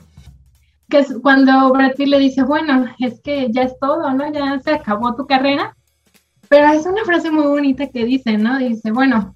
Que 0.88 1.00
es 1.00 1.16
cuando 1.24 1.72
Brad 1.74 1.96
Pitt 1.96 2.08
le 2.08 2.20
dice, 2.20 2.44
bueno, 2.44 2.86
es 3.00 3.20
que 3.22 3.48
ya 3.52 3.64
es 3.64 3.80
todo, 3.80 4.12
¿no? 4.14 4.32
Ya 4.32 4.60
se 4.60 4.72
acabó 4.72 5.16
tu 5.16 5.26
carrera. 5.26 5.76
Pero 6.50 6.72
es 6.72 6.86
una 6.86 7.04
frase 7.04 7.32
muy 7.32 7.48
bonita 7.48 7.88
que 7.88 8.06
dice, 8.06 8.38
¿no? 8.38 8.60
Dice, 8.60 8.92
bueno, 8.92 9.34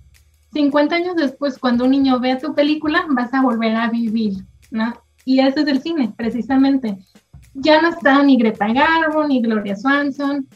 50 0.53 0.95
años 0.95 1.15
después, 1.15 1.57
cuando 1.57 1.85
un 1.85 1.91
niño 1.91 2.19
vea 2.19 2.37
tu 2.37 2.53
película, 2.53 3.05
vas 3.09 3.33
a 3.33 3.41
volver 3.41 3.75
a 3.75 3.89
vivir, 3.89 4.45
¿no? 4.71 4.93
Y 5.25 5.39
ese 5.39 5.61
es 5.61 5.67
el 5.67 5.81
cine, 5.81 6.13
precisamente. 6.15 6.97
Ya 7.53 7.81
no 7.81 7.89
está 7.89 8.21
ni 8.23 8.37
Greta 8.37 8.67
Garbo, 8.67 9.27
ni 9.27 9.41
Gloria 9.41 9.75
Swanson, 9.75 10.47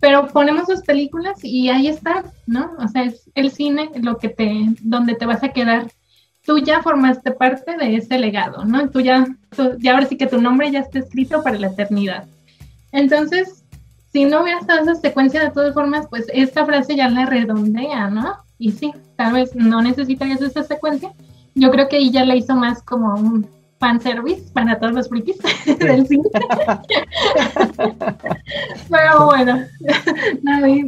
pero 0.00 0.28
ponemos 0.28 0.66
sus 0.66 0.82
películas 0.82 1.38
y 1.42 1.68
ahí 1.68 1.88
está, 1.88 2.24
¿no? 2.46 2.72
O 2.78 2.88
sea, 2.88 3.04
es 3.04 3.30
el 3.34 3.50
cine 3.50 3.90
lo 4.02 4.18
que 4.18 4.30
te, 4.30 4.66
donde 4.82 5.14
te 5.14 5.26
vas 5.26 5.42
a 5.42 5.50
quedar. 5.50 5.90
Tú 6.44 6.58
ya 6.58 6.82
formaste 6.82 7.32
parte 7.32 7.76
de 7.76 7.96
ese 7.96 8.18
legado, 8.18 8.64
¿no? 8.64 8.88
Tú 8.90 9.00
ya, 9.00 9.26
ya 9.78 9.92
ahora 9.92 10.06
sí 10.06 10.16
que 10.16 10.26
tu 10.26 10.40
nombre 10.40 10.70
ya 10.70 10.80
está 10.80 10.98
escrito 10.98 11.42
para 11.42 11.58
la 11.58 11.68
eternidad. 11.68 12.26
Entonces, 12.92 13.64
si 14.12 14.24
no 14.24 14.42
hubieras 14.42 14.66
dado 14.66 14.82
esa 14.82 14.94
secuencia 14.96 15.44
de 15.44 15.50
todas 15.50 15.74
formas, 15.74 16.06
pues 16.08 16.26
esta 16.32 16.64
frase 16.64 16.96
ya 16.96 17.08
la 17.08 17.26
redondea, 17.26 18.08
¿no? 18.08 18.36
Y 18.60 18.72
sí, 18.72 18.92
tal 19.16 19.32
vez 19.32 19.56
no 19.56 19.80
necesitarías 19.80 20.42
esa 20.42 20.62
secuencia. 20.62 21.12
Yo 21.54 21.70
creo 21.70 21.88
que 21.88 21.96
ella 21.96 22.26
la 22.26 22.36
hizo 22.36 22.54
más 22.54 22.82
como 22.82 23.14
un 23.14 23.48
fan 23.78 23.98
service 24.02 24.50
para 24.52 24.78
todos 24.78 24.92
los 24.92 25.08
frikis 25.08 25.38
del 25.78 26.06
cine. 26.06 26.24
Pero 28.90 29.24
bueno, 29.24 29.64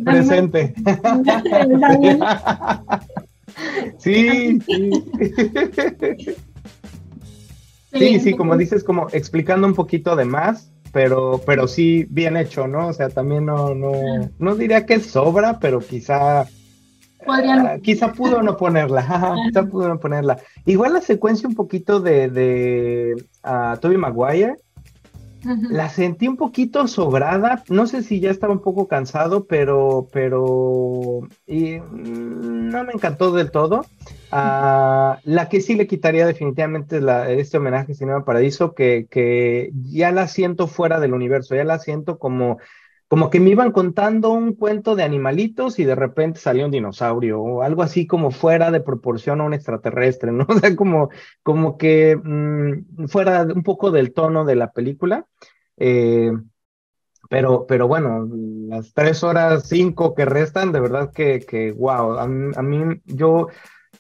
presente. 0.05 0.75
sí, 3.99 4.61
sí. 4.61 4.91
Sí, 7.95 8.21
sí, 8.21 8.35
como 8.35 8.59
dices, 8.59 8.85
como 8.85 9.09
explicando 9.13 9.67
un 9.67 9.75
poquito 9.75 10.15
de 10.15 10.27
más, 10.27 10.71
pero, 10.93 11.41
pero 11.47 11.67
sí 11.67 12.07
bien 12.11 12.37
hecho, 12.37 12.69
¿no? 12.69 12.89
O 12.89 12.93
sea, 12.93 13.09
también 13.09 13.47
no, 13.47 13.75
no, 13.75 13.93
no 14.39 14.55
diría 14.57 14.85
que 14.85 15.01
sobra, 15.01 15.59
pero 15.59 15.81
quizá 15.81 16.47
Ah, 17.27 17.79
quizá 17.83 18.13
pudo 18.13 18.43
no 18.43 18.57
ponerla, 18.57 19.07
quizá 19.47 19.65
pudo 19.65 19.89
no 19.89 19.99
ponerla. 19.99 20.39
Igual 20.67 20.95
la 20.95 21.01
secuencia 21.01 21.49
un 21.49 21.55
poquito 21.55 22.01
de, 22.01 22.29
de 22.29 23.25
uh, 23.45 23.77
Toby 23.79 23.97
Maguire, 23.97 24.57
la 25.71 25.89
sentí 25.89 26.29
un 26.29 26.37
poquito 26.37 26.87
sobrada, 26.87 27.65
no 27.69 27.89
sé 27.89 28.05
si 28.05 28.21
ya 28.21 28.31
estaba 28.31 28.53
un 28.53 28.63
poco 28.63 28.87
cansado, 28.87 29.45
pero, 29.45 30.07
pero 30.13 31.21
y, 31.49 31.81
mm, 31.81 32.69
no 32.69 32.85
me 32.85 32.93
encantó 32.93 33.33
del 33.33 33.51
todo. 33.51 33.85
Uh, 34.31 35.19
la 35.25 35.49
que 35.51 35.61
sí 35.61 35.75
le 35.75 35.87
quitaría 35.87 36.27
definitivamente 36.27 37.01
la, 37.01 37.29
este 37.31 37.59
homenaje 37.59 37.93
a 37.93 37.95
Cinema 37.95 38.25
Paradiso, 38.25 38.73
que, 38.73 39.07
que 39.11 39.71
ya 39.91 40.13
la 40.13 40.29
siento 40.29 40.69
fuera 40.69 41.01
del 41.01 41.13
universo, 41.13 41.57
ya 41.57 41.65
la 41.65 41.81
siento 41.81 42.19
como 42.19 42.59
como 43.13 43.29
que 43.29 43.41
me 43.41 43.51
iban 43.51 43.73
contando 43.73 44.31
un 44.31 44.55
cuento 44.55 44.97
de 44.97 45.03
animalitos 45.03 45.79
y 45.79 45.85
de 45.85 45.95
repente 45.95 46.41
salió 46.41 46.65
un 46.65 46.71
dinosaurio 46.71 47.43
o 47.43 47.61
algo 47.61 47.83
así 47.83 48.07
como 48.07 48.31
fuera 48.31 48.71
de 48.71 48.81
proporción 48.81 49.43
a 49.43 49.45
un 49.45 49.53
extraterrestre, 49.53 50.33
¿no? 50.33 50.47
O 50.49 50.59
sea, 50.59 50.75
como, 50.75 51.11
como 51.43 51.77
que 51.77 52.17
mm, 52.17 53.09
fuera 53.09 53.43
un 53.43 53.63
poco 53.65 53.91
del 53.91 54.15
tono 54.15 54.47
de 54.47 54.57
la 54.57 54.73
película. 54.73 55.27
Eh, 55.77 56.33
pero, 57.29 57.67
pero 57.67 57.87
bueno, 57.87 58.27
las 58.69 58.95
tres 58.95 59.23
horas 59.23 59.69
cinco 59.69 60.15
que 60.15 60.25
restan, 60.25 60.73
de 60.73 60.81
verdad 60.81 61.13
que, 61.13 61.41
que 61.41 61.71
wow, 61.73 62.19
a, 62.19 62.27
mí, 62.27 62.99
yo 63.05 63.49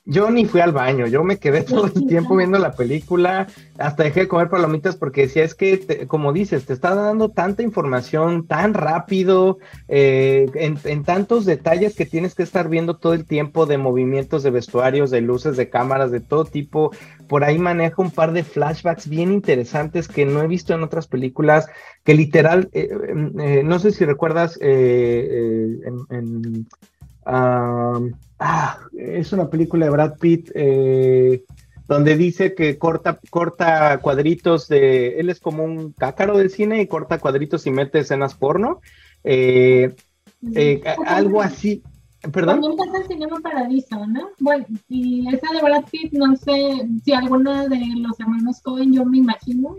yo 0.04 0.30
ni 0.30 0.46
fui 0.46 0.60
al 0.60 0.72
baño, 0.72 1.06
yo 1.06 1.22
me 1.22 1.38
quedé 1.38 1.62
todo 1.62 1.86
el 1.86 2.06
tiempo 2.06 2.36
viendo 2.36 2.58
la 2.58 2.72
película, 2.72 3.46
hasta 3.78 4.02
dejé 4.02 4.20
de 4.20 4.28
comer 4.28 4.48
palomitas 4.48 4.96
porque 4.96 5.22
decía, 5.22 5.44
es 5.44 5.54
que, 5.54 6.06
como 6.08 6.32
dices, 6.32 6.66
te 6.66 6.72
está 6.72 6.94
dando 6.94 7.28
tanta 7.28 7.62
información 7.62 8.46
tan 8.46 8.74
rápido, 8.74 9.58
eh, 9.88 10.50
en, 10.54 11.04
tantos 11.04 11.44
detalles 11.44 11.94
que 11.94 12.06
tienes 12.06 12.34
que 12.34 12.42
estar 12.42 12.68
viendo 12.68 12.96
todo 12.96 13.14
el 13.14 13.26
tiempo 13.26 13.66
de 13.66 13.78
movimientos 13.78 14.42
de 14.42 14.50
vestuarios, 14.50 15.10
de 15.10 15.20
luces, 15.20 15.56
de 15.56 15.70
cámaras, 15.70 16.10
de 16.10 16.20
todo 16.20 16.44
tipo. 16.44 16.90
Por 17.28 17.44
ahí 17.44 17.58
maneja 17.58 18.02
un 18.02 18.10
par 18.10 18.32
de 18.32 18.44
flashbacks 18.44 19.08
bien 19.08 19.32
interesantes 19.32 20.08
que 20.08 20.24
no 20.24 20.42
he 20.42 20.48
visto 20.48 20.74
en 20.74 20.82
otras 20.82 21.06
películas, 21.06 21.66
que 22.04 22.14
literal, 22.14 22.68
eh, 22.72 22.88
eh, 23.38 23.62
no 23.64 23.78
sé 23.78 23.92
si 23.92 24.04
recuerdas 24.04 24.58
en 24.60 26.66
ah, 28.42 28.78
es 28.96 29.32
una 29.32 29.48
película 29.48 29.86
de 29.86 29.90
Brad 29.90 30.18
Pitt 30.18 30.50
eh, 30.54 31.44
donde 31.86 32.16
dice 32.16 32.54
que 32.54 32.78
corta, 32.78 33.18
corta 33.30 33.98
cuadritos 33.98 34.68
de, 34.68 35.20
él 35.20 35.30
es 35.30 35.40
como 35.40 35.64
un 35.64 35.92
cácaro 35.92 36.36
del 36.36 36.50
cine 36.50 36.80
y 36.80 36.86
corta 36.86 37.18
cuadritos 37.18 37.66
y 37.66 37.70
mete 37.70 38.00
escenas 38.00 38.34
porno. 38.34 38.80
Eh, 39.24 39.94
eh, 40.54 40.82
algo 41.06 41.40
así, 41.40 41.82
Perdón. 42.30 42.60
También 42.60 42.76
pasa 42.76 42.98
el 42.98 43.08
Cinema 43.08 43.40
Paradiso, 43.40 44.06
¿no? 44.06 44.28
Bueno, 44.38 44.64
y 44.88 45.26
esa 45.34 45.52
de 45.52 45.60
Brad 45.60 45.84
Pitt, 45.90 46.12
no 46.12 46.36
sé 46.36 46.86
si 47.04 47.12
alguna 47.12 47.66
de 47.66 47.80
los 47.96 48.18
hermanos 48.20 48.60
Cohen, 48.62 48.92
yo 48.92 49.04
me 49.04 49.18
imagino. 49.18 49.74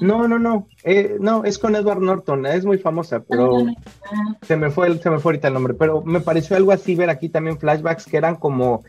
No, 0.00 0.28
no, 0.28 0.38
no. 0.38 0.68
Eh, 0.84 1.16
no, 1.18 1.42
es 1.42 1.58
con 1.58 1.74
Edward 1.74 2.00
Norton, 2.00 2.46
es 2.46 2.64
muy 2.64 2.78
famosa, 2.78 3.24
pero 3.28 3.56
ah. 4.04 4.36
se, 4.42 4.56
me 4.56 4.70
fue, 4.70 4.96
se 4.98 5.10
me 5.10 5.18
fue 5.18 5.30
ahorita 5.32 5.48
el 5.48 5.54
nombre. 5.54 5.74
Pero 5.74 6.02
me 6.02 6.20
pareció 6.20 6.56
algo 6.56 6.70
así 6.70 6.94
ver 6.94 7.10
aquí 7.10 7.28
también 7.28 7.58
flashbacks 7.58 8.06
que 8.06 8.16
eran 8.16 8.36
como. 8.36 8.84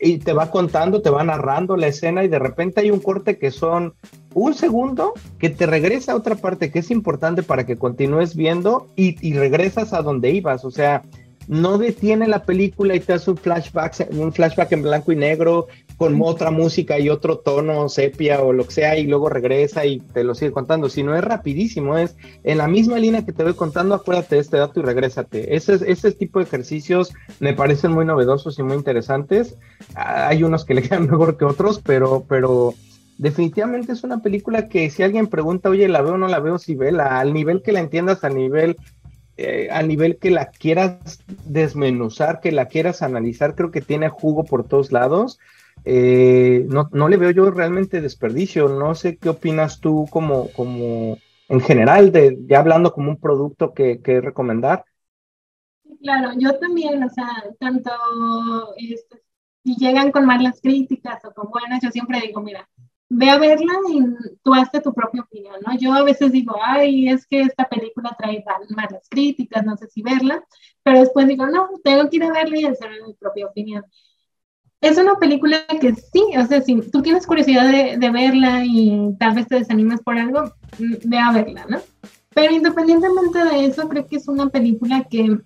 Y 0.00 0.18
te 0.18 0.32
va 0.32 0.50
contando, 0.50 1.02
te 1.02 1.10
va 1.10 1.24
narrando 1.24 1.76
la 1.76 1.88
escena 1.88 2.22
y 2.22 2.28
de 2.28 2.38
repente 2.38 2.82
hay 2.82 2.92
un 2.92 3.00
corte 3.00 3.36
que 3.36 3.50
son 3.50 3.94
un 4.32 4.54
segundo 4.54 5.12
que 5.40 5.50
te 5.50 5.66
regresa 5.66 6.12
a 6.12 6.16
otra 6.16 6.36
parte 6.36 6.70
que 6.70 6.78
es 6.78 6.92
importante 6.92 7.42
para 7.42 7.66
que 7.66 7.76
continúes 7.76 8.36
viendo 8.36 8.86
y, 8.94 9.16
y 9.26 9.32
regresas 9.32 9.92
a 9.92 10.02
donde 10.02 10.30
ibas. 10.30 10.64
O 10.64 10.70
sea, 10.70 11.02
no 11.48 11.78
detiene 11.78 12.28
la 12.28 12.44
película 12.44 12.94
y 12.94 13.00
te 13.00 13.14
hace 13.14 13.30
un 13.30 13.38
flashback, 13.38 14.08
un 14.10 14.32
flashback 14.32 14.72
en 14.72 14.82
blanco 14.82 15.12
y 15.12 15.16
negro 15.16 15.66
con 15.96 16.20
otra 16.22 16.50
música 16.50 16.98
y 16.98 17.08
otro 17.08 17.38
tono 17.38 17.88
sepia 17.88 18.40
o 18.42 18.52
lo 18.52 18.66
que 18.66 18.74
sea 18.74 18.98
y 18.98 19.06
luego 19.06 19.28
regresa 19.28 19.84
y 19.84 19.98
te 19.98 20.22
lo 20.24 20.34
sigue 20.34 20.52
contando, 20.52 20.88
sino 20.88 21.16
es 21.16 21.24
rapidísimo, 21.24 21.98
es 21.98 22.16
en 22.44 22.58
la 22.58 22.68
misma 22.68 22.98
línea 22.98 23.24
que 23.24 23.32
te 23.32 23.42
voy 23.42 23.54
contando, 23.54 23.94
acuérdate 23.94 24.36
de 24.36 24.42
este 24.42 24.58
dato 24.58 24.78
y 24.78 24.82
regrésate. 24.84 25.56
Ese, 25.56 25.78
ese 25.90 26.12
tipo 26.12 26.38
de 26.38 26.44
ejercicios 26.44 27.12
me 27.40 27.54
parecen 27.54 27.92
muy 27.92 28.04
novedosos 28.04 28.58
y 28.58 28.62
muy 28.62 28.76
interesantes. 28.76 29.56
Hay 29.94 30.44
unos 30.44 30.64
que 30.64 30.74
le 30.74 30.82
quedan 30.88 31.10
mejor 31.10 31.36
que 31.36 31.46
otros, 31.46 31.80
pero, 31.84 32.24
pero 32.28 32.74
definitivamente 33.16 33.92
es 33.92 34.04
una 34.04 34.22
película 34.22 34.68
que 34.68 34.88
si 34.90 35.02
alguien 35.02 35.26
pregunta, 35.26 35.68
oye, 35.68 35.88
¿la 35.88 36.02
veo 36.02 36.14
o 36.14 36.18
no 36.18 36.28
la 36.28 36.40
veo? 36.40 36.58
Si 36.58 36.74
vela, 36.74 37.18
al 37.18 37.32
nivel 37.32 37.62
que 37.62 37.72
la 37.72 37.80
entiendas, 37.80 38.22
al 38.22 38.36
nivel 38.36 38.76
eh, 39.40 39.68
a 39.70 39.82
nivel 39.82 40.18
que 40.18 40.30
la 40.30 40.50
quieras 40.50 41.24
desmenuzar, 41.44 42.40
que 42.40 42.50
la 42.50 42.66
quieras 42.66 43.02
analizar, 43.02 43.54
creo 43.54 43.70
que 43.70 43.80
tiene 43.80 44.08
jugo 44.08 44.42
por 44.42 44.66
todos 44.66 44.90
lados. 44.90 45.38
Eh, 45.84 46.66
no, 46.68 46.88
no, 46.92 47.08
le 47.08 47.16
veo 47.16 47.30
yo 47.30 47.48
realmente 47.52 48.00
desperdicio. 48.00 48.68
No 48.68 48.96
sé 48.96 49.16
qué 49.16 49.28
opinas 49.28 49.78
tú 49.78 50.08
como, 50.10 50.50
como 50.50 51.18
en 51.48 51.60
general, 51.60 52.10
de, 52.10 52.36
ya 52.46 52.58
hablando 52.58 52.92
como 52.92 53.10
un 53.10 53.20
producto 53.20 53.72
que, 53.72 54.02
que 54.02 54.20
recomendar. 54.20 54.84
Claro, 56.02 56.32
yo 56.36 56.58
también, 56.58 57.00
o 57.04 57.08
sea, 57.08 57.28
tanto 57.60 57.90
este, 58.76 59.22
si 59.62 59.76
llegan 59.76 60.10
con 60.10 60.26
malas 60.26 60.60
críticas 60.60 61.24
o 61.24 61.32
con 61.32 61.48
buenas, 61.50 61.80
yo 61.80 61.90
siempre 61.90 62.20
digo, 62.20 62.40
mira, 62.40 62.68
ve 63.10 63.30
a 63.30 63.38
verla 63.38 63.72
y 63.90 64.00
tú 64.42 64.54
hazte 64.54 64.80
tu 64.80 64.92
propia 64.92 65.22
opinión, 65.22 65.56
¿no? 65.66 65.76
Yo 65.78 65.92
a 65.94 66.02
veces 66.02 66.32
digo, 66.32 66.56
ay, 66.62 67.08
es 67.08 67.26
que 67.26 67.40
esta 67.40 67.68
película 67.68 68.14
trae 68.18 68.44
malas 68.70 69.08
críticas, 69.08 69.64
no 69.64 69.76
sé 69.76 69.88
si 69.88 70.02
verla, 70.02 70.44
pero 70.82 71.00
después 71.00 71.26
digo, 71.26 71.46
no, 71.46 71.68
tengo 71.82 72.08
que 72.08 72.16
ir 72.16 72.24
a 72.24 72.32
verla 72.32 72.58
y 72.58 72.64
hacer 72.64 72.90
mi 73.06 73.14
propia 73.14 73.46
opinión. 73.46 73.84
Es 74.80 74.96
una 74.96 75.16
película 75.16 75.66
que 75.80 75.94
sí, 75.94 76.22
o 76.38 76.46
sea, 76.46 76.60
si 76.60 76.80
tú 76.90 77.02
tienes 77.02 77.26
curiosidad 77.26 77.70
de, 77.70 77.96
de 77.96 78.10
verla 78.10 78.62
y 78.64 79.16
tal 79.18 79.34
vez 79.34 79.48
te 79.48 79.56
desanimas 79.56 80.00
por 80.02 80.18
algo, 80.18 80.44
mm, 80.78 80.94
ve 81.08 81.18
a 81.18 81.32
verla, 81.32 81.66
¿no? 81.68 81.78
Pero 82.34 82.52
independientemente 82.52 83.44
de 83.44 83.64
eso, 83.64 83.88
creo 83.88 84.06
que 84.06 84.16
es 84.16 84.28
una 84.28 84.48
película 84.48 85.04
que 85.10 85.38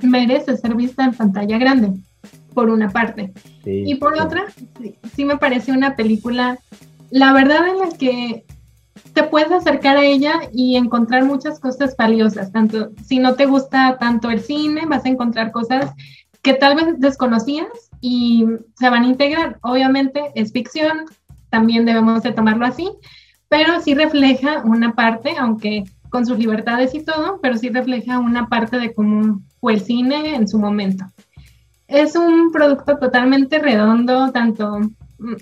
merece 0.00 0.56
ser 0.56 0.74
vista 0.74 1.04
en 1.04 1.14
pantalla 1.14 1.58
grande, 1.58 1.92
por 2.54 2.70
una 2.70 2.90
parte. 2.90 3.32
y 3.64 3.94
por 3.96 4.20
otra, 4.20 4.46
sí, 4.80 4.96
sí 5.14 5.24
me 5.24 5.36
parece 5.36 5.70
una 5.70 5.94
película 5.94 6.58
la 7.12 7.34
verdad 7.34 7.68
en 7.68 7.78
la 7.78 7.90
que 7.98 8.46
te 9.12 9.22
puedes 9.24 9.52
acercar 9.52 9.98
a 9.98 10.04
ella 10.04 10.32
y 10.50 10.76
encontrar 10.76 11.24
muchas 11.24 11.60
cosas 11.60 11.94
valiosas, 11.94 12.50
tanto 12.52 12.90
si 13.04 13.18
no 13.18 13.34
te 13.34 13.44
gusta 13.44 13.98
tanto 13.98 14.30
el 14.30 14.40
cine, 14.40 14.86
vas 14.86 15.04
a 15.04 15.10
encontrar 15.10 15.52
cosas 15.52 15.92
que 16.40 16.54
tal 16.54 16.74
vez 16.74 16.98
desconocías 16.98 17.68
y 18.00 18.46
se 18.78 18.88
van 18.88 19.02
a 19.02 19.08
integrar. 19.08 19.58
Obviamente 19.60 20.22
es 20.34 20.52
ficción, 20.52 21.04
también 21.50 21.84
debemos 21.84 22.22
de 22.22 22.32
tomarlo 22.32 22.64
así, 22.64 22.90
pero 23.50 23.78
sí 23.82 23.94
refleja 23.94 24.62
una 24.64 24.94
parte, 24.94 25.34
aunque 25.38 25.84
con 26.08 26.24
sus 26.24 26.38
libertades 26.38 26.94
y 26.94 27.04
todo, 27.04 27.40
pero 27.42 27.58
sí 27.58 27.68
refleja 27.68 28.20
una 28.20 28.48
parte 28.48 28.78
de 28.78 28.94
cómo 28.94 29.42
fue 29.60 29.74
el 29.74 29.82
cine 29.82 30.34
en 30.34 30.48
su 30.48 30.58
momento. 30.58 31.04
Es 31.88 32.16
un 32.16 32.52
producto 32.52 32.96
totalmente 32.96 33.58
redondo, 33.58 34.32
tanto 34.32 34.80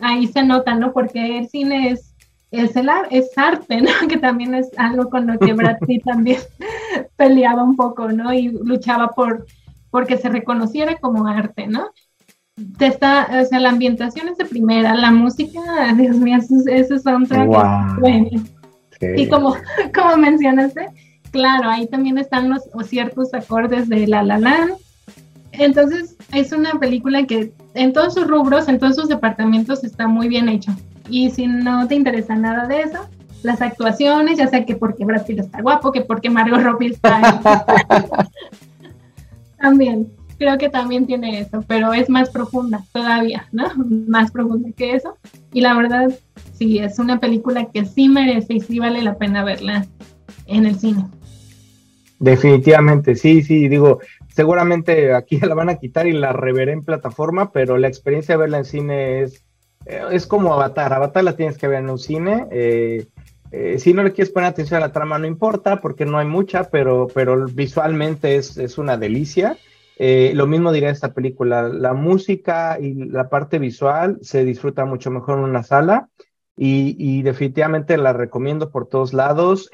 ahí 0.01 0.27
se 0.27 0.43
nota, 0.43 0.75
¿no? 0.75 0.93
Porque 0.93 1.39
el 1.39 1.49
cine 1.49 1.91
es, 1.91 2.15
es, 2.51 2.77
el, 2.77 2.89
es 3.11 3.31
arte, 3.37 3.81
¿no? 3.81 4.09
Que 4.09 4.17
también 4.17 4.55
es 4.55 4.71
algo 4.77 5.11
con 5.11 5.27
lo 5.27 5.39
que 5.39 5.53
Brad 5.53 5.79
Pitt 5.87 6.05
también 6.05 6.41
peleaba 7.17 7.63
un 7.63 7.77
poco, 7.77 8.09
¿no? 8.09 8.33
Y 8.33 8.49
luchaba 8.49 9.09
por 9.09 9.47
porque 9.91 10.17
se 10.17 10.29
reconociera 10.29 10.99
como 10.99 11.27
arte, 11.27 11.67
¿no? 11.67 11.91
Te 12.79 12.87
está, 12.87 13.29
o 13.43 13.45
sea, 13.45 13.59
la 13.59 13.71
ambientación 13.71 14.29
es 14.29 14.39
de 14.39 14.45
primera, 14.45 14.95
la 14.95 15.11
música, 15.11 15.61
Dios 15.97 16.17
mío, 16.17 16.39
esos 16.67 17.03
son 17.03 17.27
bueno. 17.99 18.29
Y 19.17 19.29
como, 19.29 19.57
como 19.95 20.17
mencionaste, 20.17 20.87
claro, 21.33 21.71
ahí 21.71 21.89
también 21.89 22.19
están 22.19 22.51
los 22.51 22.63
ciertos 22.85 23.35
acordes 23.35 23.89
de 23.89 24.07
La 24.07 24.23
La 24.23 24.39
Land, 24.39 24.75
entonces, 25.53 26.17
es 26.33 26.53
una 26.53 26.79
película 26.79 27.27
que 27.27 27.53
en 27.75 27.93
todos 27.93 28.15
sus 28.15 28.27
rubros, 28.27 28.69
en 28.69 28.79
todos 28.79 28.97
sus 28.97 29.09
departamentos 29.09 29.85
está 29.85 30.09
muy 30.09 30.29
bien 30.29 30.49
hecho. 30.49 30.73
Y 31.09 31.31
si 31.31 31.47
no 31.47 31.87
te 31.89 31.95
interesa 31.95 32.37
nada 32.37 32.67
de 32.67 32.83
eso, 32.83 33.09
las 33.43 33.63
actuaciones, 33.63 34.39
ya 34.39 34.47
sea 34.49 34.65
que 34.65 34.77
porque 34.77 35.05
Brad 35.05 35.25
Pitt 35.27 35.41
está 35.41 35.63
guapo, 35.63 35.93
que 35.93 36.03
porque 36.03 36.31
Margot 36.31 36.61
Robbie 36.61 36.91
está... 36.91 37.41
también, 39.61 40.09
creo 40.39 40.57
que 40.59 40.69
también 40.69 41.07
tiene 41.07 41.41
eso, 41.41 41.63
pero 41.67 41.93
es 41.93 42.09
más 42.09 42.31
profunda 42.31 42.83
todavía, 42.93 43.47
¿no? 43.53 43.65
Más 44.09 44.31
profunda 44.31 44.71
que 44.77 44.95
eso. 44.95 45.17
Y 45.53 45.61
la 45.61 45.75
verdad, 45.75 46.11
sí, 46.55 46.79
es 46.79 46.99
una 46.99 47.21
película 47.21 47.67
que 47.67 47.85
sí 47.85 48.09
merece 48.09 48.55
y 48.55 48.61
sí 48.61 48.79
vale 48.79 49.03
la 49.03 49.17
pena 49.17 49.45
verla 49.45 49.87
en 50.47 50.67
el 50.67 50.77
cine. 50.77 51.05
Definitivamente, 52.19 53.17
sí, 53.17 53.43
sí, 53.43 53.69
digo, 53.69 54.01
seguramente 54.41 55.13
aquí 55.13 55.39
la 55.41 55.55
van 55.55 55.69
a 55.69 55.77
quitar 55.77 56.07
y 56.07 56.13
la 56.13 56.33
reveré 56.33 56.73
en 56.73 56.83
plataforma, 56.83 57.53
pero 57.53 57.77
la 57.77 57.89
experiencia 57.89 58.37
de 58.37 58.41
verla 58.41 58.57
en 58.57 58.65
cine 58.65 59.21
es, 59.21 59.45
eh, 59.85 60.01
es 60.13 60.27
como 60.27 60.55
Avatar. 60.55 60.95
Avatar 60.95 61.25
la 61.25 61.37
tienes 61.37 61.59
que 61.59 61.69
ver 61.69 61.81
en 61.81 61.91
un 61.91 61.99
cine. 61.99 62.47
Eh, 62.51 63.07
eh, 63.53 63.79
si 63.79 63.93
no 63.93 64.03
le 64.03 64.15
quieres 64.15 64.33
poner 64.33 64.49
atención 64.49 64.79
a 64.79 64.87
la 64.87 64.93
trama, 64.93 65.19
no 65.19 65.27
importa, 65.27 65.83
porque 65.83 66.07
no 66.07 66.17
hay 66.17 66.27
mucha, 66.27 66.71
pero, 66.71 67.09
pero 67.13 67.49
visualmente 67.49 68.37
es, 68.37 68.57
es 68.57 68.79
una 68.79 68.97
delicia. 68.97 69.59
lo 69.99 70.47
mismo 70.47 70.73
diría 70.73 70.89
esta 70.89 71.13
película, 71.13 71.69
la 71.69 71.93
música 71.93 72.79
y 72.81 72.95
la 72.95 73.29
parte 73.29 73.59
visual 73.59 74.21
se 74.23 74.47
disfruta 74.47 74.87
mucho 74.87 75.11
mejor 75.11 75.37
en 75.37 75.45
una 75.45 75.65
sala 75.65 76.09
y, 76.57 76.97
y 76.99 77.21
definitivamente 77.21 77.99
la 77.99 78.15
recomiendo 78.15 78.71
por 78.71 78.89
todos 78.89 79.13
lados 79.13 79.69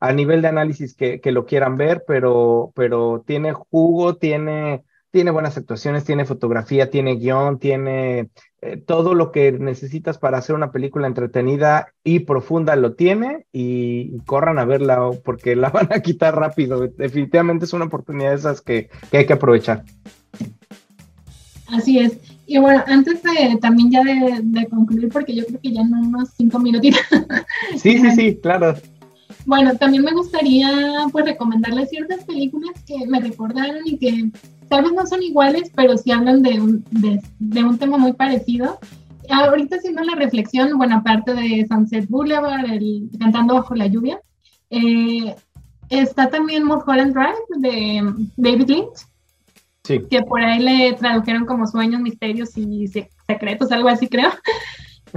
a 0.00 0.12
nivel 0.12 0.40
de 0.40 0.48
análisis 0.48 0.94
que, 0.94 1.20
lo 1.26 1.44
quieran 1.44 1.76
ver, 1.76 2.04
pero, 2.06 2.72
pero 2.74 3.22
tiene 3.26 3.52
jugo, 3.52 4.16
tiene, 4.16 4.82
tiene 5.10 5.30
buenas 5.30 5.58
actuaciones, 5.58 6.04
tiene 6.04 6.24
fotografía, 6.24 6.90
tiene 6.90 7.16
guion, 7.16 7.58
tiene 7.58 8.30
eh, 8.62 8.78
todo 8.78 9.14
lo 9.14 9.30
que 9.30 9.52
necesitas 9.52 10.16
para 10.16 10.38
hacer 10.38 10.56
una 10.56 10.72
película 10.72 11.06
entretenida 11.06 11.92
y 12.02 12.20
profunda 12.20 12.76
lo 12.76 12.94
tiene 12.94 13.46
y, 13.52 14.18
corran 14.24 14.58
a 14.58 14.64
verla 14.64 15.10
porque 15.22 15.54
la 15.54 15.68
van 15.70 15.92
a 15.92 16.00
quitar 16.00 16.34
rápido. 16.34 16.88
Definitivamente 16.88 17.66
es 17.66 17.74
una 17.74 17.84
oportunidad 17.84 18.30
de 18.30 18.36
esas 18.36 18.62
que, 18.62 18.88
hay 19.12 19.26
que 19.26 19.34
aprovechar. 19.34 19.84
Así 21.68 21.98
es. 21.98 22.18
Y 22.46 22.58
bueno, 22.58 22.82
antes 22.86 23.22
de 23.22 23.58
también 23.60 23.90
ya 23.92 24.02
de, 24.02 24.40
de 24.42 24.66
concluir, 24.66 25.10
porque 25.10 25.36
yo 25.36 25.44
creo 25.44 25.60
que 25.60 25.72
ya 25.72 25.82
en 25.82 25.92
unos 25.92 26.30
cinco 26.36 26.58
minutitos. 26.58 27.02
Sí, 27.76 27.98
sí, 27.98 28.10
sí, 28.12 28.36
claro. 28.42 28.74
Bueno, 29.46 29.74
también 29.76 30.04
me 30.04 30.12
gustaría 30.12 30.70
pues 31.12 31.24
recomendarles 31.24 31.90
ciertas 31.90 32.24
películas 32.24 32.72
que 32.86 33.06
me 33.06 33.20
recordaron 33.20 33.80
y 33.84 33.96
que 33.96 34.30
tal 34.68 34.84
vez 34.84 34.92
no 34.92 35.06
son 35.06 35.22
iguales, 35.22 35.70
pero 35.74 35.96
sí 35.96 36.12
hablan 36.12 36.42
de 36.42 36.60
un, 36.60 36.84
de, 36.90 37.64
un 37.64 37.78
tema 37.78 37.98
muy 37.98 38.12
parecido. 38.12 38.78
Ahorita 39.28 39.76
haciendo 39.76 40.02
la 40.02 40.14
reflexión, 40.14 40.76
bueno, 40.76 40.96
aparte 40.96 41.34
de 41.34 41.66
Sunset 41.68 42.08
Boulevard, 42.08 42.64
el 42.70 43.10
Cantando 43.18 43.54
bajo 43.54 43.74
la 43.74 43.86
lluvia, 43.86 44.20
eh, 44.70 45.34
está 45.88 46.30
también 46.30 46.64
Mulholland 46.64 47.14
Drive 47.14 47.58
de 47.58 48.14
David 48.36 48.68
Lynch, 48.68 49.06
sí. 49.84 50.00
que 50.10 50.22
por 50.22 50.40
ahí 50.40 50.60
le 50.60 50.92
tradujeron 50.94 51.46
como 51.46 51.66
Sueños, 51.66 52.00
Misterios 52.00 52.56
y 52.56 52.88
Secretos, 53.26 53.72
algo 53.72 53.88
así 53.88 54.08
creo. 54.08 54.30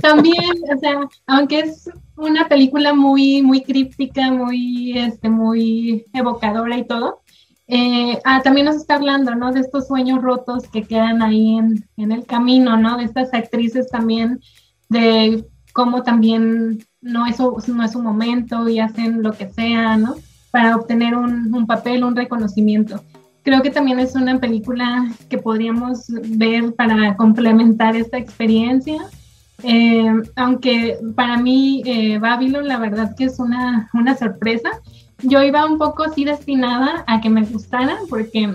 También, 0.02 0.52
o 0.76 0.80
sea, 0.80 1.08
aunque 1.28 1.60
es 1.60 1.90
una 2.16 2.48
película 2.48 2.94
muy, 2.94 3.42
muy 3.42 3.62
críptica, 3.62 4.32
muy, 4.32 4.98
este, 4.98 5.30
muy 5.30 6.06
evocadora 6.14 6.78
y 6.78 6.86
todo, 6.86 7.22
eh, 7.68 8.20
ah, 8.26 8.42
también 8.44 8.66
nos 8.66 8.76
está 8.76 8.96
hablando, 8.96 9.36
¿no? 9.36 9.52
De 9.52 9.62
estos 9.62 9.88
sueños 9.88 10.22
rotos 10.22 10.68
que 10.68 10.84
quedan 10.84 11.22
ahí 11.22 11.58
en, 11.58 11.88
en, 11.98 12.12
el 12.12 12.26
camino, 12.26 12.78
¿no? 12.78 12.98
De 12.98 13.06
estas 13.06 13.34
actrices 13.34 13.90
también, 13.90 14.42
de 14.90 15.46
cómo 15.74 16.04
también 16.04 16.86
no 17.02 17.26
es, 17.26 17.40
no 17.40 17.84
es 17.84 17.92
su 17.92 18.02
momento 18.02 18.68
y 18.68 18.80
hacen 18.80 19.24
lo 19.24 19.32
que 19.32 19.50
sea, 19.50 19.98
¿no? 19.98 20.16
Para 20.52 20.76
obtener 20.76 21.16
un, 21.16 21.54
un 21.54 21.66
papel, 21.66 22.04
un 22.04 22.16
reconocimiento. 22.16 23.02
Creo 23.44 23.62
que 23.62 23.72
también 23.72 24.00
es 24.00 24.16
una 24.16 24.40
película 24.40 25.10
que 25.30 25.38
podríamos 25.38 26.08
ver 26.10 26.76
para 26.76 27.16
complementar 27.16 27.96
esta 27.96 28.18
experiencia 28.18 29.10
eh, 29.62 30.12
aunque 30.36 30.98
para 31.16 31.38
mí 31.38 31.84
eh, 31.86 32.18
Babylon 32.18 32.68
la 32.68 32.80
verdad 32.80 33.16
que 33.16 33.26
es 33.26 33.40
una, 33.40 33.90
una 33.94 34.18
sorpresa. 34.18 34.70
Yo 35.22 35.42
iba 35.44 35.66
un 35.66 35.78
poco 35.78 36.04
así 36.04 36.26
destinada 36.26 37.04
a 37.08 37.22
que 37.22 37.30
me 37.30 37.44
gustara 37.44 37.98
porque 38.10 38.54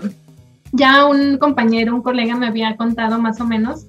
ya 0.72 1.06
un 1.06 1.38
compañero, 1.38 1.94
un 1.94 2.02
colega 2.02 2.34
me 2.36 2.46
había 2.46 2.76
contado 2.76 3.18
más 3.18 3.40
o 3.40 3.46
menos 3.46 3.86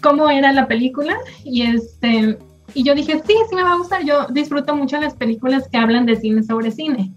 cómo 0.00 0.30
era 0.30 0.52
la 0.52 0.68
película 0.68 1.16
y 1.44 1.62
este 1.62 2.38
y 2.74 2.84
yo 2.84 2.94
dije, 2.94 3.22
sí, 3.26 3.34
sí 3.48 3.54
me 3.54 3.62
va 3.62 3.72
a 3.72 3.78
gustar. 3.78 4.04
Yo 4.04 4.26
disfruto 4.28 4.76
mucho 4.76 5.00
las 5.00 5.14
películas 5.14 5.68
que 5.68 5.78
hablan 5.78 6.06
de 6.06 6.16
cine 6.16 6.42
sobre 6.42 6.70
cine. 6.70 7.12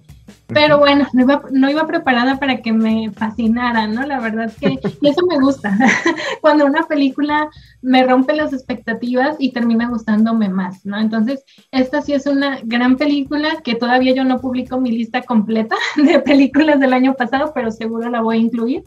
Pero 0.54 0.80
bueno, 0.80 1.08
no 1.14 1.22
iba, 1.22 1.42
no 1.52 1.70
iba 1.70 1.88
preparada 1.88 2.38
para 2.38 2.62
que 2.62 2.74
me 2.74 3.12
fascinara, 3.12 3.88
¿no? 3.88 4.06
La 4.06 4.20
verdad 4.20 4.52
que, 4.60 4.80
y 5.02 5.08
eso 5.08 5.26
me 5.28 5.40
gusta, 5.40 5.78
cuando 6.42 6.66
una 6.66 6.84
película 6.84 7.50
me 7.82 8.04
rompe 8.04 8.34
las 8.34 8.54
expectativas 8.54 9.36
y 9.40 9.52
termina 9.52 9.88
gustándome 9.88 10.50
más, 10.50 10.86
¿no? 10.86 11.00
Entonces, 11.00 11.44
esta 11.72 12.02
sí 12.02 12.14
es 12.14 12.28
una 12.28 12.60
gran 12.64 12.98
película 12.98 13.62
que 13.64 13.76
todavía 13.76 14.14
yo 14.14 14.24
no 14.24 14.40
publico 14.40 14.80
mi 14.80 14.92
lista 14.92 15.22
completa 15.22 15.76
de 15.96 16.20
películas 16.20 16.80
del 16.80 16.94
año 16.94 17.14
pasado, 17.14 17.52
pero 17.54 17.72
seguro 17.72 18.10
la 18.10 18.22
voy 18.22 18.38
a 18.38 18.42
incluir. 18.42 18.84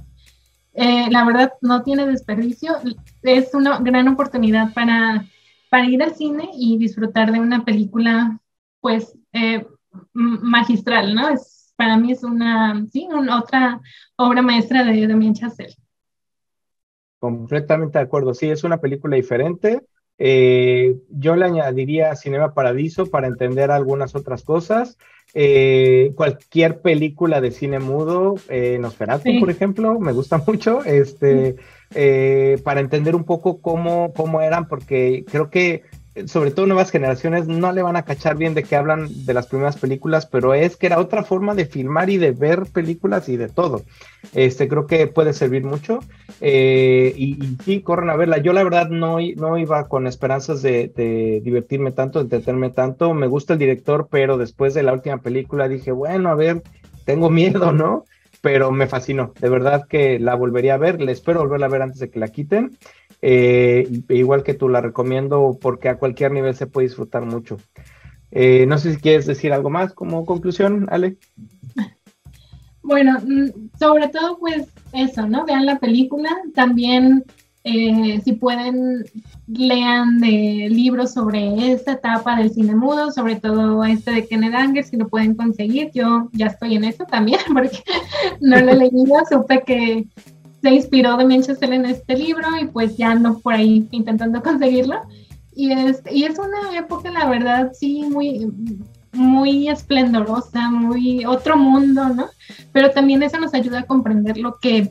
Eh, 0.75 1.09
la 1.11 1.25
verdad, 1.25 1.53
no 1.61 1.83
tiene 1.83 2.05
desperdicio, 2.07 2.77
es 3.23 3.55
una 3.55 3.79
gran 3.79 4.09
oportunidad 4.09 4.75
para, 4.75 5.25
para 5.71 5.87
ir 5.87 6.03
al 6.03 6.17
cine 6.17 6.51
y 6.53 6.79
disfrutar 6.79 7.31
de 7.31 7.39
una 7.39 7.65
película, 7.65 8.41
pues, 8.81 9.17
eh, 9.33 9.65
magistral, 10.13 11.15
¿no? 11.15 11.29
Es, 11.29 11.54
para 11.77 11.97
mí 11.97 12.13
es 12.13 12.23
una, 12.23 12.85
sí, 12.93 13.09
una, 13.11 13.39
otra 13.39 13.81
obra 14.17 14.43
maestra 14.43 14.85
de 14.85 15.07
Damien 15.07 15.35
Chazelle. 15.35 15.75
Completamente 17.19 17.99
de 17.99 18.05
acuerdo, 18.05 18.35
sí, 18.35 18.51
es 18.51 18.65
una 18.65 18.79
película 18.79 19.17
diferente. 19.17 19.83
Eh, 20.19 20.97
yo 21.09 21.35
le 21.35 21.47
añadiría 21.47 22.15
Cinema 22.15 22.55
Paradiso 22.55 23.07
para 23.07 23.27
entender 23.27 23.71
algunas 23.71 24.15
otras 24.15 24.43
cosas. 24.43 24.97
Eh, 25.37 26.13
cualquier 26.15 26.81
película 26.81 27.41
de 27.41 27.51
cine 27.51 27.81
mudo, 27.81 28.37
eh, 28.49 28.79
Nosferatu, 28.81 29.41
por 29.41 29.51
ejemplo, 29.51 29.99
me 29.99 30.13
gusta 30.13 30.39
mucho, 30.39 30.85
este, 30.85 31.57
eh, 31.95 32.61
para 32.63 32.81
entender 32.81 33.17
un 33.17 33.25
poco 33.25 33.61
cómo, 33.61 34.13
cómo 34.13 34.41
eran, 34.43 34.69
porque 34.69 35.25
creo 35.29 35.51
que 35.51 35.83
sobre 36.27 36.53
todo 36.53 36.67
nuevas 36.67 36.91
generaciones, 36.91 37.49
no 37.49 37.73
le 37.73 37.83
van 37.83 37.97
a 37.97 38.05
cachar 38.05 38.37
bien 38.37 38.55
de 38.55 38.63
qué 38.63 38.77
hablan 38.77 39.09
de 39.27 39.35
las 39.35 39.49
primeras 39.49 39.77
películas, 39.77 40.27
pero 40.27 40.55
es 40.55 40.77
que 40.77 40.87
era 40.87 41.01
otra 41.01 41.25
forma 41.25 41.55
de 41.55 41.67
filmar 41.67 42.09
y 42.09 42.19
de 42.19 42.31
ver 42.31 42.67
películas 42.67 43.29
y 43.29 43.37
de 43.37 43.49
todo. 43.49 43.83
Este, 44.33 44.69
creo 44.69 44.87
que 44.87 45.09
puede 45.09 45.33
servir 45.33 45.65
mucho. 45.65 45.99
Eh, 46.41 47.13
y, 47.17 47.57
sí, 47.65 47.81
corren 47.81 48.11
a 48.11 48.17
verla. 48.17 48.39
Yo 48.39 48.53
la 48.53 48.63
verdad 48.63 48.89
no, 48.89 49.19
no 49.37 49.59
iba 49.59 49.89
con 49.89 50.07
esperanzas 50.07 50.63
de, 50.63 51.41
divertirme 51.43 51.91
tanto, 51.91 52.21
de 52.21 52.25
entretenerme 52.25 52.71
tanto. 52.71 53.13
Me 53.13 53.27
gusta 53.27 53.55
el 53.55 53.59
director, 53.59 54.07
pero 54.09 54.39
después 54.39 54.73
de 54.73 54.85
la 54.85 54.93
última 54.93 55.19
película 55.19 55.69
dije, 55.69 55.91
bueno, 55.91 56.29
a 56.29 56.37
ver, 56.37 56.63
tengo 57.05 57.29
miedo, 57.29 57.73
¿no? 57.73 58.05
Pero 58.41 58.71
me 58.71 58.87
fascinó. 58.87 59.33
De 59.41 59.49
verdad 59.49 59.89
que 59.89 60.21
la 60.21 60.37
volvería 60.37 60.75
a 60.75 60.79
ver. 60.79 61.01
Le 61.01 61.11
espero 61.11 61.41
volverla 61.41 61.67
a 61.67 61.71
ver 61.71 61.83
antes 61.83 61.99
de 61.99 62.11
que 62.11 62.21
la 62.21 62.29
quiten. 62.29 62.77
Eh, 63.27 63.89
igual 64.11 64.43
que 64.43 64.53
tú 64.53 64.69
la 64.69 64.83
recomiendo 64.83 65.57
porque 65.59 65.89
a 65.89 65.97
cualquier 65.97 66.31
nivel 66.31 66.55
se 66.55 66.67
puede 66.67 66.89
disfrutar 66.89 67.25
mucho. 67.25 67.57
Eh, 68.31 68.67
no 68.67 68.77
sé 68.77 68.93
si 68.93 69.01
quieres 69.01 69.25
decir 69.25 69.51
algo 69.55 69.71
más 69.71 69.95
como 69.95 70.27
conclusión, 70.27 70.87
Ale. 70.91 71.17
Bueno, 72.87 73.19
mm, 73.19 73.79
sobre 73.79 74.09
todo 74.09 74.37
pues 74.39 74.69
eso, 74.93 75.27
¿no? 75.27 75.47
Vean 75.47 75.65
la 75.65 75.79
película, 75.79 76.29
también 76.55 77.25
eh, 77.63 78.21
si 78.23 78.35
pueden 78.35 79.07
lean 79.47 80.21
de 80.21 80.69
libros 80.71 81.15
sobre 81.15 81.73
esta 81.73 81.93
etapa 81.93 82.37
del 82.37 82.51
cine 82.51 82.77
mudo, 82.77 83.11
sobre 83.11 83.37
todo 83.37 83.83
este 83.85 84.11
de 84.11 84.27
Kenneth 84.27 84.55
Anger, 84.55 84.85
si 84.85 84.99
lo 84.99 85.09
pueden 85.09 85.35
conseguir. 85.35 85.93
Yo 85.95 86.29
ya 86.33 86.49
estoy 86.49 86.75
en 86.77 86.85
eso 86.85 87.05
también, 87.05 87.41
porque 87.55 87.83
no 88.43 88.61
lo 88.61 88.73
he 88.73 88.77
leído, 88.77 89.15
supe 89.31 89.63
que 89.65 90.07
se 90.65 90.71
inspiró 90.71 91.19
de 91.19 91.43
Chazelle 91.43 91.77
en 91.77 91.85
este 91.85 92.17
libro 92.17 92.49
y 92.59 92.65
pues 92.65 92.97
ya 92.97 93.11
ando 93.11 93.39
por 93.41 93.53
ahí 93.53 93.87
intentando 93.91 94.43
conseguirlo. 94.43 95.03
Y 95.55 95.71
es, 95.71 96.03
y 96.11 96.25
es 96.25 96.39
una 96.39 96.79
época, 96.79 97.11
la 97.11 97.29
verdad, 97.29 97.73
sí, 97.79 98.03
muy, 98.03 98.51
muy 99.13 99.69
esplendorosa, 99.69 100.71
muy 100.71 101.27
otro 101.27 101.59
mundo, 101.59 102.09
¿no? 102.09 102.29
Pero 102.73 102.91
también 102.93 103.23
eso 103.23 103.39
nos 103.39 103.53
ayuda 103.53 103.81
a 103.81 103.87
comprender 103.87 104.39
lo 104.39 104.57
que 104.59 104.91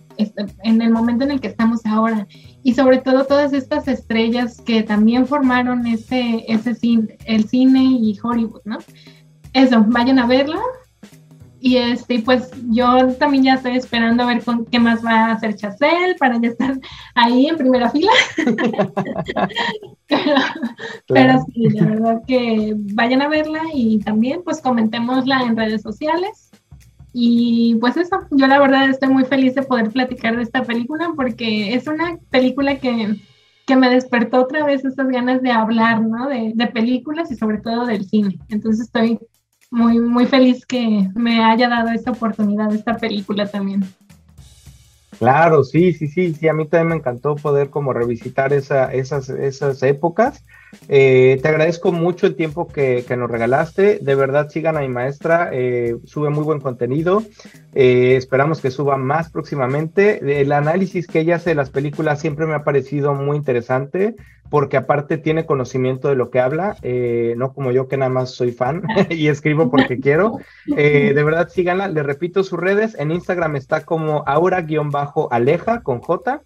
en 0.64 0.82
el 0.84 0.92
momento 0.92 1.26
en 1.26 1.32
el 1.32 1.42
que 1.42 1.48
estamos 1.48 1.84
ahora 1.88 2.28
y 2.62 2.76
sobre 2.76 3.00
todo 3.00 3.26
todas 3.26 3.52
estas 3.52 3.88
estrellas 3.88 4.62
que 4.62 4.84
también 4.84 5.26
formaron 5.26 5.88
ese, 5.88 6.46
ese 6.48 6.76
cine, 6.76 7.18
el 7.26 7.50
cine 7.50 7.84
y 7.84 8.16
Hollywood, 8.22 8.62
¿no? 8.64 8.78
Eso, 9.54 9.84
vayan 9.88 10.20
a 10.20 10.28
verlo, 10.28 10.62
y 11.66 11.78
este, 11.78 12.20
pues 12.20 12.52
yo 12.72 13.14
también 13.14 13.46
ya 13.46 13.54
estoy 13.54 13.78
esperando 13.78 14.24
a 14.24 14.26
ver 14.26 14.44
con 14.44 14.66
qué 14.66 14.80
más 14.82 15.04
va 15.04 15.28
a 15.28 15.32
hacer 15.32 15.56
Chacel 15.56 16.18
para 16.20 16.38
ya 16.42 16.50
estar 16.50 16.78
ahí 17.16 17.48
en 17.48 17.56
primera 17.56 17.90
fila. 17.90 18.12
pero, 21.08 21.46
sí, 21.46 21.70
la 21.70 21.86
verdad 21.86 22.22
que 22.28 22.74
vayan 22.76 23.22
a 23.22 23.30
verla 23.30 23.62
y 23.74 24.00
también 24.00 24.42
pues 24.44 24.60
comentémosla 24.60 25.44
en 25.44 25.56
redes 25.56 25.82
sociales. 25.84 26.52
Y 27.14 27.76
pues 27.76 27.96
eso, 27.96 28.20
yo 28.32 28.48
la 28.48 28.60
verdad 28.60 28.90
estoy 28.90 29.08
muy 29.08 29.24
feliz 29.24 29.56
de 29.56 29.64
poder 29.64 29.90
platicar 29.90 30.36
de 30.36 30.44
esta 30.44 30.64
película 30.64 31.14
porque 31.16 31.76
es 31.76 31.88
una 31.88 32.18
película 32.30 32.78
que, 32.80 33.16
que 33.66 33.76
me 33.78 33.90
despertó 33.90 34.42
otra 34.42 34.66
vez 34.66 34.84
esas 34.84 35.08
ganas 35.08 35.42
de 35.42 35.52
hablar, 35.52 36.02
¿no? 36.02 36.28
De, 36.28 36.52
de 36.54 36.68
películas 36.68 37.32
y 37.32 37.36
sobre 37.36 37.60
todo 37.60 37.86
del 37.86 38.04
cine. 38.04 38.38
Entonces 38.50 38.88
estoy 38.88 39.18
muy, 39.74 40.00
muy 40.00 40.28
feliz 40.28 40.68
que 40.68 41.10
me 41.16 41.44
haya 41.44 41.68
dado 41.68 41.90
esta 41.90 42.12
oportunidad, 42.12 42.72
esta 42.72 42.96
película 42.96 43.48
también. 43.48 43.84
Claro, 45.18 45.64
sí, 45.64 45.94
sí, 45.94 46.08
sí, 46.08 46.34
sí, 46.34 46.48
a 46.48 46.54
mí 46.54 46.68
también 46.68 46.90
me 46.90 46.96
encantó 46.96 47.36
poder 47.36 47.70
como 47.70 47.92
revisitar 47.92 48.54
esa, 48.54 48.94
esas, 48.94 49.30
esas 49.30 49.82
épocas. 49.82 50.44
Eh, 50.90 51.40
te 51.42 51.48
agradezco 51.48 51.92
mucho 51.92 52.28
el 52.28 52.36
tiempo 52.36 52.68
que, 52.68 53.04
que, 53.08 53.18
nos 53.18 53.32
regalaste. 53.32 54.00
De 54.00 54.16
verdad, 54.16 54.50
sigan 54.50 54.78
a 54.78 54.82
mi 54.82 54.90
maestra, 54.90 55.50
eh, 55.52 55.96
sube 56.06 56.30
muy 56.30 56.44
buen 56.44 56.60
contenido. 56.60 57.24
Eh, 57.74 58.16
esperamos 58.16 58.62
que 58.62 58.70
suba 58.70 58.98
más 58.98 59.32
próximamente. 59.32 60.42
El 60.42 60.52
análisis 60.52 61.08
que 61.08 61.22
ella 61.22 61.38
hace 61.38 61.52
de 61.52 61.56
las 61.56 61.72
películas 61.72 62.20
siempre 62.20 62.46
me 62.46 62.54
ha 62.54 62.64
parecido 62.64 63.14
muy 63.14 63.38
interesante 63.38 64.16
porque 64.54 64.78
aparte 64.78 65.18
tiene 65.18 65.48
conocimiento 65.48 66.10
de 66.10 66.16
lo 66.16 66.30
que 66.30 66.40
habla, 66.40 66.78
eh, 66.84 67.34
no 67.38 67.54
como 67.54 67.72
yo 67.72 67.88
que 67.88 67.98
nada 67.98 68.12
más 68.12 68.36
soy 68.36 68.52
fan 68.52 68.84
y 69.10 69.28
escribo 69.28 69.72
porque 69.72 70.00
quiero. 70.00 70.38
Eh, 70.78 71.14
de 71.16 71.24
verdad, 71.24 71.50
síganla. 71.50 71.88
Le 71.88 72.04
repito 72.04 72.44
sus 72.44 72.60
redes. 72.60 72.96
En 73.00 73.10
Instagram 73.10 73.56
está 73.56 73.84
como 73.84 74.24
aura-aleja 74.28 75.82
con 75.82 76.02
J. 76.02 76.44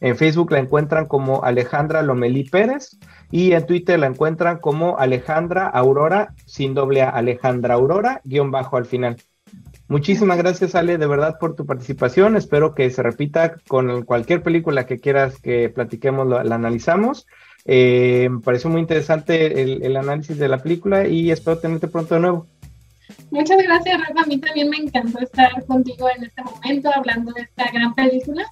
En 0.00 0.16
Facebook 0.16 0.52
la 0.52 0.58
encuentran 0.58 1.04
como 1.04 1.44
Alejandra 1.44 2.02
Lomelí 2.02 2.44
Pérez 2.44 2.98
y 3.30 3.52
en 3.52 3.66
Twitter 3.66 3.98
la 3.98 4.06
encuentran 4.06 4.58
como 4.58 4.98
Alejandra 4.98 5.66
Aurora, 5.68 6.32
sin 6.46 6.72
doble 6.72 7.02
A, 7.02 7.10
Alejandra 7.10 7.74
Aurora, 7.74 8.22
guion 8.24 8.50
bajo 8.50 8.78
al 8.78 8.86
final. 8.86 9.18
Muchísimas 9.88 10.38
gracias, 10.38 10.74
Ale, 10.74 10.98
de 10.98 11.06
verdad 11.06 11.36
por 11.38 11.56
tu 11.56 11.66
participación. 11.66 12.36
Espero 12.36 12.74
que 12.74 12.88
se 12.90 13.02
repita 13.02 13.56
con 13.68 14.04
cualquier 14.04 14.42
película 14.42 14.86
que 14.86 14.98
quieras 14.98 15.38
que 15.40 15.68
platiquemos, 15.68 16.26
la 16.26 16.54
analizamos. 16.54 17.26
Eh, 17.64 18.28
me 18.30 18.40
pareció 18.40 18.70
muy 18.70 18.80
interesante 18.80 19.62
el, 19.62 19.96
análisis 19.96 20.38
de 20.38 20.48
la 20.48 20.58
película 20.58 21.06
y 21.06 21.30
espero 21.30 21.58
tenerte 21.58 21.88
pronto 21.88 22.14
de 22.14 22.20
nuevo. 22.20 22.46
Muchas 23.30 23.62
gracias, 23.62 24.00
Rafa. 24.00 24.22
A 24.22 24.26
mí 24.26 24.38
también 24.38 24.70
me 24.70 24.76
encantó 24.76 25.18
estar 25.20 25.64
contigo 25.66 26.08
en 26.16 26.24
este 26.24 26.42
momento 26.42 26.90
hablando 26.94 27.32
de 27.32 27.42
esta 27.42 27.70
gran 27.70 27.94
película. 27.94 28.44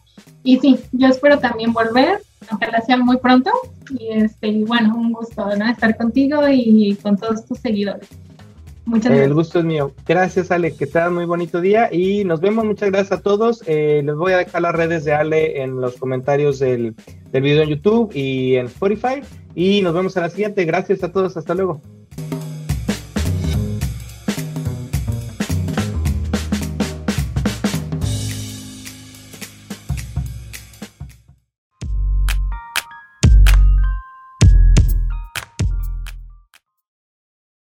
Y 0.42 0.58
sí, 0.58 0.78
yo 0.92 1.08
espero 1.08 1.38
también 1.38 1.72
volver, 1.72 2.20
ojalá 2.50 2.80
sea 2.80 2.96
muy 2.96 3.18
pronto. 3.18 3.50
Y 3.98 4.08
este, 4.10 4.64
bueno, 4.64 4.94
un 4.96 5.12
gusto 5.12 5.48
estar 5.50 5.96
contigo 5.96 6.48
y 6.48 6.96
con 7.02 7.16
todos 7.16 7.46
tus 7.46 7.58
seguidores. 7.58 8.08
Muchas 8.88 9.10
gracias. 9.10 9.26
El 9.26 9.34
gusto 9.34 9.58
es 9.58 9.64
mío. 9.66 9.92
Gracias, 10.06 10.50
Ale. 10.50 10.74
Que 10.74 10.86
tengan 10.86 11.12
muy 11.12 11.26
bonito 11.26 11.60
día 11.60 11.90
y 11.92 12.24
nos 12.24 12.40
vemos. 12.40 12.64
Muchas 12.64 12.90
gracias 12.90 13.18
a 13.18 13.22
todos. 13.22 13.62
Eh, 13.66 14.00
les 14.02 14.14
voy 14.14 14.32
a 14.32 14.38
dejar 14.38 14.62
las 14.62 14.74
redes 14.74 15.04
de 15.04 15.12
Ale 15.12 15.60
en 15.62 15.78
los 15.78 15.96
comentarios 15.96 16.58
del, 16.58 16.94
del 17.30 17.42
video 17.42 17.64
en 17.64 17.68
YouTube 17.68 18.10
y 18.14 18.56
en 18.56 18.64
Spotify. 18.66 19.20
Y 19.54 19.82
nos 19.82 19.92
vemos 19.92 20.16
a 20.16 20.22
la 20.22 20.30
siguiente. 20.30 20.64
Gracias 20.64 21.04
a 21.04 21.12
todos. 21.12 21.36
Hasta 21.36 21.54
luego. 21.54 21.82